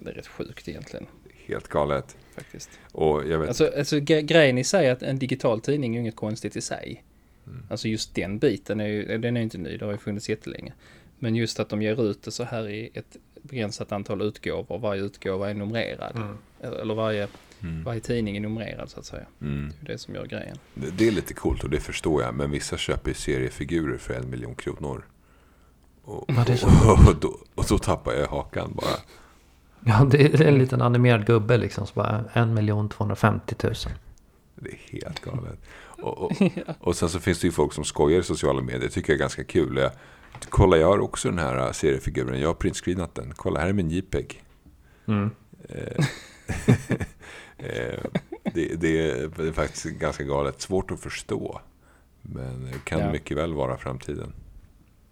det 0.00 0.10
är 0.10 0.12
rätt 0.14 0.26
sjukt 0.26 0.68
egentligen 0.68 1.06
Helt 1.46 1.68
galet. 1.68 2.16
faktiskt. 2.34 2.70
Och 2.92 3.28
jag 3.28 3.38
vet, 3.38 3.48
Alltså, 3.48 3.70
alltså 3.76 3.96
gre- 3.96 4.20
grejen 4.20 4.58
i 4.58 4.64
sig 4.64 4.90
att 4.90 5.02
en 5.02 5.18
digital 5.18 5.60
tidning 5.60 5.96
är 5.96 6.00
inget 6.00 6.16
konstigt 6.16 6.56
i 6.56 6.60
sig. 6.60 7.04
Mm. 7.46 7.62
Alltså 7.70 7.88
just 7.88 8.14
den 8.14 8.38
biten 8.38 8.80
är 8.80 8.86
ju, 8.86 9.18
den 9.18 9.36
är 9.36 9.40
inte 9.40 9.58
ny, 9.58 9.76
det 9.76 9.84
har 9.84 9.92
ju 9.92 9.98
funnits 9.98 10.28
jättelänge. 10.28 10.72
Men 11.18 11.36
just 11.36 11.60
att 11.60 11.68
de 11.68 11.82
ger 11.82 12.02
ut 12.10 12.22
det 12.22 12.30
så 12.30 12.44
här 12.44 12.68
i 12.68 12.90
ett 12.94 13.16
begränsat 13.42 13.92
antal 13.92 14.22
utgåvor, 14.22 14.78
varje 14.78 15.02
utgåva 15.02 15.50
är 15.50 15.54
numrerad. 15.54 16.36
Eller 16.60 16.94
varje, 16.94 17.28
mm, 17.62 17.84
varje 17.84 18.00
tidning 18.00 18.36
är 18.36 18.40
numrerad 18.40 18.90
så 18.90 19.00
att 19.00 19.06
säga. 19.06 19.26
mm. 19.40 19.72
Det 19.80 19.86
är 19.88 19.92
det 19.92 19.98
som 19.98 20.14
gör 20.14 20.26
grejen. 20.26 20.56
Det, 20.74 20.90
det 20.90 21.08
är 21.08 21.12
lite 21.12 21.34
coolt 21.34 21.64
och 21.64 21.70
det 21.70 21.80
förstår 21.80 22.22
jag. 22.22 22.34
Men 22.34 22.50
vissa 22.50 22.76
köper 22.76 23.10
ju 23.10 23.14
seriefigurer 23.14 23.98
för 23.98 24.14
en 24.14 24.30
miljon 24.30 24.54
kronor. 24.54 25.04
Och, 26.04 26.24
Ja, 26.28 26.44
det 26.46 26.52
är 26.52 26.56
så. 26.56 26.66
och, 26.66 27.08
och, 27.08 27.16
då, 27.20 27.38
och 27.54 27.64
då 27.68 27.78
tappar 27.78 28.12
jag 28.12 28.28
hakan 28.28 28.72
bara. 28.74 28.96
Ja, 29.84 30.04
det 30.10 30.34
är 30.34 30.42
en 30.42 30.58
liten 30.58 30.82
animerad 30.82 31.26
gubbe 31.26 31.56
liksom. 31.56 31.86
Så 31.86 31.92
bara 31.94 32.24
1 32.84 32.90
250 32.90 33.54
000. 33.62 33.74
Det 34.54 34.68
är 34.68 34.78
helt 34.92 35.20
galet. 35.20 35.58
Och, 36.02 36.18
och, 36.18 36.32
och 36.80 36.96
sen 36.96 37.08
så 37.08 37.20
finns 37.20 37.40
det 37.40 37.46
ju 37.46 37.52
folk 37.52 37.72
som 37.72 37.84
skojar 37.84 38.20
i 38.20 38.22
sociala 38.22 38.62
medier. 38.62 38.80
Det 38.80 38.88
tycker 38.88 39.12
jag 39.12 39.14
är 39.14 39.20
ganska 39.20 39.44
kul. 39.44 39.76
Jag, 39.76 39.90
kolla, 40.48 40.76
jag 40.76 40.86
har 40.86 40.98
också 40.98 41.28
den 41.28 41.38
här 41.38 41.72
seriefiguren. 41.72 42.40
Jag 42.40 42.48
har 42.48 42.54
printscreenat 42.54 43.14
den. 43.14 43.32
Kolla, 43.36 43.60
här 43.60 43.68
är 43.68 43.72
min 43.72 43.90
JPEG. 43.90 44.42
Mm. 45.06 45.30
Eh, 47.66 47.94
eh, 47.94 47.98
det, 48.54 48.74
det, 48.80 49.10
är, 49.10 49.28
det 49.36 49.48
är 49.48 49.52
faktiskt 49.52 49.84
ganska 49.84 50.24
galet. 50.24 50.60
Svårt 50.60 50.90
att 50.90 51.00
förstå. 51.00 51.60
Men 52.22 52.64
det 52.72 52.84
kan 52.84 53.00
Ja. 53.00 53.12
mycket 53.12 53.36
väl 53.36 53.54
vara 53.54 53.76
framtiden. 53.78 54.32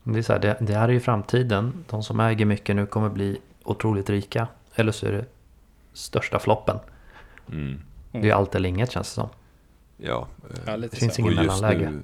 Det, 0.05 0.19
är 0.19 0.23
så 0.23 0.33
här, 0.33 0.41
det, 0.41 0.57
det 0.61 0.75
här 0.75 0.89
är 0.89 0.93
ju 0.93 1.01
framtiden. 1.01 1.85
De 1.91 2.03
som 2.03 2.21
äger 2.21 2.45
mycket 2.47 2.77
nu 2.77 2.87
kommer 2.87 3.09
bli 3.09 3.41
otroligt 3.65 4.11
rika. 4.11 4.49
Eller 4.75 4.93
så 4.93 5.07
är 5.07 5.13
det 5.13 5.25
största 5.93 6.39
floppen. 6.39 6.77
Mm. 7.53 7.81
Det 8.13 8.19
är 8.19 8.23
ju 8.23 8.31
allt 8.31 8.55
eller 8.55 8.69
inget 8.69 8.91
känns 8.91 9.09
det 9.09 9.15
som. 9.15 9.29
Ja, 9.97 10.29
eh, 10.51 10.57
Ja, 10.67 10.77
lite 10.77 10.97
Det 10.97 11.01
finns 11.01 11.19
ingen 11.19 11.35
mellanläge. 11.35 11.91
nu- 11.91 12.03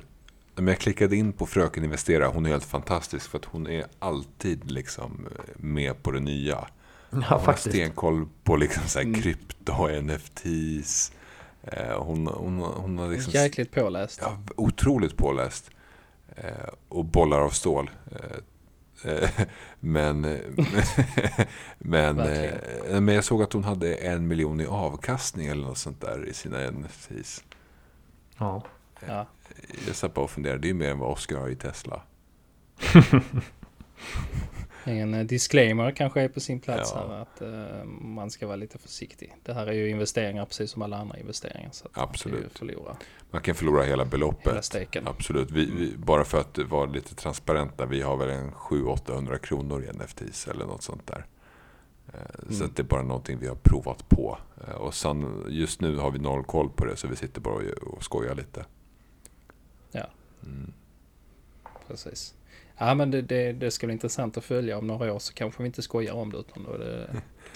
Men 0.54 0.66
jag 0.68 0.78
klickade 0.78 1.16
in 1.16 1.32
på 1.32 1.46
Fröken 1.46 1.84
Investera. 1.84 2.26
Hon 2.28 2.46
är 2.46 2.50
helt 2.50 2.64
fantastisk 2.64 3.30
för 3.30 3.38
att 3.38 3.44
hon 3.44 3.66
är 3.66 3.84
alltid 3.98 4.70
liksom 4.70 5.26
med 5.56 6.02
på 6.02 6.10
det 6.10 6.20
nya. 6.20 6.66
Ja, 7.10 7.38
faktiskt. 7.40 7.68
stenkoll 7.68 8.28
på 8.44 8.56
liksom 8.56 8.82
så 8.86 8.98
här 8.98 9.06
Mm. 9.06 9.20
krypto, 9.22 9.88
NFTs. 10.02 11.12
Eh, 11.62 12.02
Hon, 12.02 12.26
hon, 12.26 12.58
hon 12.58 12.98
har 12.98 13.08
liksom 13.08 13.32
Jäkligt 13.32 13.72
påläst. 13.72 14.18
ja, 14.22 14.38
otroligt 14.56 15.16
påläst. 15.16 15.70
Eh, 16.36 16.68
och 16.88 17.04
bollar 17.04 17.40
av 17.40 17.50
stål. 17.50 17.90
Eh, 19.04 19.30
men, 19.80 20.20
men, 21.78 22.16
men 23.04 23.08
jag 23.14 23.24
såg 23.24 23.42
att 23.42 23.52
hon 23.52 23.64
hade 23.64 23.94
en 23.94 24.28
miljon 24.28 24.60
i 24.60 24.66
avkastning 24.66 25.46
eller 25.46 25.62
något 25.66 25.78
sånt 25.78 26.00
där 26.00 26.26
i 26.28 26.34
sina 26.34 26.70
NFTs. 26.70 27.44
Ja. 28.38 28.64
Ja. 29.06 29.26
Jag 29.86 29.96
satt 29.96 30.14
bara 30.14 30.24
och 30.24 30.30
funderade, 30.30 30.58
det 30.60 30.70
är 30.70 30.74
mer 30.74 30.90
än 30.90 30.98
vad 30.98 31.12
Oscar 31.12 31.36
har 31.36 31.48
i 31.48 31.56
Tesla. 31.56 32.02
En 34.84 35.14
eh, 35.14 35.24
disclaimer 35.26 35.90
kanske 35.90 36.20
är 36.20 36.28
på 36.28 36.40
sin 36.40 36.60
plats 36.60 36.92
Ja. 36.94 37.00
här 37.08 37.14
att 37.22 37.40
eh, 37.42 37.84
man 37.84 38.30
ska 38.30 38.46
vara 38.46 38.56
lite 38.56 38.78
försiktig. 38.78 39.36
Det 39.42 39.52
här 39.54 39.66
är 39.66 39.72
ju 39.72 39.88
investeringar 39.90 40.44
precis 40.44 40.70
som 40.70 40.82
alla 40.82 40.96
andra 40.96 41.18
investeringar. 41.18 41.70
Så 41.72 41.86
att 41.86 41.96
man 41.96 42.04
kan 42.06 42.10
Absolut. 42.10 42.58
förlora 42.58 42.96
Man 43.30 43.42
kan 43.42 43.54
förlora 43.54 43.82
hela 43.82 43.90
hela 43.92 44.04
beloppet. 44.04 44.64
steken. 44.64 45.08
Absolut. 45.08 45.50
Vi, 45.50 45.64
vi, 45.64 45.96
bara 45.96 46.24
för 46.24 46.40
att 46.40 46.58
vara 46.58 46.86
lite 46.86 47.14
transparenta, 47.14 47.86
vi 47.86 48.02
har 48.02 48.16
väl 48.16 48.30
en 48.30 48.50
700-800 48.52 49.38
kronor 49.38 49.84
i 49.84 49.92
NFTs 49.92 50.48
eller 50.48 50.66
något 50.66 50.82
sånt 50.82 51.06
där. 51.06 51.26
Eh, 52.14 52.20
Så 52.50 52.54
Mm. 52.64 52.72
det 52.76 52.82
är 52.82 52.84
bara 52.84 53.02
någonting 53.02 53.38
vi 53.38 53.46
har 53.48 53.56
provat 53.62 54.08
på. 54.08 54.38
Och 54.76 54.94
sen, 54.94 55.44
just 55.48 55.80
nu 55.80 55.96
har 55.96 56.10
vi 56.10 56.18
noll 56.18 56.44
koll 56.44 56.70
på 56.70 56.84
det 56.84 56.96
så 56.96 57.08
vi 57.08 57.16
sitter 57.16 57.40
bara 57.40 57.54
och, 57.54 57.62
och 57.94 58.04
skojar 58.04 58.34
lite. 58.34 58.64
Ja. 59.92 60.06
Mm. 60.44 60.72
Precis. 61.88 62.34
Ja 62.82 62.94
men 62.94 63.10
det, 63.10 63.22
det, 63.22 63.52
det 63.52 63.70
ska 63.70 63.86
bli 63.86 63.92
intressant 63.94 64.36
att 64.36 64.44
följa 64.44 64.78
om 64.78 64.86
några 64.86 65.12
år 65.12 65.18
så 65.18 65.34
kanske 65.34 65.62
vi 65.62 65.66
inte 65.66 65.82
skojar 65.82 66.14
om 66.14 66.32
det 66.32 66.38
utan 66.38 66.64
då 66.64 66.72
är 66.72 66.78
det, 66.78 67.08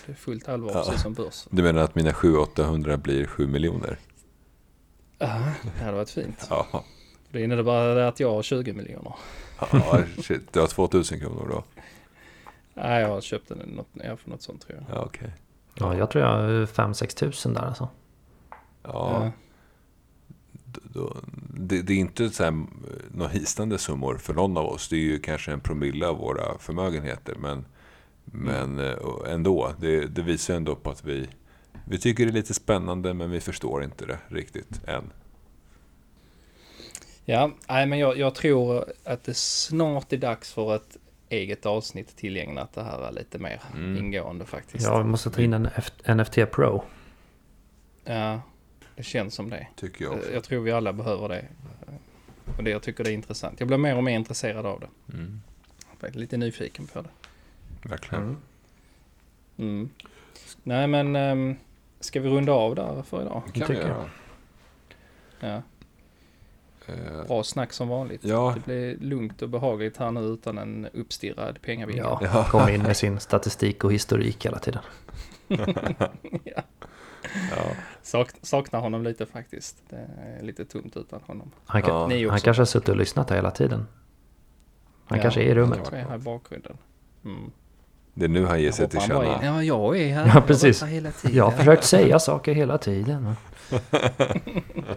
det 0.07 0.13
är 0.13 0.17
fullt 0.17 0.49
allvar 0.49 0.71
Ja. 0.75 0.85
precis 0.85 1.03
som 1.03 1.13
börsen. 1.15 1.53
Du 1.57 1.63
menar 1.63 1.83
att 1.83 1.95
mina 1.95 2.11
700-800 2.11 2.97
blir 2.97 3.27
7 3.27 3.47
miljoner? 3.47 3.99
Ja, 5.19 5.43
det 5.79 5.85
hade 5.85 5.97
varit 5.97 6.11
fint. 6.11 6.47
Ja. 6.51 6.85
Det 7.31 7.43
innebär 7.43 7.63
bara 7.63 7.95
det 7.95 8.09
att 8.09 8.21
jag 8.21 8.31
har 8.31 8.43
20 8.43 8.73
miljoner. 8.73 9.13
ja, 9.73 10.01
shit. 10.23 10.53
Du 10.53 10.61
har 10.61 10.67
2000 10.67 11.21
kronor 11.21 11.49
då? 11.51 11.65
Nej, 12.75 13.01
jag 13.03 13.09
har 13.09 13.21
köpt 13.21 13.49
den 13.49 13.59
något, 13.59 13.89
ja, 13.93 14.17
för 14.17 14.31
något 14.31 14.43
sånt 14.43 14.67
tror 14.67 14.79
jag. 14.89 14.97
Ja, 14.99 15.03
okej. 15.05 15.31
ja, 15.75 15.97
jag 15.97 16.11
tror 16.11 16.25
jag 16.25 16.31
har 16.31 16.67
5-6 16.67 17.17
tusen 17.17 17.55
där 17.55 17.63
alltså. 17.63 17.89
Ja, 18.83 19.21
d- 19.25 19.31
då, 20.83 21.17
det, 21.55 21.83
det 21.83 21.93
är 21.93 21.97
inte 21.99 22.31
så 22.31 22.45
här, 22.45 22.65
några 23.15 23.31
hisnande 23.33 23.79
summor 23.79 24.17
för 24.19 24.35
någon 24.35 24.57
av 24.57 24.67
oss. 24.67 24.89
Det 24.89 24.97
är 24.97 25.01
ju 25.01 25.19
kanske 25.19 25.53
en 25.53 25.61
promille 25.61 26.07
av 26.07 26.17
våra 26.19 26.59
förmögenheter. 26.59 27.35
Men, 27.39 27.65
men 28.25 28.79
eh, 28.79 28.95
ändå, 29.29 29.73
det, 29.81 30.07
det 30.07 30.23
visar 30.23 30.55
ändå 30.55 30.75
på 30.75 30.91
att 30.91 31.05
vi, 31.05 31.29
vi 31.89 31.99
tycker 31.99 32.25
det 32.25 32.31
är 32.31 32.35
lite 32.35 32.55
spännande 32.55 33.15
men 33.15 33.31
vi 33.31 33.41
förstår 33.41 33.85
inte 33.85 34.07
det 34.07 34.19
riktigt 34.29 34.81
än. 34.89 35.11
Ja, 37.25 37.51
nej 37.69 37.87
men 37.87 37.99
jag, 37.99 38.19
jag 38.19 38.35
tror 38.35 38.85
att 39.05 39.25
det 39.25 39.37
snart 39.37 40.13
är 40.13 40.17
dags 40.17 40.53
för 40.53 40.77
ett 40.77 40.97
eget 41.29 41.67
avsnitt 41.67 42.17
tillägnat 42.17 42.73
det 42.73 42.83
här 42.83 43.13
lite 43.13 43.39
mer 43.39 43.61
Mm. 43.75 43.97
ingående 43.99 44.45
faktiskt. 44.45 44.85
Jag 44.87 45.07
måste 45.07 45.31
ta 45.31 45.43
in 45.43 45.53
en 45.53 45.69
F- 45.77 45.93
NFT 46.17 46.39
Pro. 46.53 46.83
Ja, 48.05 48.41
det 48.97 49.03
känns 49.03 49.35
som 49.35 49.51
det. 49.51 49.67
Tycker 49.77 50.05
jag 50.05 50.15
också. 50.15 50.33
Jag 50.33 50.45
tror 50.45 50.61
vi 50.63 50.73
alla 50.73 50.93
behöver 50.93 51.29
det. 51.29 51.45
Och 52.59 52.65
det 52.65 52.71
jag 52.71 52.83
tycker 52.83 53.05
det 53.05 53.11
är 53.11 53.15
intressant. 53.15 53.61
Jag 53.61 53.67
blir 53.67 53.79
mer 53.79 53.97
och 53.97 54.05
mer 54.05 54.17
intresserad 54.17 54.67
av 54.67 54.81
det. 54.81 55.13
Mm, 55.13 55.41
Jag 56.01 56.11
är 56.11 56.15
lite 56.15 56.37
nyfiken 56.37 56.87
på 56.87 57.03
det. 57.03 57.09
verkligen. 57.89 58.37
Mm. 59.57 59.91
Nej 60.63 60.87
men, 60.87 61.17
um, 61.17 61.57
ska 62.01 62.21
vi 62.21 62.29
runda 62.29 62.53
av 62.53 62.75
där 62.75 63.03
för 63.03 63.23
idag? 63.23 63.43
Det 63.55 63.61
kan 63.61 63.69
vi 63.69 63.83
göra. 63.83 64.11
Ja, 65.41 65.63
Eh, 66.87 67.27
bra 67.27 67.43
snack 67.45 67.73
som 67.73 67.89
vanligt. 67.89 68.25
Ja. 68.25 68.53
Det 68.57 68.65
blir 68.65 68.97
lugnt 68.97 69.43
och 69.43 69.49
behagligt 69.49 69.97
här 69.97 70.11
nu 70.11 70.21
utan 70.21 70.59
en 70.59 70.87
uppstirrad 70.93 71.63
pengavinge. 71.63 72.01
Ja, 72.01 72.47
kommer 72.51 72.71
in 72.71 72.83
med 72.83 72.97
sin 72.97 73.21
statistik 73.21 73.85
och 73.85 73.93
historik 73.93 74.47
hela 74.47 74.59
tiden. 74.59 74.83
Ja. 76.45 76.63
Ja. 77.57 77.63
Sak, 78.03 78.31
saknar 78.43 78.81
honom 78.81 79.03
lite 79.05 79.27
faktiskt. 79.27 79.83
Det 79.91 80.09
är 80.39 80.43
lite 80.43 80.65
tomt 80.65 80.97
utan 80.97 81.21
honom. 81.27 81.51
Han, 81.67 81.83
kan, 81.83 81.95
Ja. 81.95 82.07
Ni 82.07 82.29
han 82.29 82.41
kanske 82.41 82.61
har 82.61 82.67
suttit 82.67 82.89
och 82.89 82.97
lyssnat 82.97 83.31
här 83.31 83.37
hela 83.37 83.51
tiden. 83.51 83.87
Han 85.07 85.19
Ja, 85.19 85.23
kanske 85.23 85.41
är 85.43 85.45
i 85.45 85.55
rummet. 85.55 85.81
Han 85.91 85.99
är 85.99 86.05
här 86.05 86.17
i 86.17 86.19
bakgrunden. 86.19 86.77
Mm. 87.25 87.51
Det 88.15 88.25
är 88.25 88.29
nu 88.29 88.47
han 88.47 88.59
ger 88.61 88.67
Jag 88.67 88.75
sig 88.75 88.89
till 88.89 89.01
känna. 89.01 89.39
Ja, 89.45 89.63
jag 89.63 90.01
är 90.01 90.15
här. 90.15 90.27
Ja, 90.27 90.33
Jag 90.35 90.47
precis. 90.47 90.81
här 90.81 90.89
hela 90.89 91.11
tiden. 91.11 91.37
Jag 91.37 91.45
har 91.45 91.51
försökt 91.51 91.85
säga 91.85 92.19
saker 92.19 92.55
hela 92.55 92.79
tiden. 92.79 93.35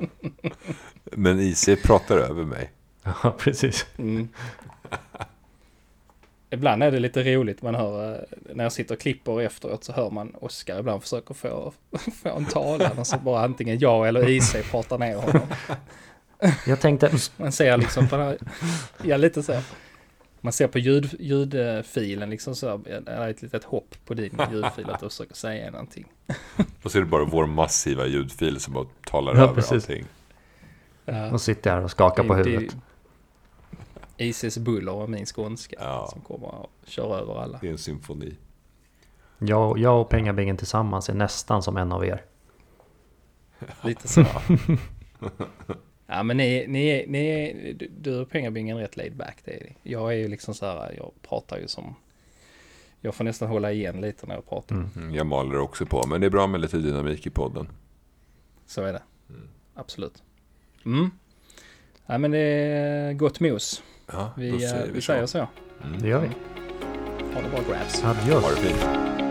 Men 1.03 1.39
IC 1.39 1.69
pratar 1.84 2.17
över 2.17 2.43
mig. 2.45 2.71
Ja, 3.23 3.36
precis. 3.38 3.86
Mm. 3.97 4.30
Ibland 6.49 6.83
är 6.83 6.91
det 6.91 6.99
lite 6.99 7.23
roligt. 7.35 7.61
Man 7.61 7.75
hör 7.75 8.13
eh, 8.13 8.19
när 8.55 8.63
jag 8.65 8.73
sitter 8.73 8.95
och 8.95 9.01
klipper 9.01 9.41
efteråt 9.41 9.83
så 9.83 9.93
hör 9.93 10.09
man 10.09 10.35
Oskar 10.41 10.79
ibland 10.79 11.01
försöker 11.01 11.33
få, 11.33 11.73
få 12.23 12.29
en 12.37 12.45
talan 12.45 12.97
och 12.99 13.07
så 13.07 13.17
bara 13.17 13.41
antingen 13.43 13.79
jag 13.79 14.07
eller 14.07 14.29
IC 14.29 14.55
pratar 14.71 14.97
ner 14.97 15.15
honom. 15.15 15.47
Jag 16.67 16.79
tänkte, 16.81 17.11
Man 17.37 17.51
ser 17.51 17.77
liksom 17.77 18.07
på 18.07 18.17
den 18.17 18.25
här, 18.25 18.37
ja 19.03 19.17
lite 19.17 19.43
så. 19.43 19.59
Man 20.41 20.53
ser 20.53 20.67
på 20.67 20.79
ljud, 20.79 21.15
ljudfilen 21.19 22.29
liksom 22.29 22.55
så 22.55 22.69
här, 22.69 23.01
det 23.01 23.11
är 23.11 23.29
ett 23.29 23.41
litet 23.41 23.63
hopp 23.63 23.95
på 24.05 24.13
din 24.13 24.39
ljudfil 24.51 24.89
att 24.89 24.99
du 24.99 25.09
försöker 25.09 25.35
säga 25.35 25.71
någonting. 25.71 26.05
Och 26.83 26.91
så 26.91 26.97
är 26.97 27.01
det 27.01 27.07
bara 27.07 27.25
vår 27.25 27.45
massiva 27.45 28.05
ljudfil 28.05 28.59
som 28.59 28.73
bara 28.73 28.85
talar 29.05 29.35
Ja, 29.35 29.41
över 29.43 29.53
precis. 29.53 29.71
allting. 29.71 30.05
Ja, 31.05 31.31
och 31.31 31.41
sitter 31.41 31.71
här 31.71 31.83
och 31.83 31.91
skakar 31.91 32.23
på 32.23 32.33
det- 32.33 32.43
det- 32.43 32.49
huvudet. 32.49 32.75
ICs 34.18 34.57
buller 34.57 34.91
och 34.93 35.09
min 35.09 35.26
skånska 35.26 35.76
Ja. 35.80 36.07
som 36.11 36.22
kommer 36.22 36.47
att 36.63 36.89
köra 36.89 37.18
över 37.20 37.41
alla. 37.41 37.57
Det 37.61 37.68
är 37.68 37.72
en 37.72 37.78
symfoni. 37.78 38.36
Jag, 39.38 39.80
jag 39.80 40.01
och 40.01 40.09
Pengabingen 40.09 40.57
tillsammans 40.57 41.09
är 41.09 41.13
nästan 41.13 41.63
som 41.63 41.78
en 41.78 41.91
av 41.91 42.05
er. 42.05 42.26
Lite 43.84 44.07
så. 44.07 44.26
ja 46.07 46.24
men 46.24 46.38
ni, 46.38 46.65
ni, 46.68 46.88
är- 46.88 47.07
ni, 47.07 47.74
du- 48.01 48.20
och 48.22 48.30
pengabingen 48.30 48.78
är 48.78 48.82
rätt 48.82 48.97
laid 48.97 49.15
back. 49.15 49.38
Det 49.45 49.51
är, 49.51 49.59
det. 49.59 49.89
jag 49.89 50.13
är 50.13 50.18
ju 50.18 50.28
liksom 50.28 50.53
så 50.53 50.65
här, 50.65 50.93
jag 50.97 51.11
pratar 51.22 51.57
ju 51.57 51.68
som... 51.68 51.95
Jag 53.01 53.15
får 53.15 53.24
nästan 53.24 53.49
hålla 53.49 53.72
igen 53.72 54.01
lite 54.01 54.26
när 54.28 54.36
jag 54.36 54.49
pratar. 54.49 54.76
Mm. 54.76 54.89
Mm, 54.95 55.15
Jag 55.15 55.26
maler 55.28 55.57
också 55.59 55.86
på, 55.86 56.07
men 56.07 56.22
det 56.22 56.28
är 56.28 56.32
bra 56.32 56.47
med 56.47 56.61
lite 56.61 56.78
dynamik 56.78 57.28
i 57.28 57.30
podden. 57.30 57.68
Så 58.65 58.82
är 58.84 58.93
det. 58.93 59.01
Absolut. 59.76 60.24
Mm. 60.86 61.11
Ja 62.05 62.18
men 62.18 62.32
det 62.32 62.39
är 62.39 63.13
gott 63.13 63.39
mos. 63.39 63.84
Ja, 64.11 64.31
Vi, 64.37 64.51
vi, 64.51 64.91
vi 64.93 65.01
säger 65.01 65.25
så. 65.25 65.47
så. 65.81 65.85
Mm. 65.87 66.01
Det 66.01 66.07
gör 66.07 66.19
vi. 66.19 66.27
Ha 67.33 67.41
det 67.41 67.49
bra 67.49 67.59
grabs. 67.69 68.01
Ha 68.01 68.09
Adios. 68.11 68.55
det 68.55 68.61
fint. 68.61 69.26